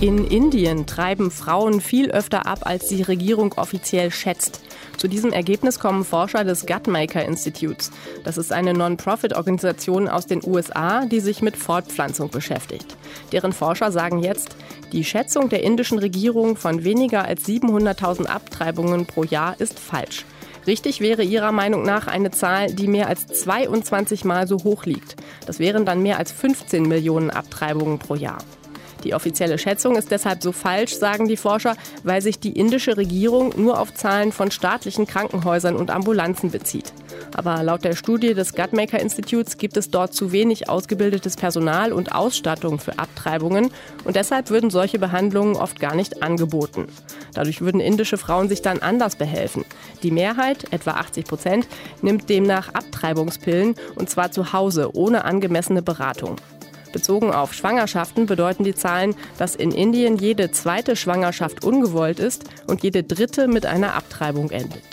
In 0.00 0.24
Indien 0.24 0.86
treiben 0.86 1.32
Frauen 1.32 1.80
viel 1.80 2.12
öfter 2.12 2.46
ab, 2.46 2.60
als 2.66 2.86
die 2.86 3.02
Regierung 3.02 3.54
offiziell 3.54 4.12
schätzt. 4.12 4.60
Zu 4.96 5.08
diesem 5.08 5.32
Ergebnis 5.32 5.80
kommen 5.80 6.04
Forscher 6.04 6.44
des 6.44 6.66
Gutmaker 6.66 7.24
Institutes. 7.24 7.90
Das 8.22 8.38
ist 8.38 8.52
eine 8.52 8.74
Non-Profit-Organisation 8.74 10.08
aus 10.08 10.26
den 10.26 10.40
USA, 10.46 11.04
die 11.04 11.18
sich 11.18 11.42
mit 11.42 11.56
Fortpflanzung 11.56 12.30
beschäftigt. 12.30 12.96
Deren 13.32 13.52
Forscher 13.52 13.90
sagen 13.90 14.20
jetzt, 14.20 14.54
die 14.92 15.02
Schätzung 15.02 15.48
der 15.48 15.64
indischen 15.64 15.98
Regierung 15.98 16.56
von 16.56 16.84
weniger 16.84 17.24
als 17.24 17.44
700.000 17.44 18.26
Abtreibungen 18.26 19.06
pro 19.06 19.24
Jahr 19.24 19.56
ist 19.58 19.80
falsch. 19.80 20.24
Richtig 20.66 21.00
wäre 21.00 21.22
Ihrer 21.22 21.52
Meinung 21.52 21.82
nach 21.82 22.06
eine 22.06 22.30
Zahl, 22.30 22.72
die 22.72 22.88
mehr 22.88 23.08
als 23.08 23.26
22 23.26 24.24
Mal 24.24 24.48
so 24.48 24.64
hoch 24.64 24.84
liegt. 24.86 25.16
Das 25.46 25.58
wären 25.58 25.84
dann 25.84 26.02
mehr 26.02 26.18
als 26.18 26.32
15 26.32 26.84
Millionen 26.84 27.30
Abtreibungen 27.30 27.98
pro 27.98 28.14
Jahr. 28.14 28.38
Die 29.04 29.12
offizielle 29.12 29.58
Schätzung 29.58 29.96
ist 29.96 30.10
deshalb 30.10 30.42
so 30.42 30.50
falsch, 30.50 30.94
sagen 30.94 31.28
die 31.28 31.36
Forscher, 31.36 31.76
weil 32.02 32.22
sich 32.22 32.40
die 32.40 32.58
indische 32.58 32.96
Regierung 32.96 33.52
nur 33.56 33.78
auf 33.78 33.92
Zahlen 33.92 34.32
von 34.32 34.50
staatlichen 34.50 35.06
Krankenhäusern 35.06 35.76
und 35.76 35.90
Ambulanzen 35.90 36.50
bezieht. 36.50 36.92
Aber 37.36 37.62
laut 37.62 37.84
der 37.84 37.96
Studie 37.96 38.32
des 38.32 38.54
Gutmaker 38.54 38.98
Instituts 38.98 39.58
gibt 39.58 39.76
es 39.76 39.90
dort 39.90 40.14
zu 40.14 40.32
wenig 40.32 40.70
ausgebildetes 40.70 41.36
Personal 41.36 41.92
und 41.92 42.14
Ausstattung 42.14 42.78
für 42.78 42.98
Abtreibungen 42.98 43.70
und 44.04 44.16
deshalb 44.16 44.48
würden 44.48 44.70
solche 44.70 44.98
Behandlungen 44.98 45.56
oft 45.56 45.80
gar 45.80 45.94
nicht 45.94 46.22
angeboten. 46.22 46.86
Dadurch 47.34 47.60
würden 47.60 47.80
indische 47.80 48.16
Frauen 48.16 48.48
sich 48.48 48.62
dann 48.62 48.78
anders 48.78 49.16
behelfen. 49.16 49.66
Die 50.04 50.10
Mehrheit, 50.10 50.70
etwa 50.70 50.92
80 50.92 51.24
Prozent, 51.24 51.66
nimmt 52.02 52.28
demnach 52.28 52.74
Abtreibungspillen 52.74 53.74
und 53.96 54.10
zwar 54.10 54.30
zu 54.30 54.52
Hause 54.52 54.90
ohne 54.94 55.24
angemessene 55.24 55.80
Beratung. 55.80 56.36
Bezogen 56.92 57.32
auf 57.32 57.54
Schwangerschaften 57.54 58.26
bedeuten 58.26 58.64
die 58.64 58.74
Zahlen, 58.74 59.16
dass 59.38 59.56
in 59.56 59.72
Indien 59.72 60.16
jede 60.16 60.50
zweite 60.50 60.94
Schwangerschaft 60.94 61.64
ungewollt 61.64 62.20
ist 62.20 62.44
und 62.66 62.82
jede 62.82 63.02
dritte 63.02 63.48
mit 63.48 63.64
einer 63.64 63.94
Abtreibung 63.94 64.50
endet. 64.50 64.84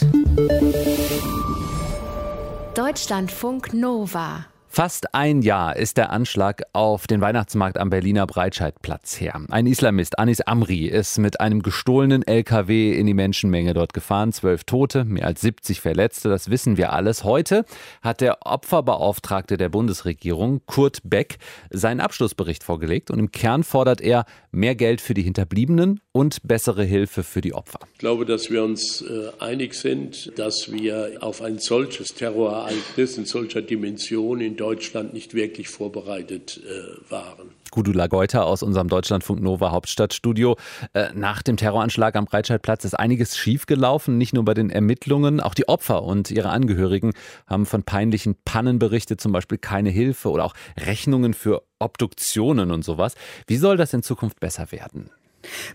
Deutschlandfunk 2.74 3.74
Nova 3.74 4.46
Fast 4.74 5.14
ein 5.14 5.42
Jahr 5.42 5.76
ist 5.76 5.98
der 5.98 6.12
Anschlag 6.12 6.62
auf 6.72 7.06
den 7.06 7.20
Weihnachtsmarkt 7.20 7.78
am 7.78 7.90
Berliner 7.90 8.26
Breitscheidplatz 8.26 9.20
her. 9.20 9.42
Ein 9.50 9.68
Islamist, 9.68 10.18
Anis 10.18 10.40
Amri, 10.40 10.86
ist 10.86 11.18
mit 11.18 11.42
einem 11.42 11.62
gestohlenen 11.62 12.26
LKW 12.26 12.98
in 12.98 13.06
die 13.06 13.14
Menschenmenge 13.14 13.74
dort 13.74 13.94
gefahren. 13.94 14.32
Zwölf 14.32 14.64
Tote, 14.64 15.04
mehr 15.04 15.28
als 15.28 15.42
70 15.42 15.82
Verletzte, 15.82 16.30
das 16.30 16.50
wissen 16.50 16.78
wir 16.78 16.94
alles. 16.94 17.26
Heute 17.26 17.66
hat 18.02 18.22
der 18.22 18.46
Opferbeauftragte 18.46 19.58
der 19.58 19.68
Bundesregierung, 19.68 20.62
Kurt 20.68 21.00
Beck, 21.04 21.40
seinen 21.70 22.00
Abschlussbericht 22.00 22.64
vorgelegt 22.64 23.12
und 23.12 23.20
im 23.20 23.34
Kern 23.34 23.66
fordert 23.66 24.00
er 24.00 24.24
mehr 24.52 24.76
Geld 24.76 25.02
für 25.02 25.14
die 25.14 25.22
Hinterbliebenen 25.22 26.00
und 26.12 26.48
bessere 26.48 26.84
Hilfe 26.84 27.24
für 27.24 27.42
die 27.42 27.54
Opfer. 27.54 27.80
Ich 27.94 28.00
glaube, 28.00 28.26
dass 28.26 28.50
wir 28.50 28.64
uns 28.64 29.02
äh, 29.02 29.30
einig 29.40 29.74
sind, 29.74 30.38
dass 30.38 30.72
wir 30.72 31.18
auf 31.22 31.42
ein 31.42 31.60
solches 31.60 32.14
Terrorereignis 32.14 33.18
in 33.18 33.26
solcher 33.26 33.62
Dimension 33.62 34.42
in 34.42 34.56
Deutschland 34.56 35.14
nicht 35.14 35.34
wirklich 35.34 35.70
vorbereitet 35.70 36.62
äh, 36.66 37.12
waren. 37.12 37.50
Gudula 37.72 38.08
Geuter 38.08 38.46
aus 38.46 38.64
unserem 38.64 38.88
Deutschlandfunk 38.88 39.42
Nova 39.42 39.72
Hauptstadtstudio. 39.72 40.58
Äh, 40.94 41.10
nach 41.14 41.42
dem 41.42 41.58
Terroranschlag 41.58 42.16
am 42.16 42.26
Breitscheidplatz 42.26 42.86
ist 42.86 42.94
einiges 42.94 43.38
schiefgelaufen, 43.38 44.18
nicht 44.18 44.34
nur 44.34 44.46
bei 44.46 44.54
den 44.54 44.70
Ermittlungen. 44.70 45.40
Auch 45.40 45.54
die 45.54 45.68
Opfer 45.68 46.04
und 46.04 46.30
ihre 46.30 46.50
Angehörigen 46.50 47.14
haben 47.48 47.66
von 47.66 47.84
peinlichen 47.84 48.36
Pannen 48.46 48.78
berichtet, 48.78 49.22
zum 49.22 49.32
Beispiel 49.32 49.58
keine 49.58 49.90
Hilfe 49.90 50.30
oder 50.30 50.46
auch 50.46 50.54
Rechnungen 50.78 51.34
für 51.34 51.64
Obduktionen 51.80 52.72
und 52.72 52.84
sowas. 52.84 53.16
Wie 53.48 53.58
soll 53.58 53.78
das 53.78 53.94
in 53.94 54.04
Zukunft 54.04 54.40
besser 54.40 54.72
werden? 54.72 55.10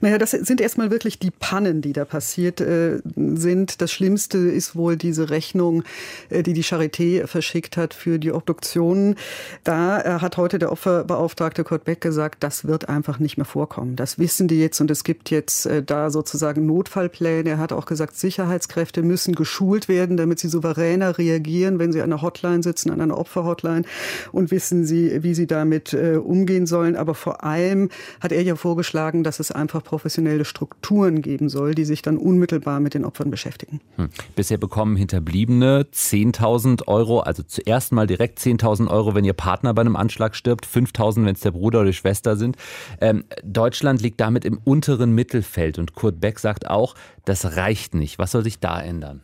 Naja, 0.01 0.19
das 0.19 0.31
sind 0.31 0.61
erstmal 0.61 0.91
wirklich 0.91 1.19
die 1.19 1.31
Pannen, 1.31 1.83
die 1.83 1.93
da 1.93 2.05
passiert 2.05 2.61
äh, 2.61 3.01
sind. 3.15 3.81
Das 3.81 3.93
Schlimmste 3.93 4.39
ist 4.39 4.77
wohl 4.77 4.97
diese 4.97 5.31
Rechnung, 5.31 5.83
äh, 6.31 6.43
die 6.43 6.53
die 6.53 6.65
Charité 6.65 7.27
verschickt 7.27 7.77
hat 7.77 7.95
für 7.95 8.19
die 8.19 8.33
Obduktionen. 8.33 9.17
Da 9.65 10.01
äh, 10.01 10.21
hat 10.21 10.37
heute 10.37 10.59
der 10.59 10.73
Opferbeauftragte 10.73 11.65
Kurt 11.65 11.85
Beck 11.85 12.01
gesagt, 12.01 12.43
das 12.43 12.67
wird 12.67 12.89
einfach 12.89 13.19
nicht 13.19 13.37
mehr 13.37 13.45
vorkommen. 13.45 13.97
Das 13.97 14.19
wissen 14.19 14.49
die 14.49 14.61
jetzt 14.61 14.81
und 14.81 14.91
es 14.91 15.05
gibt 15.05 15.31
jetzt 15.31 15.67
äh, 15.67 15.83
da 15.83 16.11
sozusagen 16.11 16.67
Notfallpläne. 16.67 17.51
Er 17.51 17.59
hat 17.59 17.73
auch 17.73 17.87
gesagt, 17.87 18.17
Sicherheitskräfte 18.17 19.03
müssen 19.03 19.35
geschult 19.35 19.89
werden, 19.89 20.17
damit 20.17 20.39
sie 20.39 20.49
souveräner 20.49 21.19
reagieren, 21.19 21.79
wenn 21.79 21.93
sie 21.93 22.03
an 22.03 22.13
einer 22.13 22.23
Hotline 22.23 22.63
sitzen, 22.63 22.91
an 22.91 23.01
einer 23.01 23.19
Opferhotline 23.19 23.85
und 24.33 24.51
wissen 24.51 24.85
sie, 24.85 25.23
wie 25.23 25.35
sie 25.35 25.47
damit 25.47 25.93
äh, 25.93 26.17
umgehen 26.17 26.67
sollen. 26.67 26.97
Aber 26.97 27.15
vor 27.15 27.45
allem 27.45 27.89
hat 28.21 28.33
er 28.33 28.43
ja 28.43 28.57
vorgeschlagen, 28.57 29.25
dass 29.25 29.41
es 29.41 29.53
einfach 29.57 29.83
professionelle 29.83 30.45
Strukturen 30.45 31.23
geben 31.23 31.49
soll, 31.49 31.75
die 31.75 31.85
sich 31.85 32.03
dann 32.03 32.19
unmittelbar 32.19 32.81
mit 32.81 32.95
den 32.95 33.05
Opfern 33.05 33.31
beschäftigen. 33.31 33.81
Hm. 33.97 34.11
Bisher 34.35 34.59
bekommen 34.59 34.97
Hinterbliebene 34.97 35.87
10.000 35.93 36.87
Euro, 36.87 37.21
also 37.21 37.43
zuerst 37.43 37.93
mal 37.93 38.07
direkt 38.07 38.39
10.000 38.39 38.89
Euro, 38.89 39.15
wenn 39.15 39.25
ihr 39.25 39.33
Partner 39.33 39.75
bei 39.75 39.81
einem 39.81 39.97
Anschlag 39.97 40.37
stirbt, 40.37 40.67
5.000, 40.67 41.25
wenn 41.25 41.35
es 41.35 41.41
der 41.41 41.51
Bruder 41.51 41.81
oder 41.81 41.91
die 41.91 41.97
Schwester 41.97 42.37
sind. 42.37 42.57
Ähm, 43.01 43.25
Deutschland 43.43 44.03
liegt 44.03 44.21
damit 44.21 44.45
im 44.45 44.59
unteren 44.63 45.13
Mittelfeld 45.13 45.79
und 45.79 45.95
Kurt 45.95 46.21
Beck 46.21 46.39
sagt 46.39 46.69
auch, 46.69 46.95
das 47.27 47.57
reicht 47.57 47.95
nicht. 47.95 48.21
Was 48.21 48.31
soll 48.31 48.45
sich 48.45 48.61
da 48.61 48.81
ändern? 48.81 49.21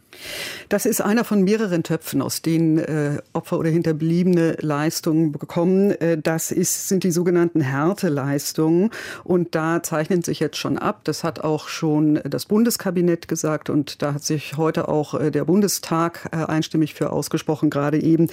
Das 0.68 0.86
ist 0.86 1.00
einer 1.00 1.24
von 1.24 1.44
mehreren 1.44 1.84
Töpfen, 1.84 2.20
aus 2.20 2.42
denen 2.42 2.78
äh, 2.78 3.18
Opfer 3.32 3.58
oder 3.58 3.70
Hinterbliebene 3.70 4.56
Leistungen 4.60 5.32
bekommen. 5.32 5.92
Äh, 5.92 6.18
das 6.20 6.50
ist, 6.50 6.88
sind 6.88 7.04
die 7.04 7.12
sogenannten 7.12 7.60
Härteleistungen. 7.60 8.90
Und 9.24 9.54
da 9.54 9.82
zeichnen 9.82 10.21
zeichnet 10.22 10.26
sich 10.26 10.40
jetzt 10.40 10.56
schon 10.56 10.78
ab. 10.78 11.00
Das 11.04 11.24
hat 11.24 11.40
auch 11.40 11.68
schon 11.68 12.20
das 12.24 12.46
Bundeskabinett 12.46 13.28
gesagt 13.28 13.70
und 13.70 14.02
da 14.02 14.14
hat 14.14 14.24
sich 14.24 14.56
heute 14.56 14.88
auch 14.88 15.14
äh, 15.14 15.30
der 15.30 15.44
Bundestag 15.44 16.28
äh, 16.32 16.36
einstimmig 16.36 16.94
für 16.94 17.10
ausgesprochen, 17.10 17.70
gerade 17.70 18.00
eben. 18.00 18.28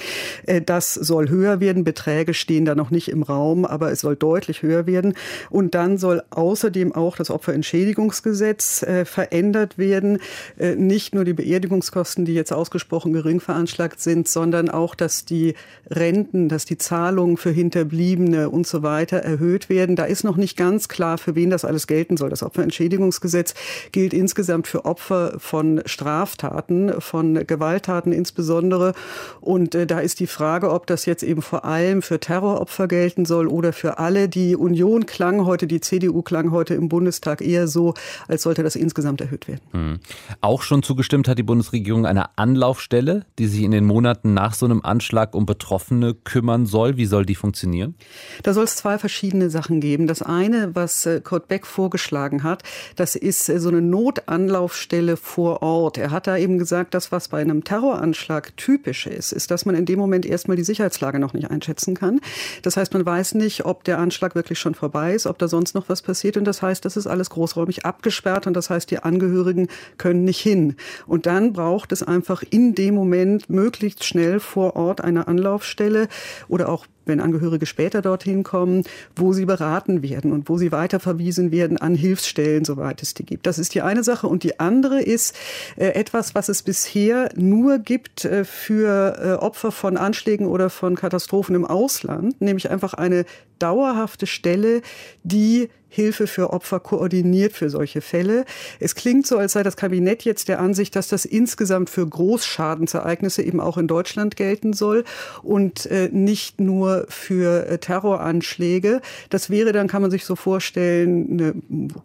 Äh, 0.46 0.62
das 0.62 0.94
soll 0.94 1.30
höher 1.30 1.60
werden. 1.60 1.84
Beträge 1.84 2.34
stehen 2.34 2.66
da 2.66 2.76
noch 2.76 2.92
nicht 2.92 3.10
im 3.10 3.24
Raum, 3.24 3.66
aber 3.66 3.92
es 3.92 4.02
soll 4.02 4.16
deutlich 4.16 4.62
höher 4.62 4.86
werden. 4.86 5.14
Und 5.50 5.74
dann 5.74 5.98
soll 5.98 6.22
außerdem 6.30 6.94
auch 6.94 7.16
das 7.16 7.32
Opferentschädigungsgesetz 7.32 8.86
verändert 9.06 9.78
werden. 9.78 10.20
Nicht 10.58 11.16
nur 11.16 11.26
die 11.26 11.34
Beerdigungskosten, 11.34 12.26
die 12.26 12.34
jetzt 12.34 12.52
ausgesprochen 12.52 13.14
gering 13.14 13.40
veranschlagt 13.40 14.02
sind, 14.02 14.28
sondern 14.28 14.70
auch, 14.70 14.96
dass 14.96 15.26
die 15.26 15.56
Renten, 15.90 16.50
dass 16.50 16.66
die 16.66 16.78
Zahlungen 16.78 17.38
für 17.38 17.52
Hinterbliebene 17.52 18.50
und 18.50 18.68
so 18.68 18.84
weiter 18.84 19.18
erhöht 19.18 19.70
werden. 19.70 19.96
Da 19.96 20.06
ist 20.06 20.24
noch 20.24 20.38
nicht 20.38 20.58
ganz 20.58 20.88
klar, 20.88 21.18
für 21.18 21.36
wen 21.36 21.50
das 21.50 21.66
alles 21.66 21.79
gelten 21.88 22.18
soll. 22.18 22.30
Das 22.30 22.44
Opferentschädigungsgesetz 22.44 23.54
gilt 23.92 24.14
insgesamt 24.14 24.68
für 24.68 24.86
Opfer 24.86 25.36
von 25.38 25.82
Straftaten, 25.86 27.02
von 27.02 27.46
Gewalttaten 27.46 28.12
insbesondere. 28.12 28.94
Und 29.42 29.76
äh, 29.76 29.86
da 29.88 30.00
ist 30.00 30.20
die 30.20 30.28
Frage, 30.28 30.72
ob 30.72 30.88
das 30.88 31.06
jetzt 31.06 31.24
eben 31.24 31.42
vor 31.42 31.66
allem 31.66 32.02
für 32.02 32.20
Terroropfer 32.20 32.88
gelten 32.88 33.26
soll 33.26 33.48
oder 33.48 33.74
für 33.74 33.98
alle. 34.00 34.30
Die 34.30 34.56
Union 34.56 35.06
klang 35.06 35.46
heute, 35.46 35.68
die 35.68 35.82
CDU 35.82 36.22
klang 36.22 36.52
heute 36.52 36.76
im 36.76 36.90
Bundestag 36.90 37.42
eher 37.42 37.68
so, 37.68 37.94
als 38.28 38.44
sollte 38.44 38.64
das 38.64 38.76
insgesamt 38.76 39.22
erhöht 39.22 39.48
werden. 39.48 39.62
Mhm. 39.74 40.00
Auch 40.42 40.62
schon 40.62 40.84
zugestimmt 40.84 41.28
hat 41.28 41.38
die 41.38 41.44
Bundesregierung 41.44 42.06
einer 42.06 42.32
Anlaufstelle, 42.36 43.26
die 43.38 43.48
sich 43.48 43.64
in 43.64 43.72
den 43.72 43.86
Monaten 43.86 44.34
nach 44.34 44.54
so 44.54 44.66
einem 44.66 44.82
Anschlag 44.84 45.36
um 45.36 45.46
Betroffene 45.46 46.14
kümmern 46.14 46.66
soll. 46.66 46.98
Wie 46.98 47.06
soll 47.06 47.26
die 47.26 47.36
funktionieren? 47.36 47.96
Da 48.44 48.54
soll 48.54 48.66
es 48.66 48.76
zwei 48.76 48.98
verschiedene 48.98 49.50
Sachen 49.50 49.82
geben. 49.82 50.08
Das 50.08 50.22
eine, 50.22 50.76
was 50.76 51.06
äh, 51.06 51.22
Kurt 51.22 51.48
Beck 51.48 51.66
vorgeschlagen 51.70 52.44
hat, 52.44 52.64
das 52.96 53.16
ist 53.16 53.50
äh, 53.50 53.60
so 53.60 53.70
eine 53.70 53.82
Notanlaufstelle 53.82 55.18
vor 55.18 55.62
Ort. 55.62 55.98
Er 55.98 56.12
hat 56.12 56.28
da 56.28 56.38
eben 56.38 56.58
gesagt, 56.58 56.94
das, 56.94 57.12
was 57.12 57.30
bei 57.30 57.40
einem 57.42 57.64
Terroranschlag 57.64 58.56
typisch 58.58 59.08
ist, 59.08 59.32
ist, 59.32 59.52
dass 59.52 59.66
man 59.66 59.76
in 59.76 59.86
dem 59.86 60.00
Moment 60.00 60.26
erstmal 60.26 60.58
die 60.58 60.64
Sicherheitslage 60.64 61.20
noch 61.20 61.34
nicht 61.34 61.50
einschätzen 61.50 61.96
kann. 61.96 62.20
Das 62.64 62.78
heißt, 62.78 62.94
man 62.94 63.06
weiß 63.06 63.36
nicht, 63.36 63.66
ob 63.66 63.84
der 63.84 64.00
Anschlag 64.00 64.36
wirklich 64.36 64.60
schon 64.60 64.76
vorbei 64.76 65.14
ist, 65.14 65.28
ob 65.28 65.38
da 65.38 65.48
sonst 65.48 65.76
noch 65.76 65.90
was 65.90 66.02
passiert. 66.02 66.38
Und 66.38 66.46
das 66.46 66.62
heißt, 66.62 66.84
das 66.86 66.98
ist 66.98 67.08
alles 67.08 67.30
großräumig 67.30 67.86
abgesperrt 67.86 68.48
und 68.48 68.54
das 68.54 68.70
heißt, 68.70 68.92
die 68.92 69.00
Angehörigen 69.00 69.68
können 69.98 70.24
nicht 70.24 70.40
hin. 70.40 70.76
Und 71.08 71.26
dann 71.26 71.54
braucht 71.54 71.92
es 71.92 72.04
einfach 72.04 72.44
in 72.50 72.76
dem 72.76 72.96
Moment 72.96 73.50
möglichst 73.50 74.04
schnell 74.04 74.40
vor 74.40 74.76
Ort 74.76 75.02
eine 75.02 75.28
Anlaufstelle 75.28 76.08
oder 76.48 76.70
auch 76.70 76.86
wenn 77.10 77.20
Angehörige 77.20 77.66
später 77.66 78.02
dorthin 78.02 78.44
kommen, 78.44 78.84
wo 79.16 79.34
sie 79.34 79.46
beraten 79.46 80.02
werden 80.02 80.32
und 80.32 80.48
wo 80.48 80.58
sie 80.58 80.72
weiterverwiesen 80.72 81.52
werden 81.52 81.78
an 81.78 81.96
Hilfsstellen, 81.96 82.64
soweit 82.64 83.02
es 83.02 83.14
die 83.14 83.26
gibt. 83.26 83.46
Das 83.46 83.60
ist 83.60 83.76
die 83.76 83.82
eine 83.82 84.04
Sache. 84.04 84.28
Und 84.28 84.44
die 84.44 84.62
andere 84.62 85.02
ist 85.02 85.36
äh, 85.76 85.88
etwas, 85.88 86.36
was 86.36 86.48
es 86.48 86.64
bisher 86.64 87.30
nur 87.36 87.80
gibt 87.80 88.24
äh, 88.24 88.46
für 88.46 89.18
äh, 89.20 89.44
Opfer 89.44 89.74
von 89.74 89.98
Anschlägen 89.98 90.48
oder 90.48 90.70
von 90.70 90.96
Katastrophen 90.96 91.56
im 91.56 91.66
Ausland, 91.66 92.40
nämlich 92.40 92.70
einfach 92.70 92.94
eine 92.94 93.26
dauerhafte 93.60 94.28
Stelle, 94.28 94.82
die 95.24 95.70
Hilfe 95.90 96.28
für 96.28 96.54
Opfer 96.54 96.80
koordiniert 96.80 97.54
für 97.54 97.70
solche 97.70 98.02
Fälle. 98.02 98.46
Es 98.80 98.94
klingt 98.94 99.26
so, 99.26 99.38
als 99.38 99.54
sei 99.54 99.64
das 99.64 99.76
Kabinett 99.76 100.24
jetzt 100.24 100.48
der 100.48 100.60
Ansicht, 100.60 100.96
dass 100.96 101.08
das 101.08 101.26
insgesamt 101.26 101.90
für 101.90 102.08
Großschadensereignisse 102.08 103.42
eben 103.42 103.60
auch 103.60 103.78
in 103.78 103.88
Deutschland 103.88 104.36
gelten 104.36 104.74
soll 104.74 105.04
und 105.42 105.88
äh, 105.88 106.10
nicht 106.12 106.62
nur 106.62 107.06
für 107.10 107.66
äh, 107.68 107.80
Terroranschläge. 107.80 109.02
Das 109.32 109.50
wäre 109.50 109.72
dann, 109.72 109.88
kann 109.88 110.04
man 110.04 110.12
sich 110.12 110.26
so 110.26 110.36
vorstellen, 110.36 111.28
eine 111.32 111.56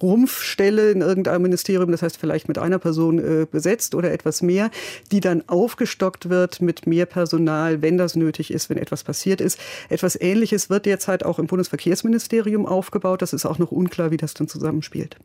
Rumpfstelle 0.02 0.90
in 0.90 1.02
irgendeinem 1.02 1.42
Ministerium, 1.42 1.90
das 1.90 2.02
heißt 2.02 2.16
vielleicht 2.16 2.48
mit 2.48 2.56
einer 2.56 2.78
Person 2.78 3.18
äh, 3.18 3.46
besetzt 3.50 3.94
oder 3.94 4.12
etwas 4.12 4.40
mehr, 4.40 4.70
die 5.12 5.20
dann 5.20 5.44
aufgestockt 5.46 6.30
wird 6.30 6.62
mit 6.62 6.86
mehr 6.86 7.04
Personal, 7.04 7.82
wenn 7.82 7.98
das 7.98 8.16
nötig 8.16 8.50
ist, 8.50 8.70
wenn 8.70 8.78
etwas 8.78 9.04
passiert 9.04 9.42
ist. 9.42 9.60
Etwas 9.90 10.18
Ähnliches 10.18 10.70
wird 10.70 10.86
derzeit 10.86 11.22
auch 11.22 11.38
im 11.38 11.43
Bundesverkehrsministerium 11.46 12.66
aufgebaut. 12.66 13.22
Das 13.22 13.32
ist 13.32 13.46
auch 13.46 13.58
noch 13.58 13.70
unklar, 13.70 14.10
wie 14.10 14.16
das 14.16 14.34
dann 14.34 14.48
zusammenspielt. 14.48 15.16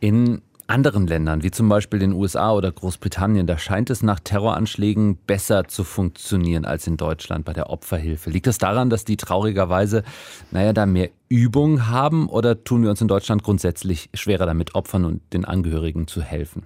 In 0.00 0.42
anderen 0.66 1.06
Ländern, 1.06 1.42
wie 1.42 1.50
zum 1.50 1.68
Beispiel 1.68 2.00
den 2.00 2.12
USA 2.12 2.52
oder 2.52 2.72
Großbritannien, 2.72 3.46
da 3.46 3.56
scheint 3.56 3.88
es 3.90 4.02
nach 4.02 4.18
Terroranschlägen 4.20 5.16
besser 5.16 5.68
zu 5.68 5.84
funktionieren 5.84 6.64
als 6.64 6.86
in 6.86 6.96
Deutschland 6.96 7.44
bei 7.44 7.52
der 7.52 7.70
Opferhilfe. 7.70 8.30
Liegt 8.30 8.46
das 8.46 8.58
daran, 8.58 8.90
dass 8.90 9.04
die 9.04 9.16
traurigerweise, 9.16 10.02
naja, 10.50 10.72
da 10.72 10.86
mehr 10.86 11.10
Übung 11.28 11.88
haben 11.88 12.28
oder 12.28 12.62
tun 12.62 12.84
wir 12.84 12.90
uns 12.90 13.00
in 13.00 13.08
Deutschland 13.08 13.42
grundsätzlich 13.42 14.10
schwerer 14.14 14.46
damit, 14.46 14.76
Opfern 14.76 15.04
und 15.04 15.20
den 15.32 15.44
Angehörigen 15.44 16.06
zu 16.06 16.22
helfen? 16.22 16.62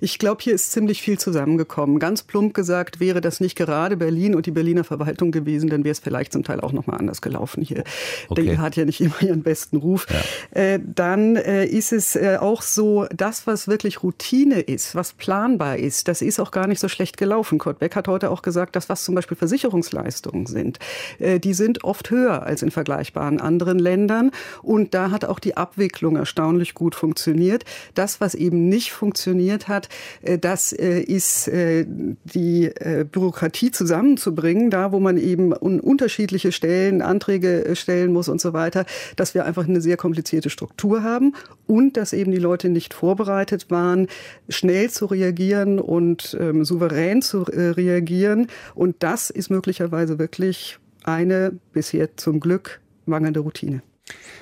Ich 0.00 0.18
glaube, 0.18 0.42
hier 0.42 0.54
ist 0.54 0.72
ziemlich 0.72 1.00
viel 1.00 1.18
zusammengekommen. 1.18 2.00
Ganz 2.00 2.24
plump 2.24 2.52
gesagt, 2.52 2.98
wäre 2.98 3.20
das 3.20 3.38
nicht 3.38 3.56
gerade 3.56 3.96
Berlin 3.96 4.34
und 4.34 4.46
die 4.46 4.50
Berliner 4.50 4.82
Verwaltung 4.82 5.30
gewesen, 5.30 5.70
dann 5.70 5.84
wäre 5.84 5.92
es 5.92 6.00
vielleicht 6.00 6.32
zum 6.32 6.42
Teil 6.42 6.60
auch 6.60 6.72
noch 6.72 6.88
mal 6.88 6.96
anders 6.96 7.22
gelaufen 7.22 7.62
hier. 7.62 7.84
Okay. 8.28 8.42
Die 8.42 8.58
hat 8.58 8.74
ja 8.74 8.84
nicht 8.84 9.00
immer 9.00 9.22
ihren 9.22 9.44
besten 9.44 9.76
Ruf. 9.76 10.06
Ja. 10.10 10.60
Äh, 10.60 10.80
dann 10.82 11.36
äh, 11.36 11.64
ist 11.66 11.92
es 11.92 12.16
äh, 12.16 12.38
auch 12.40 12.62
so, 12.62 13.06
das, 13.14 13.46
was 13.46 13.68
wirklich 13.68 14.02
Routine 14.02 14.60
ist, 14.60 14.96
was 14.96 15.12
planbar 15.12 15.76
ist, 15.76 16.08
das 16.08 16.20
ist 16.20 16.40
auch 16.40 16.50
gar 16.50 16.66
nicht 16.66 16.80
so 16.80 16.88
schlecht 16.88 17.16
gelaufen. 17.16 17.58
Kurt 17.58 17.78
Beck 17.78 17.94
hat 17.94 18.08
heute 18.08 18.30
auch 18.30 18.42
gesagt, 18.42 18.74
dass 18.74 18.88
was 18.88 19.04
zum 19.04 19.14
Beispiel 19.14 19.36
Versicherungsleistungen 19.36 20.46
sind, 20.46 20.80
äh, 21.20 21.38
die 21.38 21.54
sind 21.54 21.84
oft 21.84 22.10
höher 22.10 22.42
als 22.42 22.62
in 22.62 22.72
vergleichbaren 22.72 23.40
anderen 23.40 23.78
Ländern. 23.78 23.99
Ländern. 24.00 24.30
Und 24.62 24.94
da 24.94 25.10
hat 25.10 25.24
auch 25.24 25.38
die 25.38 25.56
Abwicklung 25.56 26.16
erstaunlich 26.16 26.74
gut 26.74 26.94
funktioniert. 26.94 27.64
Das, 27.94 28.20
was 28.20 28.34
eben 28.34 28.68
nicht 28.68 28.92
funktioniert 28.92 29.68
hat, 29.68 29.88
äh, 30.22 30.38
das 30.38 30.72
äh, 30.72 31.00
ist 31.00 31.48
äh, 31.48 31.86
die 31.88 32.70
Bürokratie 33.10 33.70
zusammenzubringen, 33.70 34.70
da 34.70 34.92
wo 34.92 35.00
man 35.00 35.16
eben 35.16 35.52
unterschiedliche 35.52 36.52
Stellen 36.52 37.02
Anträge 37.02 37.72
stellen 37.74 38.12
muss 38.12 38.28
und 38.28 38.40
so 38.40 38.52
weiter, 38.52 38.84
dass 39.16 39.34
wir 39.34 39.44
einfach 39.44 39.68
eine 39.68 39.80
sehr 39.80 39.96
komplizierte 39.96 40.50
Struktur 40.50 41.02
haben 41.02 41.34
und 41.66 41.96
dass 41.96 42.12
eben 42.12 42.32
die 42.32 42.38
Leute 42.38 42.68
nicht 42.68 42.94
vorbereitet 42.94 43.70
waren, 43.70 44.06
schnell 44.48 44.90
zu 44.90 45.06
reagieren 45.06 45.78
und 45.78 46.36
ähm, 46.40 46.64
souverän 46.64 47.22
zu 47.22 47.42
reagieren. 47.42 48.46
Und 48.74 48.96
das 49.00 49.30
ist 49.30 49.50
möglicherweise 49.50 50.18
wirklich 50.18 50.78
eine 51.04 51.52
bisher 51.72 52.16
zum 52.16 52.40
Glück 52.40 52.80
mangelnde 53.06 53.40
Routine. 53.40 53.82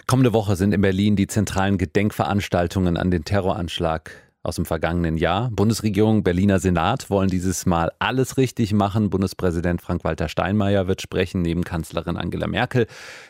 Kommende 0.07 0.33
Woche 0.33 0.57
sind 0.57 0.73
in 0.73 0.81
Berlin 0.81 1.17
die 1.17 1.27
zentralen 1.27 1.79
Gedenkveranstaltungen 1.79 2.97
an 2.97 3.11
den 3.11 3.25
Terroranschlag 3.25 4.11
aus 4.43 4.57
dem 4.57 4.65
vergangenen 4.65 5.17
Jahr. 5.17 5.51
Bundesregierung, 5.51 6.23
Berliner 6.23 6.59
Senat 6.59 7.11
wollen 7.11 7.29
dieses 7.29 7.67
Mal 7.67 7.93
alles 7.99 8.37
richtig 8.37 8.73
machen. 8.73 9.11
Bundespräsident 9.11 9.83
Frank-Walter 9.83 10.29
Steinmeier 10.29 10.89
wird 10.89 11.03
sprechen, 11.03 11.43
neben 11.43 11.65
Kanzlerin 11.65 12.17
Angela 12.17 12.47
Merkel. 12.47 12.87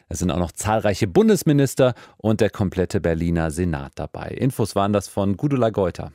Es 0.08 0.20
sind 0.20 0.30
auch 0.30 0.38
noch 0.38 0.52
zahlreiche 0.52 1.08
Bundesminister 1.08 1.94
und 2.16 2.40
der 2.40 2.50
komplette 2.50 3.00
Berliner 3.00 3.50
Senat 3.50 3.92
dabei. 3.96 4.28
Infos 4.28 4.76
waren 4.76 4.92
das 4.92 5.08
von 5.08 5.36
Gudula 5.36 5.70
Geuter. 5.70 6.12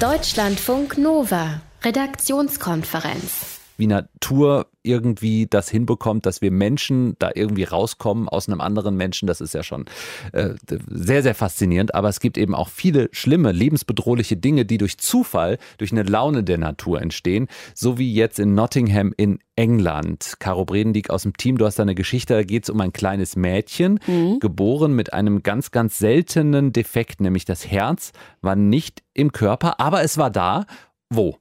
Deutschlandfunk 0.00 0.98
Nova, 0.98 1.60
Redaktionskonferenz. 1.84 3.53
Wie 3.76 3.86
Natur 3.86 4.66
irgendwie 4.84 5.46
das 5.48 5.68
hinbekommt, 5.68 6.26
dass 6.26 6.42
wir 6.42 6.50
Menschen 6.50 7.16
da 7.18 7.30
irgendwie 7.34 7.64
rauskommen 7.64 8.28
aus 8.28 8.48
einem 8.48 8.60
anderen 8.60 8.96
Menschen, 8.96 9.26
das 9.26 9.40
ist 9.40 9.54
ja 9.54 9.62
schon 9.62 9.86
äh, 10.32 10.50
sehr, 10.86 11.22
sehr 11.22 11.34
faszinierend. 11.34 11.94
Aber 11.94 12.08
es 12.08 12.20
gibt 12.20 12.36
eben 12.38 12.54
auch 12.54 12.68
viele 12.68 13.08
schlimme, 13.12 13.52
lebensbedrohliche 13.52 14.36
Dinge, 14.36 14.64
die 14.64 14.78
durch 14.78 14.98
Zufall, 14.98 15.58
durch 15.78 15.90
eine 15.90 16.02
Laune 16.02 16.44
der 16.44 16.58
Natur 16.58 17.00
entstehen. 17.00 17.48
So 17.74 17.98
wie 17.98 18.12
jetzt 18.12 18.38
in 18.38 18.54
Nottingham 18.54 19.14
in 19.16 19.38
England. 19.56 20.34
Caro 20.38 20.64
Bredendieck 20.64 21.10
aus 21.10 21.22
dem 21.22 21.36
Team, 21.36 21.58
du 21.58 21.64
hast 21.64 21.78
da 21.78 21.82
eine 21.82 21.94
Geschichte, 21.94 22.34
da 22.34 22.42
geht 22.42 22.64
es 22.64 22.70
um 22.70 22.80
ein 22.80 22.92
kleines 22.92 23.36
Mädchen, 23.36 24.00
mhm. 24.06 24.40
geboren 24.40 24.94
mit 24.94 25.12
einem 25.12 25.42
ganz, 25.42 25.70
ganz 25.70 25.98
seltenen 25.98 26.72
Defekt, 26.72 27.20
nämlich 27.20 27.44
das 27.44 27.66
Herz 27.66 28.12
war 28.42 28.56
nicht 28.56 29.02
im 29.14 29.32
Körper, 29.32 29.80
aber 29.80 30.02
es 30.02 30.18
war 30.18 30.30
da. 30.30 30.66
Wo? 31.08 31.38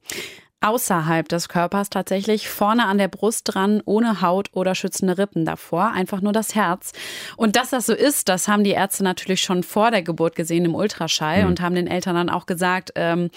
Außerhalb 0.64 1.28
des 1.28 1.50
Körpers 1.50 1.90
tatsächlich 1.90 2.48
vorne 2.48 2.86
an 2.86 2.98
der 2.98 3.10
Brust 3.10 3.54
dran, 3.54 3.82
ohne 3.86 4.22
Haut 4.22 4.50
oder 4.54 4.76
schützende 4.76 5.18
Rippen 5.18 5.46
davor, 5.46 5.92
einfach 5.92 6.22
nur 6.22 6.32
das 6.32 6.56
Herz. 6.56 6.94
Und 7.36 7.58
dass 7.58 7.72
das 7.72 7.86
so 7.86 7.94
ist, 7.94 8.30
das 8.30 8.48
haben 8.48 8.64
die 8.64 8.72
Ärzte 8.72 9.04
natürlich 9.04 9.42
schon 9.42 9.64
vor 9.64 9.92
der 9.92 10.02
Geburt 10.02 10.36
gesehen 10.36 10.64
im 10.64 10.76
Ultraschall 10.76 11.44
mhm. 11.44 11.48
und 11.50 11.62
haben 11.62 11.76
den 11.76 11.88
Eltern 11.88 12.16
dann 12.16 12.30
auch 12.30 12.46
gesagt, 12.46 12.94
ähm, 12.96 13.30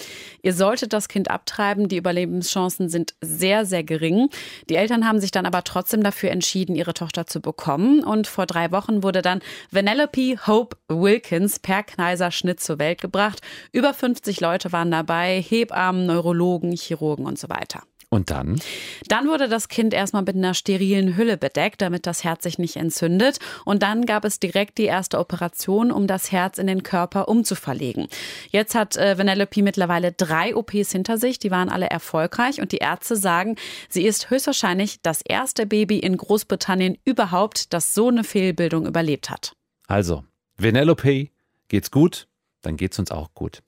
ihr 0.43 0.55
solltet 0.55 0.93
das 0.93 1.09
Kind 1.09 1.31
abtreiben, 1.31 1.89
die 1.89 1.97
Überlebenschancen 1.97 2.89
sind 2.89 3.15
sehr, 3.21 3.67
sehr 3.67 3.83
gering. 3.83 4.29
Die 4.69 4.77
Eltern 4.77 5.07
haben 5.07 5.19
sich 5.19 5.33
dann 5.33 5.47
aber 5.47 5.65
trotzdem 5.65 6.03
dafür 6.05 6.31
entschieden, 6.31 6.77
ihre 6.77 6.95
Tochter 6.95 7.27
zu 7.27 7.41
bekommen 7.41 8.05
und 8.05 8.29
vor 8.29 8.47
drei 8.47 8.71
Wochen 8.71 9.03
wurde 9.03 9.23
dann 9.23 9.41
Vanellope 9.73 10.47
Hope 10.47 10.77
Wilkins 10.89 11.59
per 11.59 11.83
Kneiserschnitt 11.83 12.61
zur 12.61 12.79
Welt 12.79 13.01
gebracht. 13.01 13.41
Über 13.73 13.93
50 13.93 14.41
Leute 14.41 14.71
waren 14.71 14.93
dabei, 14.93 15.45
Hebammen, 15.47 16.07
Neurologen, 16.07 16.73
Chirurgen 16.73 17.16
Chirurgen 17.17 17.27
und 17.27 17.39
so 17.39 17.49
weiter. 17.49 17.83
Und 18.09 18.31
dann? 18.31 18.61
Dann 19.09 19.27
wurde 19.27 19.49
das 19.49 19.69
Kind 19.69 19.93
erstmal 19.93 20.23
mit 20.23 20.37
einer 20.37 20.55
sterilen 20.55 21.17
Hülle 21.17 21.37
bedeckt, 21.37 21.83
damit 21.83 22.07
das 22.07 22.23
Herz 22.23 22.45
sich 22.45 22.57
nicht 22.57 22.77
entzündet. 22.77 23.41
Und 23.65 23.83
dann 23.83 24.07
gab 24.07 24.25
es 24.25 24.39
direkt 24.39 24.79
die 24.79 24.85
erste 24.85 25.19
Operation, 25.19 25.91
um 25.91 26.07
das 26.07 26.31
Herz 26.31 26.59
in 26.59 26.69
den 26.69 26.85
Körper 26.85 27.29
umzuverlegen. 27.29 28.07
Jetzt 28.51 28.77
hat 28.77 28.97
äh, 28.97 29.19
Vanellope 29.19 29.61
mittlerweile 29.61 30.13
drei 30.13 30.55
OPs 30.55 30.93
hinter 30.93 31.19
sich. 31.19 31.41
Die 31.41 31.51
waren 31.51 31.69
alle 31.69 31.91
erfolgreich. 31.91 32.61
Und 32.61 32.71
die 32.71 32.79
Ärzte 32.79 33.17
sagen, 33.17 33.57
sie 33.89 34.07
ist 34.07 34.31
höchstwahrscheinlich 34.31 35.03
das 35.03 35.21
erste 35.21 35.67
Baby 35.67 35.99
in 35.99 36.17
Großbritannien 36.17 36.97
überhaupt, 37.05 37.73
das 37.73 37.93
so 37.93 38.07
eine 38.07 38.23
Fehlbildung 38.23 38.87
überlebt 38.87 39.31
hat. 39.31 39.53
Also, 39.89 40.23
Vanellope, 40.59 41.31
geht's 41.67 41.91
gut? 41.91 42.29
Dann 42.63 42.77
geht's 42.77 43.01
uns 43.01 43.11
auch 43.11 43.35
gut. 43.35 43.63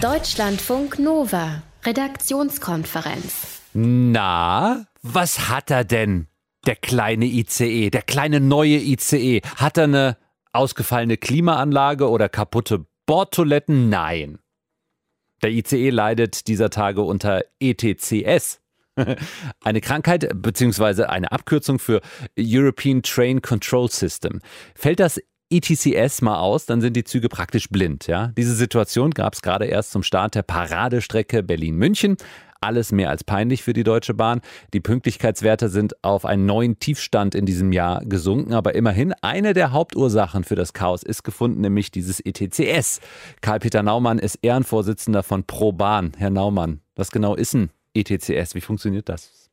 Deutschlandfunk 0.00 1.00
Nova. 1.00 1.62
Redaktionskonferenz. 1.86 3.62
Na, 3.72 4.86
was 5.02 5.48
hat 5.48 5.70
er 5.70 5.84
denn? 5.84 6.26
Der 6.66 6.74
kleine 6.74 7.26
ICE, 7.26 7.90
der 7.90 8.02
kleine 8.02 8.40
neue 8.40 8.78
ICE. 8.78 9.40
Hat 9.56 9.78
er 9.78 9.84
eine 9.84 10.16
ausgefallene 10.52 11.16
Klimaanlage 11.16 12.10
oder 12.10 12.28
kaputte 12.28 12.86
Bordtoiletten? 13.06 13.88
Nein. 13.88 14.40
Der 15.42 15.50
ICE 15.50 15.90
leidet 15.90 16.48
dieser 16.48 16.70
Tage 16.70 17.02
unter 17.02 17.44
ETCS. 17.60 18.60
Eine 19.62 19.82
Krankheit 19.82 20.26
bzw. 20.34 21.04
eine 21.04 21.30
Abkürzung 21.30 21.78
für 21.78 22.00
European 22.38 23.02
Train 23.02 23.42
Control 23.42 23.90
System. 23.90 24.40
Fällt 24.74 25.00
das 25.00 25.20
ETCS 25.50 26.22
mal 26.22 26.38
aus, 26.38 26.66
dann 26.66 26.80
sind 26.80 26.96
die 26.96 27.04
Züge 27.04 27.28
praktisch 27.28 27.68
blind. 27.68 28.06
Ja? 28.06 28.32
Diese 28.36 28.54
Situation 28.54 29.12
gab 29.12 29.34
es 29.34 29.42
gerade 29.42 29.66
erst 29.66 29.92
zum 29.92 30.02
Start 30.02 30.34
der 30.34 30.42
Paradestrecke 30.42 31.42
Berlin-München. 31.42 32.16
Alles 32.60 32.90
mehr 32.90 33.10
als 33.10 33.22
peinlich 33.22 33.62
für 33.62 33.72
die 33.72 33.84
Deutsche 33.84 34.14
Bahn. 34.14 34.40
Die 34.72 34.80
Pünktlichkeitswerte 34.80 35.68
sind 35.68 36.02
auf 36.02 36.24
einen 36.24 36.46
neuen 36.46 36.78
Tiefstand 36.78 37.34
in 37.34 37.46
diesem 37.46 37.70
Jahr 37.70 38.04
gesunken, 38.04 38.54
aber 38.54 38.74
immerhin 38.74 39.12
eine 39.20 39.52
der 39.52 39.72
Hauptursachen 39.72 40.42
für 40.42 40.56
das 40.56 40.72
Chaos 40.72 41.02
ist 41.02 41.22
gefunden, 41.22 41.60
nämlich 41.60 41.90
dieses 41.90 42.18
ETCS. 42.18 43.00
Karl-Peter 43.40 43.82
Naumann 43.82 44.18
ist 44.18 44.38
Ehrenvorsitzender 44.42 45.22
von 45.22 45.44
ProBahn. 45.44 46.12
Herr 46.16 46.30
Naumann, 46.30 46.80
was 46.96 47.10
genau 47.10 47.34
ist 47.34 47.54
ein 47.54 47.70
ETCS? 47.94 48.54
Wie 48.54 48.60
funktioniert 48.60 49.08
das? 49.08 49.50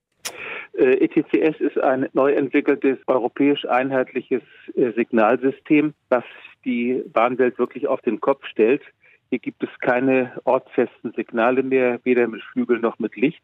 Äh, 0.74 1.06
ETCS 1.06 1.60
ist 1.60 1.78
ein 1.78 2.08
neu 2.14 2.34
entwickeltes 2.34 2.98
europäisch 3.08 3.66
einheitliches 3.66 4.42
äh, 4.76 4.92
Signalsystem, 4.94 5.94
das 6.10 6.24
die 6.66 7.04
Bahnwelt 7.14 7.60
wirklich 7.60 7.88
auf 7.88 8.02
den 8.02 8.20
Kopf 8.20 8.46
stellt. 8.48 8.82
Hier 9.30 9.40
gibt 9.40 9.64
es 9.64 9.70
keine 9.80 10.32
ortsfesten 10.46 11.12
Signale 11.14 11.64
mehr, 11.64 12.00
weder 12.04 12.28
mit 12.28 12.42
Flügel 12.44 12.80
noch 12.80 13.00
mit 13.00 13.16
Licht, 13.16 13.42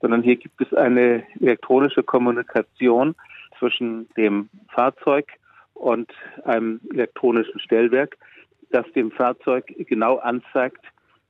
sondern 0.00 0.22
hier 0.22 0.36
gibt 0.36 0.60
es 0.60 0.72
eine 0.74 1.24
elektronische 1.40 2.02
Kommunikation 2.02 3.14
zwischen 3.58 4.08
dem 4.16 4.48
Fahrzeug 4.68 5.26
und 5.74 6.10
einem 6.44 6.80
elektronischen 6.92 7.60
Stellwerk, 7.60 8.16
das 8.70 8.90
dem 8.92 9.10
Fahrzeug 9.10 9.66
genau 9.78 10.16
anzeigt, 10.16 10.84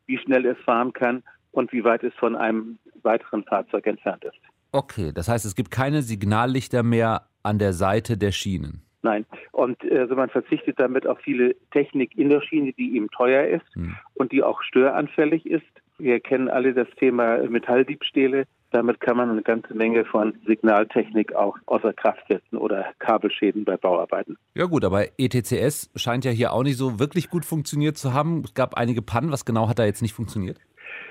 wie 0.07 0.19
schnell 0.19 0.47
es 0.47 0.59
fahren 0.59 0.93
kann 0.93 1.23
und 1.53 1.73
wie 1.73 1.85
weit 1.85 2.05
es 2.05 2.15
von 2.15 2.37
einem 2.37 2.79
weiteren 3.03 3.45
Fahrzeug 3.45 3.87
entfernt 3.87 4.25
ist. 4.25 4.50
Okay, 4.73 5.13
das 5.15 5.29
heißt, 5.29 5.45
es 5.45 5.55
gibt 5.55 5.71
keine 5.71 6.03
Signallichter 6.03 6.83
mehr 6.83 7.27
an 7.43 7.59
der 7.59 7.73
Seite 7.73 8.17
der 8.17 8.33
Schienen. 8.33 8.83
Nein. 9.03 9.25
Und 9.53 9.79
also 9.91 10.15
man 10.15 10.29
verzichtet 10.29 10.79
damit 10.79 11.07
auf 11.07 11.19
viele 11.21 11.57
Technik 11.73 12.17
in 12.17 12.29
der 12.29 12.43
Schiene, 12.43 12.73
die 12.73 12.97
eben 12.97 13.09
teuer 13.11 13.47
ist 13.47 13.75
hm. 13.75 13.97
und 14.15 14.33
die 14.33 14.43
auch 14.43 14.63
störanfällig 14.63 15.47
ist. 15.47 15.65
Wir 15.99 16.21
kennen 16.21 16.49
alle 16.49 16.75
das 16.75 16.89
Thema 16.99 17.39
Metalldiebstähle. 17.49 18.45
Damit 18.73 19.01
kann 19.01 19.17
man 19.17 19.31
eine 19.31 19.43
ganze 19.43 19.75
Menge 19.75 20.05
von 20.05 20.35
Signaltechnik 20.47 21.35
auch 21.35 21.59
außer 21.67 21.93
Kraft 21.93 22.23
setzen 22.29 22.57
oder 22.57 22.87
Kabelschäden 23.01 23.65
bei 23.65 23.77
Bauarbeiten. 23.77 24.37
Ja 24.55 24.67
gut, 24.67 24.85
aber 24.85 25.07
ETCS 25.19 25.91
scheint 25.97 26.25
ja 26.25 26.31
hier 26.31 26.53
auch 26.53 26.63
nicht 26.63 26.77
so 26.77 27.01
wirklich 27.01 27.31
gut 27.31 27.45
funktioniert 27.45 27.99
zu 27.99 28.15
haben. 28.15 28.43
Es 28.45 28.55
gab 28.55 28.75
einige 28.75 29.03
Pannen. 29.03 29.33
Was 29.33 29.45
genau 29.45 29.69
hat 29.69 29.79
da 29.79 29.85
jetzt 29.85 30.03
nicht 30.03 30.15
funktioniert? 30.15 30.59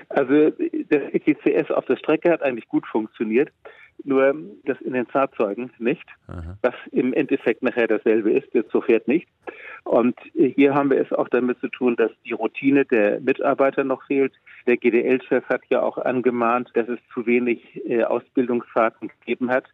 Also 0.08 0.50
das 0.90 1.02
ETCS 1.12 1.70
auf 1.70 1.86
der 1.86 1.96
Strecke 1.96 2.30
hat 2.30 2.42
eigentlich 2.42 2.68
gut 2.68 2.86
funktioniert, 2.86 3.50
nur 4.04 4.34
das 4.64 4.80
in 4.80 4.92
den 4.92 5.06
Fahrzeugen 5.06 5.70
nicht, 5.78 6.06
Aha. 6.26 6.56
was 6.62 6.74
im 6.92 7.12
Endeffekt 7.12 7.62
nachher 7.62 7.86
dasselbe 7.86 8.32
ist, 8.32 8.52
jetzt 8.54 8.70
so 8.72 8.80
fährt 8.80 9.08
nicht. 9.08 9.28
Und 9.84 10.18
hier 10.34 10.74
haben 10.74 10.90
wir 10.90 11.00
es 11.00 11.12
auch 11.12 11.28
damit 11.28 11.58
zu 11.60 11.68
tun, 11.68 11.96
dass 11.96 12.10
die 12.24 12.32
Routine 12.32 12.84
der 12.84 13.20
Mitarbeiter 13.20 13.84
noch 13.84 14.02
fehlt. 14.06 14.32
Der 14.66 14.76
GDL-Chef 14.76 15.44
hat 15.48 15.62
ja 15.70 15.82
auch 15.82 15.98
angemahnt, 15.98 16.70
dass 16.74 16.88
es 16.88 16.98
zu 17.12 17.26
wenig 17.26 17.60
äh, 17.88 18.04
Ausbildungsfahrten 18.04 19.08
gegeben 19.08 19.50
hat. 19.50 19.64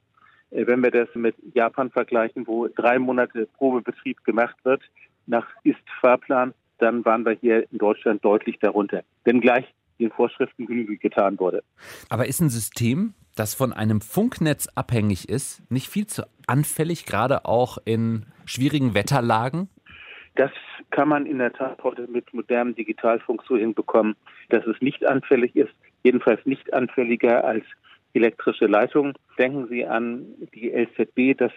Äh, 0.51 0.67
wenn 0.67 0.83
wir 0.83 0.91
das 0.91 1.09
mit 1.15 1.35
Japan 1.55 1.91
vergleichen, 1.91 2.47
wo 2.47 2.69
drei 2.69 2.99
Monate 2.99 3.47
Probebetrieb 3.57 4.25
gemacht 4.25 4.57
wird, 4.65 4.83
nach 5.27 5.47
Ist-Fahrplan, 5.65 6.55
dann 6.79 7.05
waren 7.05 7.25
wir 7.25 7.33
hier 7.33 7.67
in 7.73 7.79
Deutschland 7.79 8.25
deutlich 8.25 8.59
darunter. 8.61 9.03
Wenngleich 9.25 9.67
den 9.99 10.11
Vorschriften 10.11 10.67
Genüge 10.67 10.97
getan 10.97 11.39
wurde. 11.39 11.63
Aber 12.09 12.27
ist 12.27 12.41
ein 12.41 12.51
System, 12.51 13.15
das 13.35 13.55
von 13.55 13.73
einem 13.73 14.01
Funknetz 14.01 14.69
abhängig 14.75 15.29
ist, 15.29 15.71
nicht 15.71 15.89
viel 15.89 16.07
zu 16.07 16.27
anfällig, 16.47 17.07
gerade 17.07 17.45
auch 17.45 17.79
in 17.85 18.27
schwierigen 18.45 18.95
Wetterlagen? 18.95 19.69
Das 20.37 20.51
kann 20.91 21.09
man 21.09 21.27
in 21.27 21.39
der 21.39 21.53
Tat 21.53 21.83
heute 21.83 22.07
mit 22.09 22.33
modernem 22.35 22.75
Digitalfunk 22.75 23.43
so 23.49 23.57
hinbekommen, 23.57 24.17
dass 24.51 24.67
es 24.67 24.81
nicht 24.81 25.07
anfällig 25.07 25.57
ist, 25.57 25.73
jedenfalls 26.03 26.45
nicht 26.45 26.73
anfälliger 26.73 27.45
als 27.45 27.65
elektrische 28.15 28.67
Leitungen. 28.67 29.15
Denken 29.39 29.69
Sie 29.69 29.87
an 29.87 30.27
die 30.55 30.71
LZB, 30.71 31.37
das 31.39 31.53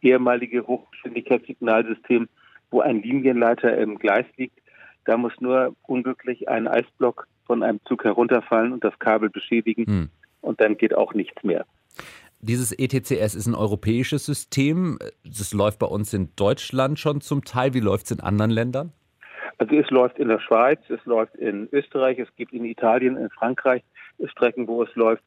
ehemalige 0.00 0.66
Hochgeschwindigkeitssignalsystem, 0.66 2.28
wo 2.70 2.80
ein 2.80 3.02
Linienleiter 3.02 3.76
im 3.78 3.98
Gleis 3.98 4.26
liegt. 4.36 4.58
Da 5.04 5.16
muss 5.16 5.32
nur 5.40 5.74
unglücklich 5.82 6.48
ein 6.48 6.66
Eisblock 6.66 7.26
von 7.46 7.62
einem 7.62 7.80
Zug 7.86 8.04
herunterfallen 8.04 8.72
und 8.72 8.84
das 8.84 8.98
Kabel 8.98 9.30
beschädigen 9.30 9.86
hm. 9.86 10.10
und 10.40 10.60
dann 10.60 10.76
geht 10.76 10.94
auch 10.94 11.14
nichts 11.14 11.42
mehr. 11.42 11.66
Dieses 12.40 12.72
ETCS 12.72 13.34
ist 13.34 13.46
ein 13.46 13.54
europäisches 13.54 14.26
System. 14.26 14.98
Das 15.24 15.54
läuft 15.54 15.78
bei 15.78 15.86
uns 15.86 16.12
in 16.12 16.28
Deutschland 16.36 16.98
schon 16.98 17.22
zum 17.22 17.44
Teil. 17.44 17.72
Wie 17.72 17.80
läuft 17.80 18.06
es 18.06 18.10
in 18.10 18.20
anderen 18.20 18.50
Ländern? 18.50 18.92
Also 19.58 19.76
es 19.76 19.88
läuft 19.90 20.18
in 20.18 20.28
der 20.28 20.40
Schweiz, 20.40 20.80
es 20.88 21.02
läuft 21.06 21.36
in 21.36 21.68
Österreich, 21.72 22.18
es 22.18 22.28
gibt 22.36 22.52
in 22.52 22.64
Italien, 22.64 23.16
in 23.16 23.30
Frankreich 23.30 23.82
Strecken, 24.26 24.66
wo 24.68 24.82
es 24.82 24.94
läuft. 24.94 25.22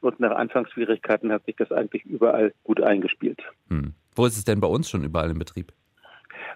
Und 0.00 0.20
nach 0.20 0.32
Anfangsschwierigkeiten 0.32 1.32
hat 1.32 1.44
sich 1.46 1.56
das 1.56 1.72
eigentlich 1.72 2.04
überall 2.04 2.52
gut 2.64 2.82
eingespielt. 2.82 3.40
Hm. 3.68 3.94
Wo 4.14 4.26
ist 4.26 4.36
es 4.36 4.44
denn 4.44 4.60
bei 4.60 4.68
uns 4.68 4.90
schon 4.90 5.04
überall 5.04 5.30
im 5.30 5.38
Betrieb? 5.38 5.72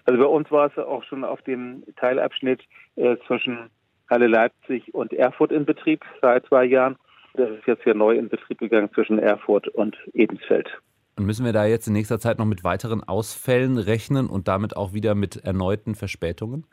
Also 0.05 0.19
bei 0.19 0.27
uns 0.27 0.51
war 0.51 0.67
es 0.67 0.77
auch 0.77 1.03
schon 1.03 1.23
auf 1.23 1.41
dem 1.43 1.83
Teilabschnitt 1.97 2.61
äh, 2.95 3.17
zwischen 3.27 3.69
Halle 4.09 4.27
Leipzig 4.27 4.93
und 4.93 5.13
Erfurt 5.13 5.51
in 5.51 5.65
Betrieb 5.65 6.03
seit 6.21 6.45
zwei 6.45 6.65
Jahren. 6.65 6.97
Das 7.35 7.49
ist 7.49 7.65
jetzt 7.65 7.85
ja 7.85 7.93
neu 7.93 8.15
in 8.15 8.29
Betrieb 8.29 8.59
gegangen 8.59 8.89
zwischen 8.93 9.17
Erfurt 9.17 9.67
und 9.69 9.97
Edensfeld. 10.13 10.69
Und 11.17 11.25
müssen 11.25 11.45
wir 11.45 11.53
da 11.53 11.65
jetzt 11.65 11.87
in 11.87 11.93
nächster 11.93 12.19
Zeit 12.19 12.39
noch 12.39 12.45
mit 12.45 12.63
weiteren 12.63 13.03
Ausfällen 13.03 13.77
rechnen 13.77 14.27
und 14.27 14.47
damit 14.47 14.75
auch 14.75 14.93
wieder 14.93 15.15
mit 15.15 15.37
erneuten 15.43 15.95
Verspätungen? 15.95 16.65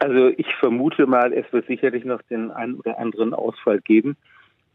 Also 0.00 0.28
ich 0.36 0.46
vermute 0.58 1.06
mal, 1.06 1.32
es 1.32 1.50
wird 1.52 1.66
sicherlich 1.66 2.04
noch 2.04 2.20
den 2.22 2.50
einen 2.50 2.74
oder 2.74 2.98
anderen 2.98 3.32
Ausfall 3.32 3.80
geben, 3.80 4.16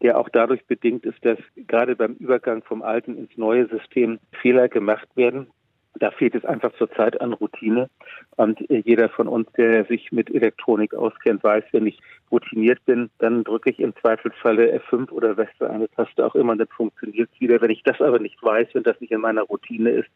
der 0.01 0.17
auch 0.17 0.29
dadurch 0.29 0.65
bedingt 0.65 1.05
ist, 1.05 1.23
dass 1.23 1.37
gerade 1.55 1.95
beim 1.95 2.13
Übergang 2.13 2.63
vom 2.63 2.81
alten 2.81 3.17
ins 3.17 3.35
neue 3.37 3.67
System 3.67 4.19
Fehler 4.41 4.69
gemacht 4.69 5.07
werden, 5.15 5.47
da 5.95 6.11
fehlt 6.11 6.35
es 6.35 6.45
einfach 6.45 6.71
zurzeit 6.77 7.19
an 7.21 7.33
Routine. 7.33 7.89
Und 8.35 8.59
jeder 8.69 9.09
von 9.09 9.27
uns, 9.27 9.51
der 9.53 9.85
sich 9.85 10.11
mit 10.11 10.33
Elektronik 10.33 10.93
auskennt, 10.93 11.43
weiß, 11.43 11.63
wenn 11.71 11.87
ich 11.87 11.99
routiniert 12.31 12.83
bin, 12.85 13.09
dann 13.19 13.43
drücke 13.43 13.69
ich 13.69 13.79
im 13.79 13.95
Zweifelsfalle 13.95 14.79
F5 14.79 15.11
oder 15.11 15.35
für 15.57 15.69
eine 15.69 15.89
Taste 15.89 16.25
auch 16.25 16.35
immer, 16.35 16.55
dann 16.55 16.67
funktioniert 16.67 17.29
es 17.33 17.41
wieder. 17.41 17.61
Wenn 17.61 17.71
ich 17.71 17.83
das 17.83 17.99
aber 18.01 18.19
nicht 18.19 18.41
weiß, 18.41 18.69
wenn 18.73 18.83
das 18.83 18.99
nicht 19.01 19.11
in 19.11 19.21
meiner 19.21 19.43
Routine 19.43 19.89
ist, 19.91 20.09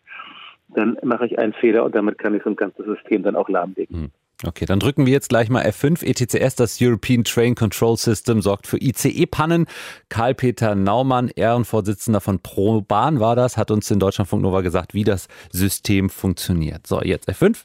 dann 0.70 0.98
mache 1.04 1.26
ich 1.26 1.40
einen 1.40 1.54
Fehler 1.54 1.84
und 1.84 1.96
damit 1.96 2.18
kann 2.18 2.36
ich 2.36 2.44
so 2.44 2.50
ein 2.50 2.56
ganzes 2.56 2.86
System 2.86 3.24
dann 3.24 3.36
auch 3.36 3.50
lahmlegen. 3.50 3.96
Hm. 3.96 4.12
Okay, 4.46 4.66
dann 4.66 4.80
drücken 4.80 5.06
wir 5.06 5.14
jetzt 5.14 5.30
gleich 5.30 5.50
mal 5.50 5.64
F5. 5.64 6.04
ETCS, 6.04 6.56
das 6.56 6.82
European 6.82 7.24
Train 7.24 7.56
Control 7.56 7.96
System, 7.96 8.42
sorgt 8.42 8.68
für 8.68 8.78
ICE-Pannen. 8.78 9.68
Karl-Peter 10.10 10.76
Naumann, 10.76 11.30
Ehrenvorsitzender 11.30 12.20
von 12.20 12.40
ProBahn 12.40 13.22
war 13.22 13.38
das, 13.38 13.56
hat 13.56 13.72
uns 13.72 13.90
in 13.90 14.00
Deutschlandfunk 14.00 14.42
Nova 14.42 14.62
gesagt, 14.62 14.94
wie 14.94 15.06
das 15.06 15.28
System 15.52 16.10
funktioniert. 16.10 16.88
So, 16.88 17.02
jetzt 17.02 17.30
F5. 17.30 17.64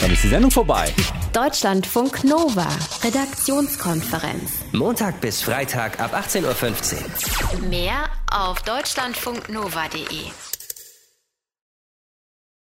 Dann 0.00 0.10
ist 0.10 0.24
die 0.24 0.28
Sendung 0.28 0.50
vorbei. 0.50 0.86
Deutschlandfunk 1.34 2.24
Nova, 2.24 2.68
Redaktionskonferenz. 3.04 4.64
Montag 4.72 5.20
bis 5.20 5.42
Freitag 5.42 6.00
ab 6.00 6.14
18.15 6.14 7.62
Uhr. 7.62 7.68
Mehr 7.68 8.06
auf 8.30 8.62
deutschlandfunknova.de. 8.62 10.49